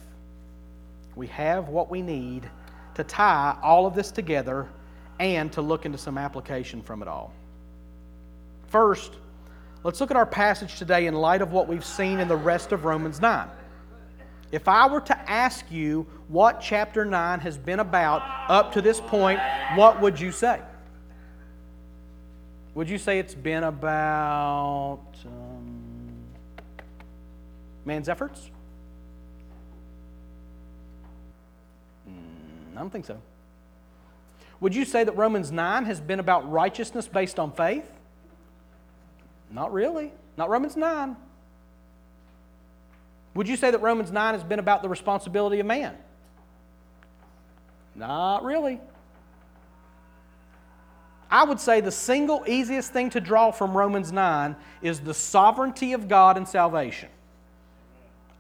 We 1.17 1.27
have 1.29 1.69
what 1.69 1.91
we 1.91 2.01
need 2.01 2.49
to 2.95 3.05
tie 3.05 3.57
all 3.63 3.87
of 3.87 3.95
this 3.95 4.11
together 4.11 4.69
and 5.19 5.53
to 5.53 5.63
look 5.63 5.85
into 5.85 5.99
some 5.99 6.17
application 6.17 6.83
from 6.83 7.03
it 7.03 7.09
all. 7.09 7.33
First, 8.69 9.13
let's 9.83 10.01
look 10.01 10.11
at 10.11 10.17
our 10.17 10.27
passage 10.27 10.79
today 10.79 11.07
in 11.07 11.15
light 11.15 11.43
of 11.43 11.53
what 11.53 11.67
we've 11.67 11.85
seen 11.85 12.21
in 12.21 12.29
the 12.29 12.37
rest 12.37 12.73
of 12.73 12.85
Romans 12.85 13.21
9. 13.21 13.49
If 14.53 14.67
I 14.67 14.89
were 14.89 15.01
to 15.03 15.31
ask 15.31 15.71
you 15.71 16.07
what 16.29 16.61
chapter 16.61 17.05
9 17.05 17.41
has 17.41 17.57
been 17.57 17.81
about 17.81 18.23
up 18.49 18.73
to 18.73 18.83
this 18.83 19.01
point, 19.01 19.41
what 19.75 20.01
would 20.01 20.19
you 20.19 20.33
say? 20.33 20.61
Would 22.75 22.89
you 22.89 22.99
say 22.99 23.19
it's 23.19 23.35
been 23.35 23.65
about 23.65 25.01
um, 25.27 25.50
man's 27.85 28.09
efforts? 28.09 28.51
Mm, 32.09 32.77
I 32.77 32.81
don't 32.81 32.91
think 32.91 33.05
so. 33.05 33.21
Would 34.61 34.75
you 34.75 34.85
say 34.85 35.05
that 35.05 35.17
Romans 35.17 35.51
9 35.51 35.85
has 35.87 36.01
been 36.01 36.21
about 36.21 36.51
righteousness 36.51 37.09
based 37.09 37.39
on 37.39 37.53
faith? 37.53 37.91
Not 39.51 39.73
really. 39.73 40.13
Not 40.37 40.51
Romans 40.51 40.77
9. 40.77 41.17
Would 43.35 43.49
you 43.49 43.57
say 43.57 43.71
that 43.71 43.81
Romans 43.81 44.11
9 44.11 44.35
has 44.35 44.45
been 44.45 44.59
about 44.59 44.83
the 44.83 44.89
responsibility 44.89 45.61
of 45.61 45.67
man? 45.67 45.97
Not 47.95 48.45
really. 48.45 48.81
I 51.31 51.45
would 51.45 51.61
say 51.61 51.81
the 51.81 51.93
single 51.93 52.43
easiest 52.47 52.93
thing 52.93 53.11
to 53.11 53.21
draw 53.21 53.53
from 53.53 53.77
Romans 53.77 54.11
9 54.11 54.57
is 54.83 55.01
the 55.01 55.15
sovereignty 55.15 55.93
of 55.93 56.09
God 56.09 56.37
and 56.37 56.47
salvation. 56.47 57.09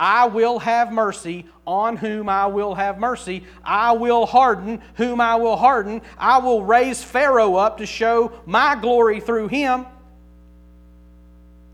I 0.00 0.28
will 0.28 0.58
have 0.60 0.90
mercy 0.90 1.44
on 1.66 1.98
whom 1.98 2.30
I 2.30 2.46
will 2.46 2.74
have 2.74 2.98
mercy. 2.98 3.44
I 3.62 3.92
will 3.92 4.24
harden 4.24 4.80
whom 4.94 5.20
I 5.20 5.36
will 5.36 5.58
harden. 5.58 6.00
I 6.16 6.38
will 6.38 6.64
raise 6.64 7.04
Pharaoh 7.04 7.56
up 7.56 7.76
to 7.78 7.86
show 7.86 8.32
my 8.46 8.76
glory 8.76 9.20
through 9.20 9.48
him. 9.48 9.84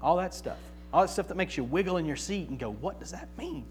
All 0.03 0.17
that 0.17 0.35
stuff. 0.35 0.59
All 0.93 1.03
that 1.03 1.11
stuff 1.11 1.29
that 1.29 1.37
makes 1.37 1.57
you 1.57 1.63
wiggle 1.63 1.99
in 1.99 2.05
your 2.05 2.17
seat 2.17 2.49
and 2.49 2.59
go, 2.59 2.73
what 2.73 2.99
does 2.99 3.13
that 3.13 3.29
mean? 3.39 3.65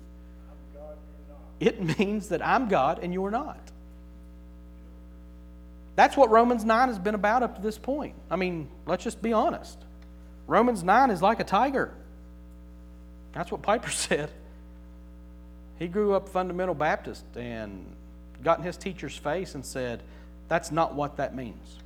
It 1.59 1.99
means 1.99 2.29
that 2.29 2.45
I'm 2.45 2.69
God 2.69 2.99
and 3.03 3.13
you're 3.13 3.31
not. 3.31 3.59
That's 5.97 6.15
what 6.15 6.29
Romans 6.29 6.63
9 6.63 6.87
has 6.87 6.97
been 6.97 7.15
about 7.15 7.43
up 7.43 7.57
to 7.57 7.61
this 7.61 7.77
point. 7.77 8.15
I 8.31 8.37
mean, 8.37 8.69
let's 8.85 9.03
just 9.03 9.21
be 9.21 9.33
honest. 9.33 9.77
Romans 10.47 10.81
9 10.81 11.09
is 11.09 11.21
like 11.21 11.41
a 11.41 11.45
tiger. 11.45 11.93
That's 13.33 13.51
what 13.51 13.61
Piper 13.61 13.89
said. 13.91 14.31
He 15.79 15.87
grew 15.87 16.13
up 16.13 16.29
fundamental 16.29 16.75
Baptist 16.75 17.25
and 17.35 17.85
got 18.43 18.59
in 18.59 18.63
his 18.63 18.77
teacher's 18.77 19.17
face 19.17 19.55
and 19.55 19.65
said, 19.65 20.03
That's 20.47 20.71
not 20.71 20.93
what 20.93 21.17
that 21.17 21.35
means. 21.35 21.77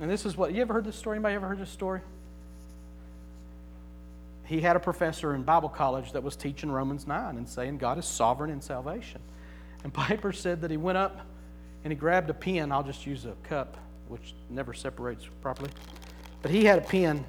And 0.00 0.08
this 0.08 0.24
is 0.24 0.36
what, 0.36 0.54
you 0.54 0.60
ever 0.62 0.74
heard 0.74 0.84
this 0.84 0.96
story? 0.96 1.16
Anybody 1.16 1.34
ever 1.34 1.48
heard 1.48 1.58
this 1.58 1.70
story? 1.70 2.00
He 4.44 4.60
had 4.60 4.76
a 4.76 4.80
professor 4.80 5.34
in 5.34 5.42
Bible 5.42 5.68
college 5.68 6.12
that 6.12 6.22
was 6.22 6.34
teaching 6.36 6.70
Romans 6.70 7.06
9 7.06 7.36
and 7.36 7.46
saying 7.48 7.78
God 7.78 7.98
is 7.98 8.06
sovereign 8.06 8.50
in 8.50 8.62
salvation. 8.62 9.20
And 9.84 9.92
Piper 9.92 10.32
said 10.32 10.62
that 10.62 10.70
he 10.70 10.76
went 10.76 10.98
up 10.98 11.20
and 11.84 11.92
he 11.92 11.96
grabbed 11.96 12.30
a 12.30 12.34
pen. 12.34 12.72
I'll 12.72 12.82
just 12.82 13.06
use 13.06 13.26
a 13.26 13.34
cup, 13.42 13.76
which 14.08 14.34
never 14.48 14.72
separates 14.72 15.26
properly. 15.42 15.70
But 16.40 16.50
he 16.50 16.64
had 16.64 16.78
a 16.78 16.82
pen 16.82 17.24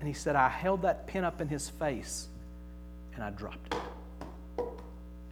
and 0.00 0.08
he 0.08 0.12
said, 0.12 0.36
I 0.36 0.48
held 0.48 0.82
that 0.82 1.06
pen 1.06 1.24
up 1.24 1.40
in 1.40 1.48
his 1.48 1.70
face 1.70 2.28
and 3.14 3.24
I 3.24 3.30
dropped 3.30 3.72
it. 3.72 3.80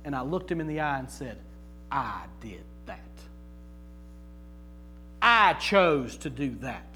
And 0.04 0.14
I 0.14 0.22
looked 0.22 0.50
him 0.50 0.60
in 0.60 0.66
the 0.66 0.80
eye 0.80 0.98
and 0.98 1.10
said, 1.10 1.38
I 1.90 2.24
did 2.40 2.62
that. 2.86 3.00
I 5.22 5.54
chose 5.54 6.16
to 6.18 6.30
do 6.30 6.50
that. 6.60 6.86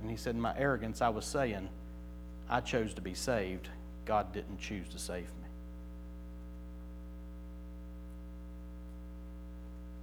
And 0.00 0.10
he 0.10 0.16
said, 0.16 0.34
In 0.34 0.40
my 0.40 0.56
arrogance, 0.56 1.02
I 1.02 1.08
was 1.08 1.24
saying, 1.24 1.68
I 2.48 2.60
chose 2.60 2.94
to 2.94 3.00
be 3.00 3.14
saved. 3.14 3.68
God 4.04 4.32
didn't 4.32 4.60
choose 4.60 4.88
to 4.90 4.98
save 4.98 5.24
me. 5.24 5.48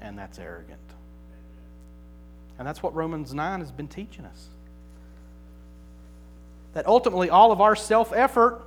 And 0.01 0.17
that's 0.17 0.37
arrogant. 0.39 0.79
And 2.59 2.67
that's 2.67 2.83
what 2.83 2.93
Romans 2.93 3.33
9 3.33 3.61
has 3.61 3.71
been 3.71 3.87
teaching 3.87 4.25
us 4.25 4.49
that 6.73 6.87
ultimately 6.87 7.29
all 7.29 7.51
of 7.51 7.61
our 7.61 7.75
self 7.75 8.11
effort 8.13 8.61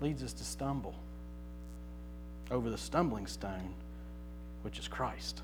leads 0.00 0.22
us 0.22 0.32
to 0.34 0.44
stumble 0.44 0.94
over 2.50 2.70
the 2.70 2.78
stumbling 2.78 3.26
stone, 3.26 3.74
which 4.62 4.78
is 4.78 4.88
Christ. 4.88 5.42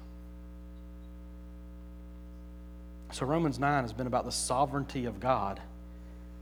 So, 3.12 3.26
Romans 3.26 3.58
9 3.58 3.82
has 3.82 3.92
been 3.92 4.06
about 4.06 4.24
the 4.24 4.32
sovereignty 4.32 5.04
of 5.04 5.20
God 5.20 5.60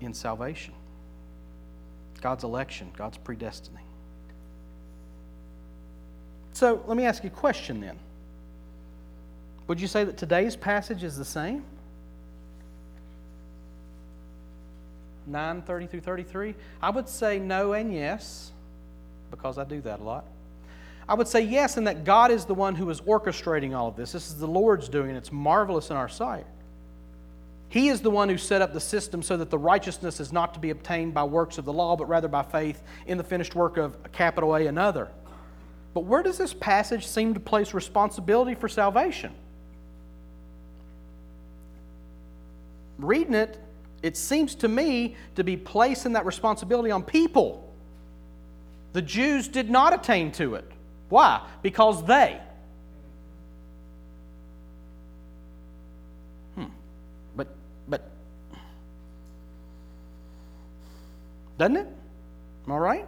in 0.01 0.15
salvation, 0.15 0.73
God's 2.21 2.45
election, 2.45 2.93
God's 2.97 3.19
predestining. 3.19 3.85
So, 6.53 6.83
let 6.87 6.97
me 6.97 7.05
ask 7.05 7.25
you 7.25 7.31
a 7.31 7.33
question 7.33 7.81
then. 7.81 7.99
Would 9.67 9.81
you 9.81 9.89
say 9.89 10.05
that 10.05 10.17
today's 10.17 10.57
passage 10.57 11.03
is 11.03 11.17
the 11.17 11.25
same? 11.25 11.65
9 15.31 15.63
30 15.63 15.87
through 15.87 16.01
33? 16.01 16.55
I 16.83 16.91
would 16.91 17.09
say 17.09 17.39
no 17.39 17.73
and 17.73 17.93
yes, 17.93 18.53
because 19.31 19.59
I 19.59 19.65
do 19.65 19.81
that 19.83 20.01
a 20.01 20.03
lot. 20.03 20.25
I 21.09 21.15
would 21.15 21.27
say 21.27 21.41
yes, 21.41 21.77
and 21.77 21.87
that 21.87 22.05
God 22.05 22.31
is 22.31 22.45
the 22.45 22.55
one 22.55 22.77
who 22.77 22.89
is 22.89 23.01
orchestrating 23.01 23.77
all 23.77 23.89
of 23.89 23.97
this. 23.97 24.13
This 24.13 24.29
is 24.29 24.37
the 24.37 24.47
Lord's 24.47 24.89
doing, 24.89 25.09
and 25.09 25.19
it's 25.19 25.33
marvelous 25.33 25.91
in 25.91 25.97
our 25.97 26.09
sight. 26.09 26.47
He 27.69 27.89
is 27.89 28.01
the 28.01 28.11
one 28.11 28.29
who 28.29 28.37
set 28.37 28.63
up 28.63 28.73
the 28.73 28.81
system 28.81 29.23
so 29.23 29.37
that 29.37 29.51
the 29.51 29.59
righteousness 29.59 30.21
is 30.21 30.33
not 30.33 30.55
to 30.55 30.61
be 30.61 30.71
obtained 30.71 31.15
by 31.15 31.25
works 31.25 31.57
of 31.57 31.65
the 31.65 31.73
law, 31.73 31.97
but 31.97 32.09
rather 32.09 32.29
by 32.29 32.43
faith 32.43 32.83
in 33.07 33.17
the 33.17 33.25
finished 33.25 33.55
work 33.55 33.77
of 33.77 33.97
capital 34.13 34.57
A 34.57 34.67
another. 34.67 35.09
But 35.95 36.05
where 36.05 36.23
does 36.23 36.39
this 36.39 36.53
passage 36.53 37.07
seem 37.07 37.35
to 37.35 37.41
place 37.41 37.75
responsibility 37.75 38.55
for 38.55 38.69
salvation? 38.69 39.33
Reading 42.99 43.35
it, 43.35 43.59
it 44.03 44.17
seems 44.17 44.55
to 44.57 44.69
me 44.69 45.17
to 45.35 45.45
be 45.45 45.57
placing 45.57 46.15
that 46.15 46.25
responsibility 46.25 46.91
on 46.91 47.03
people. 47.03 47.73
The 48.93 49.03
Jews 49.03 49.49
did 49.49 49.71
not 49.71 49.93
attain 49.93 50.33
to 50.33 50.55
it. 50.55 50.71
Why? 51.09 51.47
Because 51.63 52.05
they. 52.05 52.41
Hmm. 56.55 56.65
But 57.37 57.49
but 57.89 58.11
Doesn't 61.59 61.77
it? 61.77 61.87
Am 62.67 62.73
I 62.73 62.77
right? 62.79 63.07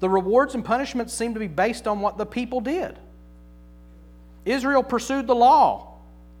The 0.00 0.08
rewards 0.08 0.54
and 0.54 0.64
punishments 0.64 1.12
seem 1.12 1.34
to 1.34 1.40
be 1.40 1.48
based 1.48 1.86
on 1.86 2.00
what 2.00 2.16
the 2.16 2.24
people 2.24 2.60
did. 2.60 2.98
Israel 4.46 4.82
pursued 4.82 5.26
the 5.26 5.34
law, 5.34 5.89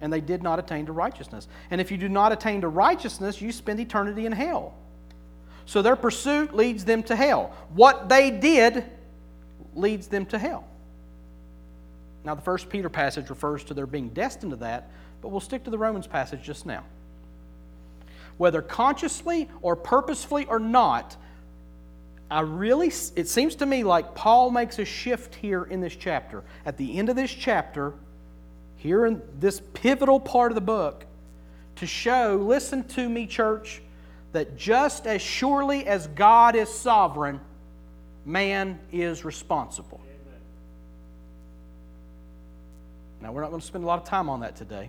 and 0.00 0.12
they 0.12 0.20
did 0.20 0.42
not 0.42 0.58
attain 0.58 0.86
to 0.86 0.92
righteousness. 0.92 1.48
And 1.70 1.80
if 1.80 1.90
you 1.90 1.96
do 1.96 2.08
not 2.08 2.32
attain 2.32 2.62
to 2.62 2.68
righteousness, 2.68 3.40
you 3.40 3.52
spend 3.52 3.80
eternity 3.80 4.26
in 4.26 4.32
hell. 4.32 4.74
So 5.66 5.82
their 5.82 5.96
pursuit 5.96 6.54
leads 6.54 6.84
them 6.84 7.02
to 7.04 7.16
hell. 7.16 7.54
What 7.74 8.08
they 8.08 8.30
did 8.30 8.84
leads 9.74 10.08
them 10.08 10.26
to 10.26 10.38
hell. 10.38 10.66
Now, 12.24 12.34
the 12.34 12.42
first 12.42 12.68
Peter 12.68 12.88
passage 12.88 13.30
refers 13.30 13.64
to 13.64 13.74
their 13.74 13.86
being 13.86 14.10
destined 14.10 14.52
to 14.52 14.56
that, 14.56 14.90
but 15.22 15.28
we'll 15.28 15.40
stick 15.40 15.64
to 15.64 15.70
the 15.70 15.78
Romans 15.78 16.06
passage 16.06 16.42
just 16.42 16.66
now. 16.66 16.84
Whether 18.36 18.62
consciously 18.62 19.48
or 19.62 19.76
purposefully 19.76 20.46
or 20.46 20.58
not, 20.58 21.16
I 22.30 22.40
really, 22.40 22.88
it 23.16 23.28
seems 23.28 23.54
to 23.56 23.66
me 23.66 23.84
like 23.84 24.14
Paul 24.14 24.50
makes 24.50 24.78
a 24.78 24.84
shift 24.84 25.34
here 25.34 25.64
in 25.64 25.80
this 25.80 25.96
chapter. 25.96 26.44
At 26.64 26.76
the 26.76 26.98
end 26.98 27.08
of 27.08 27.16
this 27.16 27.32
chapter, 27.32 27.94
here 28.80 29.04
in 29.04 29.20
this 29.38 29.60
pivotal 29.74 30.18
part 30.18 30.50
of 30.50 30.54
the 30.54 30.62
book, 30.62 31.04
to 31.76 31.86
show, 31.86 32.42
listen 32.42 32.82
to 32.84 33.06
me, 33.06 33.26
church, 33.26 33.82
that 34.32 34.56
just 34.56 35.06
as 35.06 35.20
surely 35.20 35.86
as 35.86 36.06
God 36.08 36.56
is 36.56 36.72
sovereign, 36.72 37.40
man 38.24 38.78
is 38.90 39.22
responsible. 39.22 40.00
Now, 43.20 43.32
we're 43.32 43.42
not 43.42 43.50
going 43.50 43.60
to 43.60 43.66
spend 43.66 43.84
a 43.84 43.86
lot 43.86 44.00
of 44.00 44.08
time 44.08 44.30
on 44.30 44.40
that 44.40 44.56
today. 44.56 44.88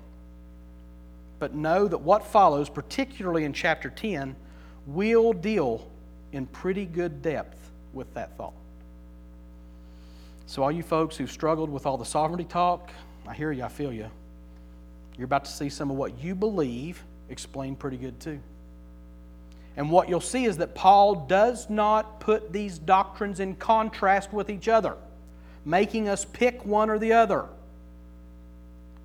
But 1.40 1.54
know 1.54 1.86
that 1.90 1.98
what 1.98 2.26
follows, 2.26 2.70
particularly 2.70 3.44
in 3.44 3.52
chapter 3.52 3.90
10, 3.90 4.38
will 4.88 5.34
deal 5.34 5.86
in 6.32 6.46
pretty 6.46 6.86
good 6.86 7.22
depth 7.22 7.72
with 7.92 8.14
that 8.14 8.38
thought. 8.38 8.54
So, 10.46 10.64
all 10.64 10.72
you 10.72 10.84
folks 10.84 11.18
who've 11.18 11.32
struggled 11.32 11.70
with 11.70 11.86
all 11.86 11.98
the 11.98 12.06
sovereignty 12.06 12.46
talk, 12.46 12.92
I 13.32 13.34
hear 13.34 13.54
you, 13.54 13.64
I 13.64 13.70
feel 13.70 13.94
you. 13.94 14.12
You're 15.18 15.24
about 15.24 15.46
to 15.46 15.52
see 15.52 15.70
some 15.70 15.90
of 15.90 15.96
what 15.96 16.22
you 16.22 16.36
believe 16.36 17.02
explained 17.30 17.80
pretty 17.80 17.96
good 17.96 18.20
too. 18.20 18.42
And 19.78 19.90
what 19.90 20.10
you'll 20.10 20.20
see 20.20 20.44
is 20.44 20.58
that 20.58 20.76
Paul 20.76 21.16
does 21.16 21.70
not 21.70 22.20
put 22.20 22.52
these 22.52 22.78
doctrines 22.78 23.40
in 23.40 23.56
contrast 23.56 24.34
with 24.34 24.50
each 24.50 24.68
other, 24.68 24.98
making 25.64 26.10
us 26.10 26.26
pick 26.26 26.66
one 26.66 26.90
or 26.90 27.00
the 27.00 27.14
other. 27.14 27.46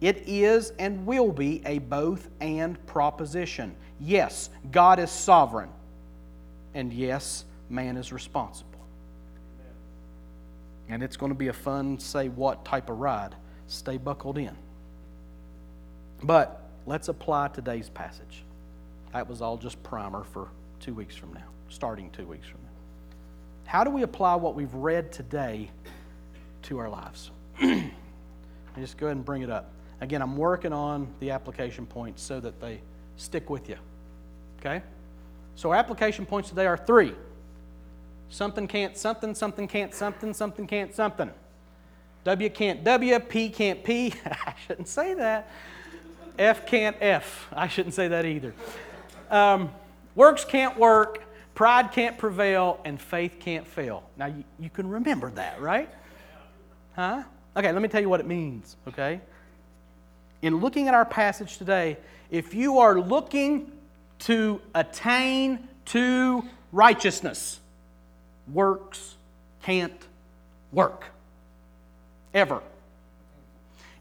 It 0.01 0.25
is 0.27 0.73
and 0.77 1.07
will 1.07 1.31
be 1.31 1.63
a 1.65 1.79
both 1.79 2.29
and 2.41 2.85
proposition. 2.87 3.77
Yes, 4.01 4.51
God 4.73 4.99
is 4.99 5.13
sovereign. 5.13 5.69
And 6.75 6.93
yes, 6.93 7.45
man 7.71 7.97
is 7.97 8.13
responsible. 8.13 8.81
And 10.89 11.05
it's 11.05 11.17
going 11.17 11.31
to 11.31 11.39
be 11.39 11.47
a 11.47 11.53
fun, 11.53 12.01
say 12.01 12.29
what 12.29 12.65
type 12.65 12.91
of 12.91 12.99
ride. 12.99 13.37
Stay 13.69 13.97
buckled 13.97 14.39
in. 14.39 14.57
But 16.23 16.63
let's 16.87 17.09
apply 17.09 17.49
today's 17.49 17.89
passage. 17.89 18.43
That 19.13 19.29
was 19.29 19.43
all 19.43 19.57
just 19.57 19.83
primer 19.83 20.25
for 20.25 20.49
two 20.81 20.95
weeks 20.95 21.17
from 21.17 21.33
now, 21.33 21.47
starting 21.69 22.11
two 22.11 22.27
weeks 22.27 22.47
from 22.47 22.61
now. 22.63 22.71
How 23.65 23.85
do 23.85 23.91
we 23.91 24.03
apply 24.03 24.37
what 24.37 24.55
we've 24.55 24.73
read 24.75 25.13
today 25.13 25.71
to 26.63 26.79
our 26.79 26.89
lives? 26.89 27.31
just 28.79 28.97
go 28.97 29.07
ahead 29.07 29.17
and 29.17 29.25
bring 29.25 29.43
it 29.43 29.51
up. 29.51 29.71
Again, 30.01 30.23
I'm 30.23 30.37
working 30.37 30.73
on 30.73 31.09
the 31.21 31.31
application 31.31 31.87
points 31.87 32.23
so 32.23 32.39
that 32.41 32.61
they 32.61 32.81
stick 33.17 33.49
with 33.51 33.69
you. 33.69 33.77
Okay? 34.61 34.83
So, 35.55 35.71
our 35.71 35.77
application 35.77 36.27
points 36.27 36.51
today 36.51 36.67
are 36.67 36.77
three 36.77 37.15
something 38.29 38.67
can't 38.67 38.97
something, 38.97 39.35
something 39.35 39.69
can't 39.69 39.95
something, 39.95 40.35
something 40.35 40.67
can't 40.67 40.95
something. 40.95 41.31
W 42.27 42.51
can't 42.51 42.83
W, 42.83 43.19
P 43.21 43.49
can't 43.49 43.85
P. 43.85 44.13
I 44.27 44.55
shouldn't 44.67 44.89
say 44.89 45.15
that. 45.15 45.49
F 46.39 46.67
can't 46.67 46.97
F. 47.01 47.47
I 47.53 47.69
shouldn't 47.69 47.95
say 47.95 48.09
that 48.09 48.27
either. 48.27 48.53
Um, 49.31 49.71
works 50.17 50.45
can't 50.45 50.77
work, 50.77 51.23
pride 51.55 51.93
can't 51.93 52.19
prevail, 52.19 52.81
and 52.85 53.01
faith 53.01 53.37
can't 53.39 53.67
fail. 53.67 54.03
Now, 54.17 54.27
you, 54.27 54.43
you 54.59 54.71
can 54.71 54.91
remember 54.91 55.31
that, 55.31 55.61
right? 55.61 55.89
Huh? 56.97 57.23
Okay, 57.57 57.71
let 57.71 57.81
me 57.81 57.89
tell 57.89 58.01
you 58.01 58.09
what 58.09 58.19
it 58.19 58.27
means, 58.27 58.77
okay? 58.89 59.21
in 60.43 60.61
looking 60.61 60.89
at 60.89 60.95
our 60.95 61.05
passage 61.05 61.59
today, 61.59 61.97
if 62.31 62.55
you 62.55 62.79
are 62.79 63.01
looking 63.01 63.71
to 64.19 64.61
attain 64.75 65.69
to 65.87 66.45
righteousness, 66.73 67.61
works 68.53 69.15
can't 69.63 70.07
work. 70.73 71.05
Ever. 72.35 72.63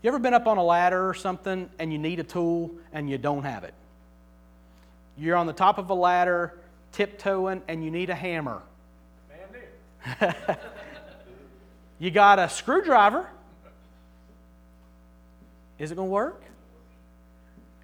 You 0.01 0.09
ever 0.09 0.19
been 0.19 0.33
up 0.33 0.47
on 0.47 0.57
a 0.57 0.63
ladder 0.63 1.09
or 1.09 1.13
something 1.13 1.69
and 1.79 1.91
you 1.91 1.97
need 1.97 2.19
a 2.19 2.23
tool 2.23 2.71
and 2.93 3.09
you 3.09 3.17
don't 3.17 3.43
have 3.43 3.63
it? 3.63 3.73
You're 5.17 5.37
on 5.37 5.47
the 5.47 5.53
top 5.53 5.77
of 5.77 5.89
a 5.89 5.93
ladder, 5.93 6.59
tiptoeing, 6.91 7.61
and 7.67 7.83
you 7.83 7.91
need 7.91 8.09
a 8.09 8.15
hammer. 8.15 8.61
You 11.97 12.11
got 12.11 12.39
a 12.39 12.49
screwdriver 12.49 13.27
is 15.77 15.91
it 15.91 15.95
going 15.95 16.07
to 16.07 16.13
work? 16.13 16.41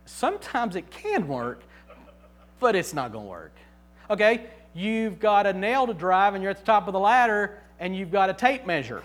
Sometimes 0.06 0.76
it 0.76 0.90
can 0.90 1.28
work, 1.28 1.62
but 2.60 2.76
it's 2.76 2.94
not 2.94 3.12
going 3.12 3.26
to 3.26 3.30
work. 3.30 3.52
Okay, 4.10 4.46
you've 4.74 5.20
got 5.20 5.46
a 5.46 5.54
nail 5.54 5.88
to 5.88 5.94
drive 5.94 6.34
and 6.34 6.42
you're 6.42 6.52
at 6.52 6.58
the 6.58 6.66
top 6.66 6.88
of 6.88 6.94
the 6.94 7.00
ladder 7.00 7.60
and 7.80 7.96
you've 7.96 8.12
got 8.12 8.30
a 8.30 8.34
tape 8.34 8.66
measure. 8.66 9.04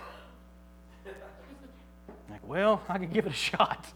Well, 2.46 2.80
I 2.88 2.98
can 2.98 3.08
give 3.08 3.26
it 3.26 3.32
a 3.32 3.34
shot. 3.50 3.86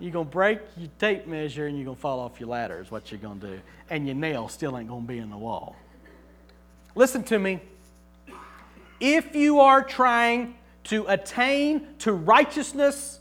You're 0.00 0.12
going 0.12 0.26
to 0.26 0.32
break 0.32 0.60
your 0.76 0.90
tape 0.98 1.26
measure 1.26 1.66
and 1.66 1.76
you're 1.76 1.84
going 1.84 1.96
to 1.96 2.00
fall 2.00 2.18
off 2.20 2.40
your 2.40 2.48
ladder, 2.48 2.80
is 2.80 2.90
what 2.90 3.12
you're 3.12 3.20
going 3.20 3.40
to 3.40 3.46
do. 3.46 3.60
And 3.88 4.06
your 4.06 4.16
nail 4.16 4.48
still 4.48 4.76
ain't 4.76 4.88
going 4.88 5.02
to 5.02 5.08
be 5.08 5.18
in 5.18 5.30
the 5.30 5.36
wall. 5.36 5.76
Listen 6.94 7.22
to 7.24 7.38
me. 7.38 7.60
If 8.98 9.36
you 9.36 9.60
are 9.60 9.82
trying 9.82 10.56
to 10.84 11.06
attain 11.06 11.86
to 12.00 12.12
righteousness, 12.12 13.20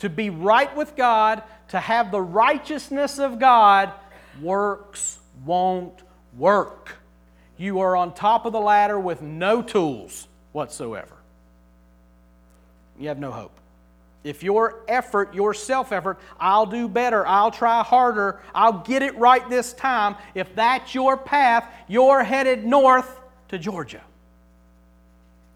to 0.00 0.08
be 0.08 0.30
right 0.30 0.74
with 0.76 0.96
God, 0.96 1.42
to 1.68 1.78
have 1.78 2.10
the 2.10 2.20
righteousness 2.20 3.18
of 3.18 3.38
God, 3.38 3.92
works 4.40 5.18
won't 5.44 6.02
work. 6.36 6.96
You 7.56 7.80
are 7.80 7.96
on 7.96 8.14
top 8.14 8.44
of 8.46 8.52
the 8.52 8.60
ladder 8.60 8.98
with 8.98 9.22
no 9.22 9.62
tools 9.62 10.26
whatsoever. 10.52 11.19
You 13.00 13.08
have 13.08 13.18
no 13.18 13.32
hope. 13.32 13.58
If 14.22 14.42
your 14.42 14.82
effort, 14.86 15.34
your 15.34 15.54
self 15.54 15.90
effort, 15.90 16.18
I'll 16.38 16.66
do 16.66 16.86
better, 16.86 17.26
I'll 17.26 17.50
try 17.50 17.82
harder, 17.82 18.40
I'll 18.54 18.80
get 18.80 19.02
it 19.02 19.16
right 19.16 19.48
this 19.48 19.72
time, 19.72 20.16
if 20.34 20.54
that's 20.54 20.94
your 20.94 21.16
path, 21.16 21.64
you're 21.88 22.22
headed 22.22 22.66
north 22.66 23.18
to 23.48 23.58
Georgia. 23.58 24.02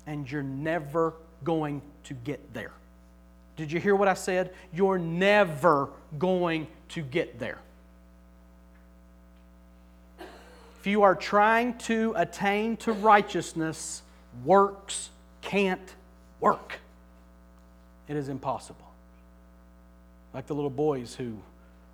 And 0.06 0.30
you're 0.30 0.42
never 0.42 1.12
going 1.44 1.82
to 2.04 2.14
get 2.14 2.54
there. 2.54 2.72
Did 3.56 3.70
you 3.70 3.78
hear 3.78 3.94
what 3.94 4.08
I 4.08 4.14
said? 4.14 4.54
You're 4.72 4.98
never 4.98 5.90
going 6.18 6.66
to 6.90 7.02
get 7.02 7.38
there. 7.38 7.58
If 10.80 10.86
you 10.86 11.02
are 11.02 11.14
trying 11.14 11.76
to 11.78 12.14
attain 12.16 12.78
to 12.78 12.92
righteousness, 12.92 14.02
works 14.44 15.10
can't 15.42 15.94
work. 16.40 16.78
It 18.08 18.16
is 18.16 18.28
impossible. 18.28 18.86
Like 20.32 20.46
the 20.46 20.54
little 20.54 20.70
boys 20.70 21.14
who 21.14 21.36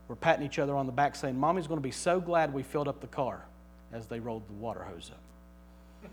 were 0.08 0.16
patting 0.16 0.44
each 0.44 0.58
other 0.58 0.74
on 0.74 0.86
the 0.86 0.92
back 0.92 1.14
saying, 1.14 1.38
Mommy's 1.38 1.66
going 1.66 1.78
to 1.78 1.82
be 1.82 1.90
so 1.90 2.20
glad 2.20 2.52
we 2.52 2.62
filled 2.62 2.88
up 2.88 3.00
the 3.00 3.06
car 3.06 3.44
as 3.92 4.06
they 4.06 4.20
rolled 4.20 4.48
the 4.48 4.54
water 4.54 4.82
hose 4.82 5.10
up. 5.12 6.10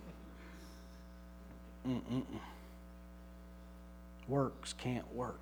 Mm-mm-mm 1.87 2.39
works 4.27 4.73
can't 4.73 5.13
work. 5.13 5.39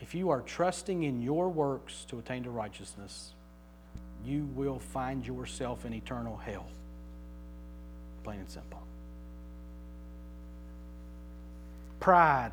If 0.00 0.14
you 0.14 0.30
are 0.30 0.40
trusting 0.40 1.02
in 1.02 1.20
your 1.20 1.48
works 1.48 2.04
to 2.08 2.18
attain 2.18 2.44
to 2.44 2.50
righteousness, 2.50 3.32
you 4.24 4.48
will 4.54 4.78
find 4.78 5.26
yourself 5.26 5.84
in 5.84 5.92
eternal 5.92 6.36
hell. 6.36 6.66
Plain 8.24 8.40
and 8.40 8.50
simple. 8.50 8.80
Pride 11.98 12.52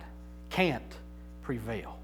can't 0.49 0.97
prevail. 1.41 1.97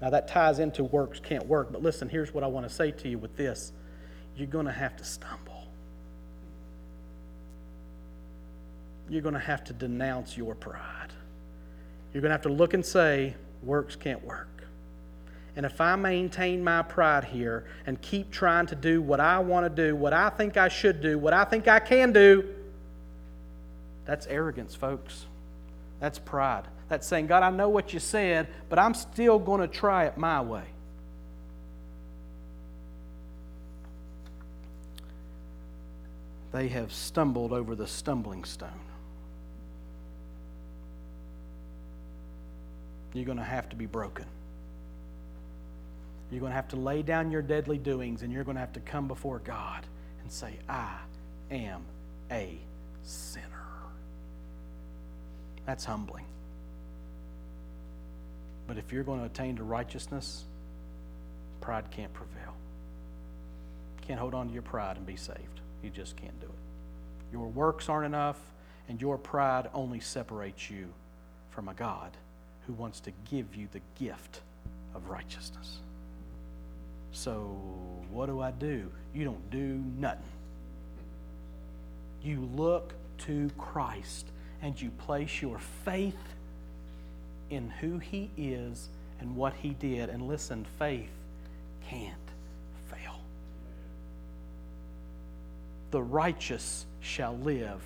Now, 0.00 0.10
that 0.10 0.28
ties 0.28 0.58
into 0.58 0.84
works 0.84 1.20
can't 1.20 1.46
work, 1.46 1.72
but 1.72 1.82
listen, 1.82 2.08
here's 2.08 2.34
what 2.34 2.44
I 2.44 2.46
want 2.46 2.68
to 2.68 2.74
say 2.74 2.90
to 2.90 3.08
you 3.08 3.18
with 3.18 3.36
this 3.36 3.72
you're 4.36 4.48
going 4.48 4.66
to 4.66 4.72
have 4.72 4.96
to 4.96 5.04
stumble. 5.04 5.54
you're 9.08 9.22
going 9.22 9.34
to 9.34 9.40
have 9.40 9.64
to 9.64 9.72
denounce 9.72 10.36
your 10.36 10.54
pride. 10.54 11.12
You're 12.12 12.22
going 12.22 12.30
to 12.30 12.34
have 12.34 12.42
to 12.42 12.48
look 12.48 12.74
and 12.74 12.84
say, 12.84 13.34
works 13.62 13.96
can't 13.96 14.24
work. 14.24 14.48
And 15.56 15.64
if 15.64 15.80
I 15.80 15.94
maintain 15.96 16.64
my 16.64 16.82
pride 16.82 17.24
here 17.24 17.64
and 17.86 18.00
keep 18.00 18.30
trying 18.30 18.66
to 18.66 18.74
do 18.74 19.00
what 19.00 19.20
I 19.20 19.38
want 19.38 19.64
to 19.64 19.82
do, 19.84 19.94
what 19.94 20.12
I 20.12 20.30
think 20.30 20.56
I 20.56 20.68
should 20.68 21.00
do, 21.00 21.18
what 21.18 21.32
I 21.32 21.44
think 21.44 21.68
I 21.68 21.78
can 21.78 22.12
do, 22.12 22.44
that's 24.04 24.26
arrogance, 24.26 24.74
folks. 24.74 25.26
That's 26.04 26.18
pride. 26.18 26.64
That's 26.90 27.06
saying, 27.06 27.28
God, 27.28 27.42
I 27.42 27.48
know 27.48 27.70
what 27.70 27.94
you 27.94 27.98
said, 27.98 28.48
but 28.68 28.78
I'm 28.78 28.92
still 28.92 29.38
going 29.38 29.62
to 29.62 29.66
try 29.66 30.04
it 30.04 30.18
my 30.18 30.42
way. 30.42 30.64
They 36.52 36.68
have 36.68 36.92
stumbled 36.92 37.54
over 37.54 37.74
the 37.74 37.86
stumbling 37.86 38.44
stone. 38.44 38.68
You're 43.14 43.24
going 43.24 43.38
to 43.38 43.42
have 43.42 43.70
to 43.70 43.76
be 43.76 43.86
broken. 43.86 44.26
You're 46.30 46.40
going 46.40 46.52
to 46.52 46.56
have 46.56 46.68
to 46.68 46.76
lay 46.76 47.00
down 47.00 47.30
your 47.30 47.40
deadly 47.40 47.78
doings 47.78 48.20
and 48.20 48.30
you're 48.30 48.44
going 48.44 48.56
to 48.56 48.60
have 48.60 48.74
to 48.74 48.80
come 48.80 49.08
before 49.08 49.38
God 49.38 49.86
and 50.20 50.30
say, 50.30 50.58
I 50.68 50.98
am 51.50 51.80
a 52.30 52.58
sinner. 53.04 53.63
That's 55.66 55.84
humbling. 55.84 56.26
But 58.66 58.78
if 58.78 58.92
you're 58.92 59.04
going 59.04 59.20
to 59.20 59.26
attain 59.26 59.56
to 59.56 59.62
righteousness, 59.62 60.44
pride 61.60 61.90
can't 61.90 62.12
prevail. 62.12 62.54
You 64.00 64.06
can't 64.06 64.20
hold 64.20 64.34
on 64.34 64.48
to 64.48 64.52
your 64.52 64.62
pride 64.62 64.96
and 64.96 65.06
be 65.06 65.16
saved. 65.16 65.60
You 65.82 65.90
just 65.90 66.16
can't 66.16 66.38
do 66.40 66.46
it. 66.46 67.32
Your 67.32 67.48
works 67.48 67.88
aren't 67.88 68.06
enough, 68.06 68.38
and 68.88 69.00
your 69.00 69.18
pride 69.18 69.68
only 69.74 70.00
separates 70.00 70.70
you 70.70 70.86
from 71.50 71.68
a 71.68 71.74
God 71.74 72.10
who 72.66 72.72
wants 72.72 73.00
to 73.00 73.12
give 73.30 73.54
you 73.54 73.68
the 73.72 73.80
gift 73.98 74.40
of 74.94 75.08
righteousness. 75.08 75.78
So, 77.12 77.56
what 78.10 78.26
do 78.26 78.40
I 78.40 78.50
do? 78.50 78.90
You 79.14 79.24
don't 79.24 79.50
do 79.50 79.82
nothing. 79.98 80.22
You 82.22 82.48
look 82.54 82.94
to 83.18 83.50
Christ 83.58 84.26
and 84.64 84.80
you 84.80 84.90
place 84.90 85.42
your 85.42 85.58
faith 85.84 86.16
in 87.50 87.68
who 87.68 87.98
He 87.98 88.30
is 88.38 88.88
and 89.20 89.36
what 89.36 89.52
He 89.52 89.70
did. 89.78 90.08
And 90.08 90.26
listen, 90.26 90.66
faith 90.78 91.10
can't 91.86 92.14
fail. 92.90 93.20
The 95.90 96.02
righteous 96.02 96.86
shall 97.00 97.36
live 97.36 97.78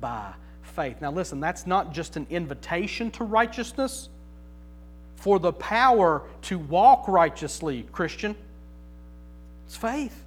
by 0.00 0.32
faith. 0.62 1.00
Now, 1.00 1.12
listen, 1.12 1.38
that's 1.38 1.68
not 1.68 1.94
just 1.94 2.16
an 2.16 2.26
invitation 2.28 3.12
to 3.12 3.24
righteousness. 3.24 4.08
For 5.14 5.38
the 5.38 5.52
power 5.52 6.22
to 6.42 6.58
walk 6.58 7.06
righteously, 7.06 7.86
Christian, 7.92 8.34
it's 9.66 9.76
faith. 9.76 10.20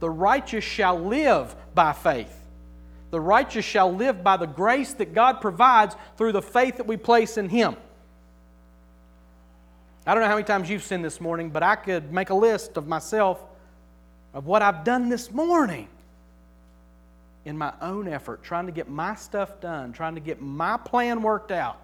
The 0.00 0.10
righteous 0.10 0.64
shall 0.64 0.98
live 0.98 1.54
by 1.72 1.92
faith. 1.92 2.36
The 3.10 3.20
righteous 3.20 3.64
shall 3.64 3.92
live 3.92 4.24
by 4.24 4.36
the 4.36 4.46
grace 4.46 4.92
that 4.94 5.14
God 5.14 5.40
provides 5.40 5.94
through 6.16 6.32
the 6.32 6.42
faith 6.42 6.78
that 6.78 6.86
we 6.86 6.96
place 6.96 7.36
in 7.36 7.48
Him. 7.48 7.76
I 10.06 10.14
don't 10.14 10.22
know 10.22 10.28
how 10.28 10.34
many 10.34 10.46
times 10.46 10.70
you've 10.70 10.84
sinned 10.84 11.04
this 11.04 11.20
morning, 11.20 11.50
but 11.50 11.62
I 11.62 11.76
could 11.76 12.12
make 12.12 12.30
a 12.30 12.34
list 12.34 12.76
of 12.76 12.86
myself 12.86 13.42
of 14.34 14.46
what 14.46 14.62
I've 14.62 14.84
done 14.84 15.08
this 15.08 15.32
morning 15.32 15.88
in 17.44 17.56
my 17.56 17.72
own 17.80 18.08
effort, 18.08 18.42
trying 18.42 18.66
to 18.66 18.72
get 18.72 18.88
my 18.88 19.14
stuff 19.14 19.60
done, 19.60 19.92
trying 19.92 20.14
to 20.14 20.20
get 20.20 20.40
my 20.42 20.76
plan 20.76 21.22
worked 21.22 21.50
out 21.50 21.78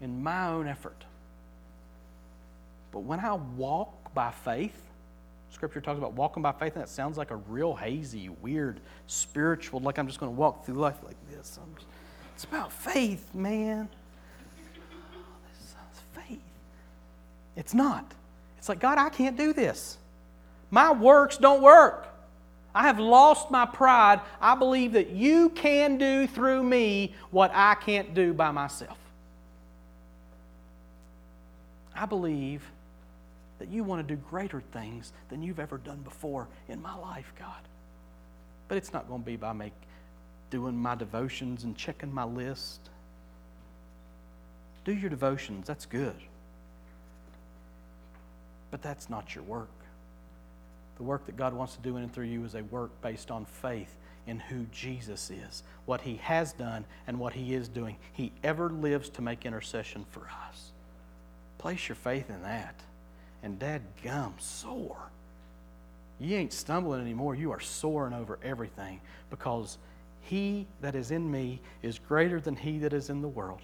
in 0.00 0.22
my 0.22 0.48
own 0.48 0.66
effort. 0.66 1.04
But 2.92 3.00
when 3.00 3.20
I 3.20 3.34
walk 3.34 4.14
by 4.14 4.30
faith, 4.30 4.89
Scripture 5.50 5.80
talks 5.80 5.98
about 5.98 6.12
walking 6.12 6.42
by 6.42 6.52
faith, 6.52 6.74
and 6.74 6.82
that 6.82 6.88
sounds 6.88 7.18
like 7.18 7.30
a 7.30 7.36
real 7.36 7.74
hazy, 7.74 8.28
weird, 8.28 8.80
spiritual, 9.06 9.80
like 9.80 9.98
I'm 9.98 10.06
just 10.06 10.20
going 10.20 10.32
to 10.32 10.38
walk 10.38 10.64
through 10.64 10.76
life 10.76 10.98
like 11.04 11.16
this. 11.30 11.58
Just, 11.58 11.86
it's 12.34 12.44
about 12.44 12.72
faith, 12.72 13.34
man. 13.34 13.88
Oh, 15.14 15.18
this 15.52 15.68
sounds 15.68 16.26
faith. 16.26 16.40
It's 17.56 17.74
not. 17.74 18.10
It's 18.58 18.68
like, 18.68 18.78
God, 18.78 18.98
I 18.98 19.08
can't 19.08 19.36
do 19.36 19.52
this. 19.52 19.98
My 20.70 20.92
works 20.92 21.36
don't 21.36 21.62
work. 21.62 22.06
I 22.74 22.82
have 22.84 23.00
lost 23.00 23.50
my 23.50 23.66
pride. 23.66 24.20
I 24.40 24.54
believe 24.54 24.92
that 24.92 25.10
you 25.10 25.48
can 25.50 25.98
do 25.98 26.28
through 26.28 26.62
me 26.62 27.14
what 27.32 27.50
I 27.52 27.74
can't 27.74 28.14
do 28.14 28.32
by 28.32 28.52
myself. 28.52 28.96
I 31.94 32.06
believe 32.06 32.62
that 33.60 33.68
you 33.68 33.84
want 33.84 34.06
to 34.06 34.14
do 34.14 34.20
greater 34.28 34.60
things 34.72 35.12
than 35.28 35.42
you've 35.42 35.60
ever 35.60 35.78
done 35.78 35.98
before 35.98 36.48
in 36.68 36.82
my 36.82 36.96
life, 36.96 37.30
God. 37.38 37.60
But 38.68 38.78
it's 38.78 38.92
not 38.92 39.06
going 39.06 39.20
to 39.20 39.26
be 39.26 39.36
by 39.36 39.52
make, 39.52 39.74
doing 40.50 40.76
my 40.76 40.94
devotions 40.94 41.62
and 41.62 41.76
checking 41.76 42.12
my 42.12 42.24
list. 42.24 42.80
Do 44.84 44.94
your 44.94 45.10
devotions, 45.10 45.66
that's 45.66 45.84
good. 45.84 46.16
But 48.70 48.80
that's 48.80 49.10
not 49.10 49.34
your 49.34 49.44
work. 49.44 49.68
The 50.96 51.02
work 51.02 51.26
that 51.26 51.36
God 51.36 51.52
wants 51.52 51.76
to 51.76 51.82
do 51.82 51.98
in 51.98 52.02
and 52.02 52.12
through 52.12 52.26
you 52.26 52.44
is 52.44 52.54
a 52.54 52.62
work 52.64 52.90
based 53.02 53.30
on 53.30 53.44
faith 53.44 53.94
in 54.26 54.38
who 54.38 54.64
Jesus 54.72 55.30
is, 55.30 55.62
what 55.84 56.00
he 56.00 56.16
has 56.16 56.54
done, 56.54 56.86
and 57.06 57.18
what 57.18 57.34
he 57.34 57.54
is 57.54 57.68
doing. 57.68 57.96
He 58.12 58.32
ever 58.42 58.70
lives 58.70 59.10
to 59.10 59.22
make 59.22 59.44
intercession 59.44 60.06
for 60.10 60.28
us. 60.48 60.70
Place 61.58 61.90
your 61.90 61.96
faith 61.96 62.30
in 62.30 62.42
that 62.42 62.74
and 63.42 63.58
dad 63.58 63.82
gum 64.02 64.34
soar. 64.38 64.96
You 66.18 66.36
ain't 66.36 66.52
stumbling 66.52 67.00
anymore. 67.00 67.34
You 67.34 67.50
are 67.50 67.60
soaring 67.60 68.12
over 68.12 68.38
everything 68.42 69.00
because 69.30 69.78
he 70.22 70.66
that 70.82 70.94
is 70.94 71.10
in 71.10 71.30
me 71.30 71.60
is 71.82 71.98
greater 71.98 72.40
than 72.40 72.56
he 72.56 72.78
that 72.78 72.92
is 72.92 73.08
in 73.08 73.22
the 73.22 73.28
world. 73.28 73.60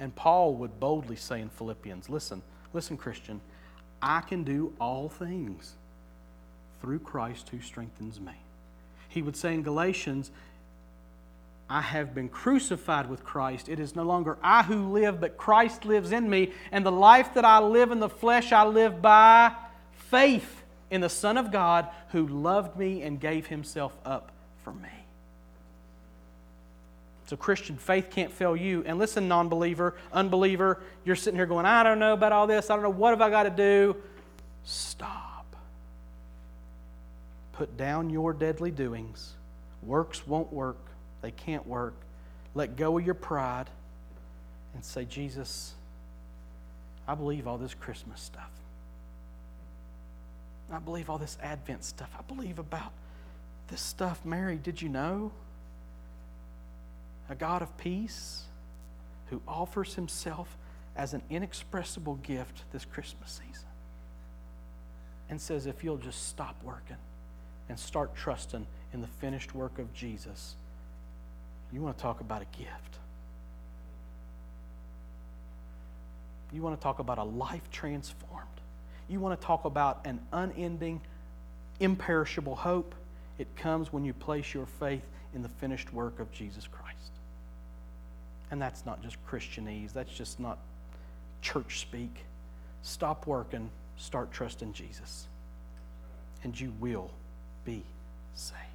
And 0.00 0.14
Paul 0.14 0.54
would 0.54 0.80
boldly 0.80 1.16
say 1.16 1.40
in 1.40 1.50
Philippians, 1.50 2.08
listen, 2.08 2.40
listen, 2.72 2.96
Christian, 2.96 3.40
I 4.00 4.20
can 4.20 4.44
do 4.44 4.72
all 4.80 5.08
things 5.08 5.74
through 6.80 7.00
Christ 7.00 7.48
who 7.50 7.60
strengthens 7.60 8.20
me. 8.20 8.32
He 9.08 9.22
would 9.22 9.36
say 9.36 9.54
in 9.54 9.62
Galatians, 9.62 10.30
I 11.70 11.82
have 11.82 12.14
been 12.14 12.28
crucified 12.28 13.10
with 13.10 13.24
Christ. 13.24 13.68
It 13.68 13.78
is 13.78 13.94
no 13.94 14.02
longer 14.02 14.38
I 14.42 14.62
who 14.62 14.88
live, 14.88 15.20
but 15.20 15.36
Christ 15.36 15.84
lives 15.84 16.12
in 16.12 16.28
me. 16.28 16.52
And 16.72 16.84
the 16.84 16.92
life 16.92 17.34
that 17.34 17.44
I 17.44 17.58
live 17.58 17.90
in 17.90 18.00
the 18.00 18.08
flesh, 18.08 18.52
I 18.52 18.64
live 18.64 19.02
by 19.02 19.52
faith 19.92 20.62
in 20.90 21.02
the 21.02 21.10
Son 21.10 21.36
of 21.36 21.52
God 21.52 21.88
who 22.12 22.26
loved 22.26 22.78
me 22.78 23.02
and 23.02 23.20
gave 23.20 23.48
himself 23.48 23.94
up 24.06 24.32
for 24.64 24.72
me. 24.72 24.88
So, 27.26 27.36
Christian 27.36 27.76
faith 27.76 28.08
can't 28.08 28.32
fail 28.32 28.56
you. 28.56 28.82
And 28.86 28.98
listen, 28.98 29.28
non 29.28 29.50
believer, 29.50 29.94
unbeliever, 30.14 30.82
you're 31.04 31.16
sitting 31.16 31.36
here 31.36 31.44
going, 31.44 31.66
I 31.66 31.82
don't 31.82 31.98
know 31.98 32.14
about 32.14 32.32
all 32.32 32.46
this. 32.46 32.70
I 32.70 32.74
don't 32.74 32.82
know. 32.82 32.88
What 32.88 33.10
have 33.10 33.20
I 33.20 33.28
got 33.28 33.42
to 33.42 33.50
do? 33.50 33.94
Stop. 34.64 35.54
Put 37.52 37.76
down 37.76 38.08
your 38.08 38.32
deadly 38.32 38.70
doings. 38.70 39.34
Works 39.82 40.26
won't 40.26 40.50
work 40.50 40.87
they 41.22 41.30
can't 41.30 41.66
work. 41.66 41.94
Let 42.54 42.76
go 42.76 42.98
of 42.98 43.04
your 43.04 43.14
pride 43.14 43.68
and 44.74 44.84
say, 44.84 45.04
Jesus, 45.04 45.74
I 47.06 47.14
believe 47.14 47.46
all 47.46 47.58
this 47.58 47.74
Christmas 47.74 48.20
stuff. 48.20 48.50
I 50.72 50.78
believe 50.78 51.08
all 51.08 51.18
this 51.18 51.38
Advent 51.42 51.84
stuff. 51.84 52.10
I 52.18 52.22
believe 52.22 52.58
about 52.58 52.92
this 53.68 53.80
stuff. 53.80 54.24
Mary, 54.24 54.56
did 54.56 54.82
you 54.82 54.88
know? 54.88 55.32
A 57.30 57.34
God 57.34 57.62
of 57.62 57.76
peace 57.78 58.42
who 59.30 59.40
offers 59.46 59.94
himself 59.94 60.56
as 60.96 61.14
an 61.14 61.22
inexpressible 61.30 62.16
gift 62.16 62.62
this 62.72 62.84
Christmas 62.84 63.30
season 63.30 63.68
and 65.30 65.40
says, 65.40 65.66
if 65.66 65.84
you'll 65.84 65.98
just 65.98 66.28
stop 66.28 66.56
working 66.62 66.96
and 67.68 67.78
start 67.78 68.14
trusting 68.14 68.66
in 68.92 69.00
the 69.00 69.06
finished 69.06 69.54
work 69.54 69.78
of 69.78 69.92
Jesus 69.92 70.56
you 71.72 71.82
want 71.82 71.96
to 71.96 72.02
talk 72.02 72.20
about 72.20 72.42
a 72.42 72.46
gift. 72.56 72.98
You 76.52 76.62
want 76.62 76.78
to 76.78 76.82
talk 76.82 76.98
about 76.98 77.18
a 77.18 77.24
life 77.24 77.70
transformed. 77.70 78.46
You 79.08 79.20
want 79.20 79.38
to 79.38 79.46
talk 79.46 79.64
about 79.64 80.00
an 80.06 80.20
unending, 80.32 81.00
imperishable 81.80 82.56
hope. 82.56 82.94
It 83.38 83.54
comes 83.56 83.92
when 83.92 84.04
you 84.04 84.12
place 84.12 84.54
your 84.54 84.66
faith 84.66 85.06
in 85.34 85.42
the 85.42 85.48
finished 85.48 85.92
work 85.92 86.20
of 86.20 86.32
Jesus 86.32 86.66
Christ. 86.66 87.12
And 88.50 88.60
that's 88.60 88.86
not 88.86 89.02
just 89.02 89.16
Christianese, 89.26 89.92
that's 89.92 90.12
just 90.12 90.40
not 90.40 90.58
church 91.42 91.80
speak. 91.80 92.24
Stop 92.82 93.26
working, 93.26 93.70
start 93.96 94.32
trusting 94.32 94.72
Jesus, 94.72 95.26
and 96.44 96.58
you 96.58 96.72
will 96.80 97.10
be 97.64 97.82
saved. 98.34 98.67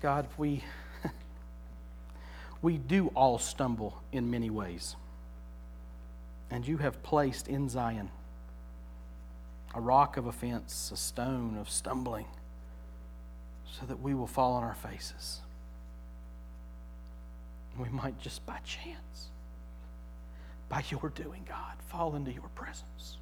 God, 0.00 0.26
we 0.38 0.64
We 2.62 2.76
do 2.76 3.08
all 3.14 3.38
stumble 3.38 4.02
in 4.12 4.30
many 4.30 4.50
ways. 4.50 4.96
And 6.50 6.66
you 6.66 6.78
have 6.78 7.02
placed 7.02 7.48
in 7.48 7.68
Zion 7.68 8.10
a 9.74 9.80
rock 9.80 10.16
of 10.16 10.26
offense, 10.26 10.90
a 10.92 10.96
stone 10.96 11.56
of 11.58 11.70
stumbling, 11.70 12.26
so 13.78 13.86
that 13.86 14.00
we 14.00 14.14
will 14.14 14.26
fall 14.26 14.54
on 14.54 14.64
our 14.64 14.74
faces. 14.74 15.40
We 17.78 17.88
might 17.88 18.20
just 18.20 18.44
by 18.44 18.58
chance, 18.64 19.30
by 20.68 20.82
your 20.90 21.08
doing, 21.10 21.46
God, 21.48 21.76
fall 21.88 22.16
into 22.16 22.32
your 22.32 22.48
presence. 22.56 23.16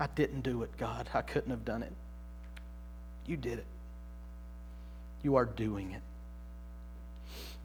I 0.00 0.06
didn't 0.14 0.40
do 0.40 0.62
it, 0.62 0.70
God. 0.78 1.10
I 1.12 1.20
couldn't 1.20 1.50
have 1.50 1.66
done 1.66 1.82
it. 1.82 1.92
You 3.26 3.36
did 3.36 3.58
it. 3.58 3.66
You 5.22 5.36
are 5.36 5.44
doing 5.44 5.92
it. 5.92 6.00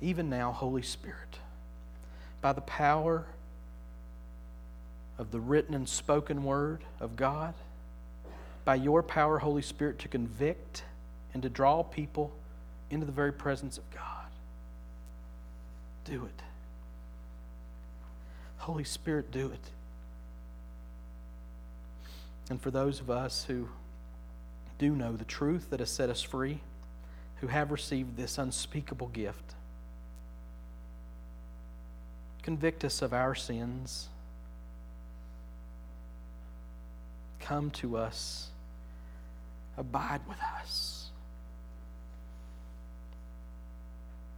Even 0.02 0.30
now, 0.30 0.52
Holy 0.52 0.82
Spirit, 0.82 1.40
by 2.42 2.52
the 2.52 2.62
power 2.62 3.26
of 5.18 5.32
the 5.32 5.40
written 5.40 5.74
and 5.74 5.88
spoken 5.88 6.44
word 6.44 6.82
of 7.00 7.16
God, 7.16 7.54
by 8.66 8.76
your 8.76 9.02
power, 9.02 9.40
Holy 9.40 9.62
Spirit, 9.62 10.00
to 10.00 10.10
convict 10.10 10.84
and 11.34 11.42
to 11.42 11.50
draw 11.50 11.84
people 11.84 12.34
into 12.90 13.06
the 13.06 13.14
very 13.14 13.32
presence 13.32 13.78
of 13.78 13.90
God. 13.92 14.02
Do 16.04 16.26
it. 16.26 16.42
Holy 18.58 18.84
Spirit, 18.84 19.32
do 19.32 19.48
it. 19.48 19.70
And 22.50 22.62
for 22.62 22.72
those 22.72 23.00
of 23.00 23.10
us 23.10 23.46
who 23.46 23.70
do 24.78 24.96
know 24.96 25.14
the 25.14 25.26
truth 25.26 25.70
that 25.72 25.80
has 25.80 25.90
set 25.90 26.10
us 26.10 26.22
free, 26.22 26.60
who 27.38 27.48
have 27.48 27.72
received 27.72 28.18
this 28.18 28.38
unspeakable 28.38 29.08
gift, 29.08 29.56
convict 32.44 32.84
us 32.86 33.02
of 33.02 33.14
our 33.14 33.34
sins. 33.34 34.10
Come 37.40 37.72
to 37.72 37.98
us. 37.98 38.50
Abide 39.78 40.22
with 40.28 40.38
us. 40.62 41.10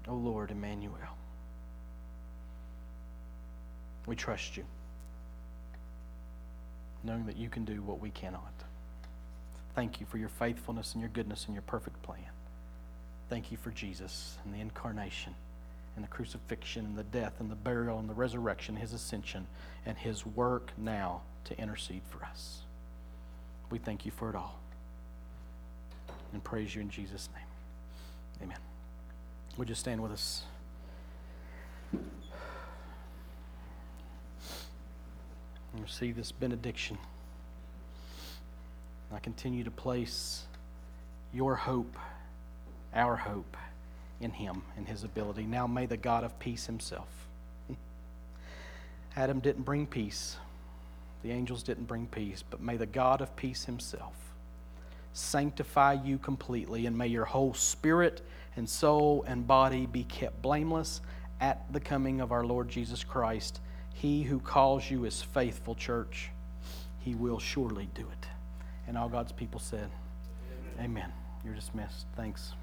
O 0.07 0.13
Lord 0.13 0.51
Emmanuel, 0.51 0.93
we 4.05 4.15
trust 4.15 4.55
you 4.55 4.63
knowing 7.07 7.25
that 7.25 7.37
you 7.37 7.49
can 7.49 7.65
do 7.65 7.81
what 7.81 7.99
we 7.99 8.11
cannot. 8.11 8.53
Thank 9.73 9.99
you 9.99 10.05
for 10.05 10.17
your 10.17 10.29
faithfulness 10.29 10.93
and 10.93 11.01
your 11.01 11.09
goodness 11.09 11.45
and 11.45 11.55
your 11.55 11.63
perfect 11.63 12.03
plan. 12.03 12.19
Thank 13.29 13.51
you 13.51 13.57
for 13.57 13.71
Jesus 13.71 14.37
and 14.45 14.53
the 14.53 14.59
incarnation 14.59 15.33
and 15.95 16.03
the 16.03 16.09
crucifixion 16.09 16.85
and 16.85 16.95
the 16.95 17.03
death 17.03 17.33
and 17.39 17.49
the 17.49 17.55
burial 17.55 17.97
and 17.97 18.09
the 18.09 18.13
resurrection, 18.13 18.75
his 18.75 18.93
ascension, 18.93 19.47
and 19.85 19.97
his 19.97 20.25
work 20.25 20.71
now 20.77 21.21
to 21.45 21.57
intercede 21.59 22.01
for 22.09 22.23
us. 22.25 22.61
We 23.71 23.79
thank 23.79 24.05
you 24.05 24.11
for 24.11 24.29
it 24.29 24.35
all 24.35 24.59
and 26.33 26.43
praise 26.43 26.75
you 26.75 26.81
in 26.81 26.89
Jesus' 26.89 27.29
name. 27.33 27.45
Amen. 28.43 28.59
Would 29.57 29.69
you 29.69 29.75
stand 29.75 30.01
with 30.01 30.11
us? 30.11 30.43
And 35.77 35.85
receive 35.85 36.15
this 36.15 36.31
benediction. 36.31 36.97
I 39.13 39.19
continue 39.19 39.63
to 39.63 39.69
place 39.69 40.43
your 41.31 41.55
hope, 41.55 41.95
our 42.95 43.15
hope, 43.15 43.55
in 44.19 44.31
Him 44.31 44.63
and 44.75 44.87
His 44.87 45.03
ability. 45.03 45.43
Now 45.43 45.67
may 45.67 45.85
the 45.85 45.95
God 45.95 46.23
of 46.23 46.37
peace 46.39 46.65
Himself. 46.65 47.07
Adam 49.15 49.39
didn't 49.39 49.65
bring 49.65 49.85
peace, 49.85 50.37
the 51.21 51.29
angels 51.29 51.61
didn't 51.61 51.85
bring 51.85 52.07
peace, 52.07 52.43
but 52.49 52.59
may 52.59 52.75
the 52.75 52.87
God 52.87 53.21
of 53.21 53.35
peace 53.35 53.65
Himself 53.65 54.15
sanctify 55.13 55.93
you 56.03 56.17
completely, 56.17 56.87
and 56.87 56.97
may 56.97 57.07
your 57.07 57.25
whole 57.25 57.53
spirit 57.53 58.21
and 58.55 58.67
soul 58.67 59.23
and 59.27 59.45
body 59.45 59.85
be 59.85 60.05
kept 60.05 60.41
blameless 60.41 61.01
at 61.39 61.71
the 61.71 61.79
coming 61.79 62.19
of 62.19 62.31
our 62.31 62.43
Lord 62.43 62.67
Jesus 62.67 63.03
Christ. 63.03 63.59
He 64.01 64.21
who 64.21 64.39
calls 64.39 64.91
you 64.91 65.05
is 65.05 65.23
faithful, 65.23 65.73
church. 65.73 66.29
He 66.99 67.15
will 67.15 67.39
surely 67.39 67.89
do 67.95 68.01
it. 68.01 68.27
And 68.87 68.95
all 68.95 69.09
God's 69.09 69.31
people 69.31 69.59
said, 69.59 69.89
Amen. 70.77 70.85
Amen. 70.85 71.13
You're 71.43 71.55
dismissed. 71.55 72.05
Thanks. 72.15 72.53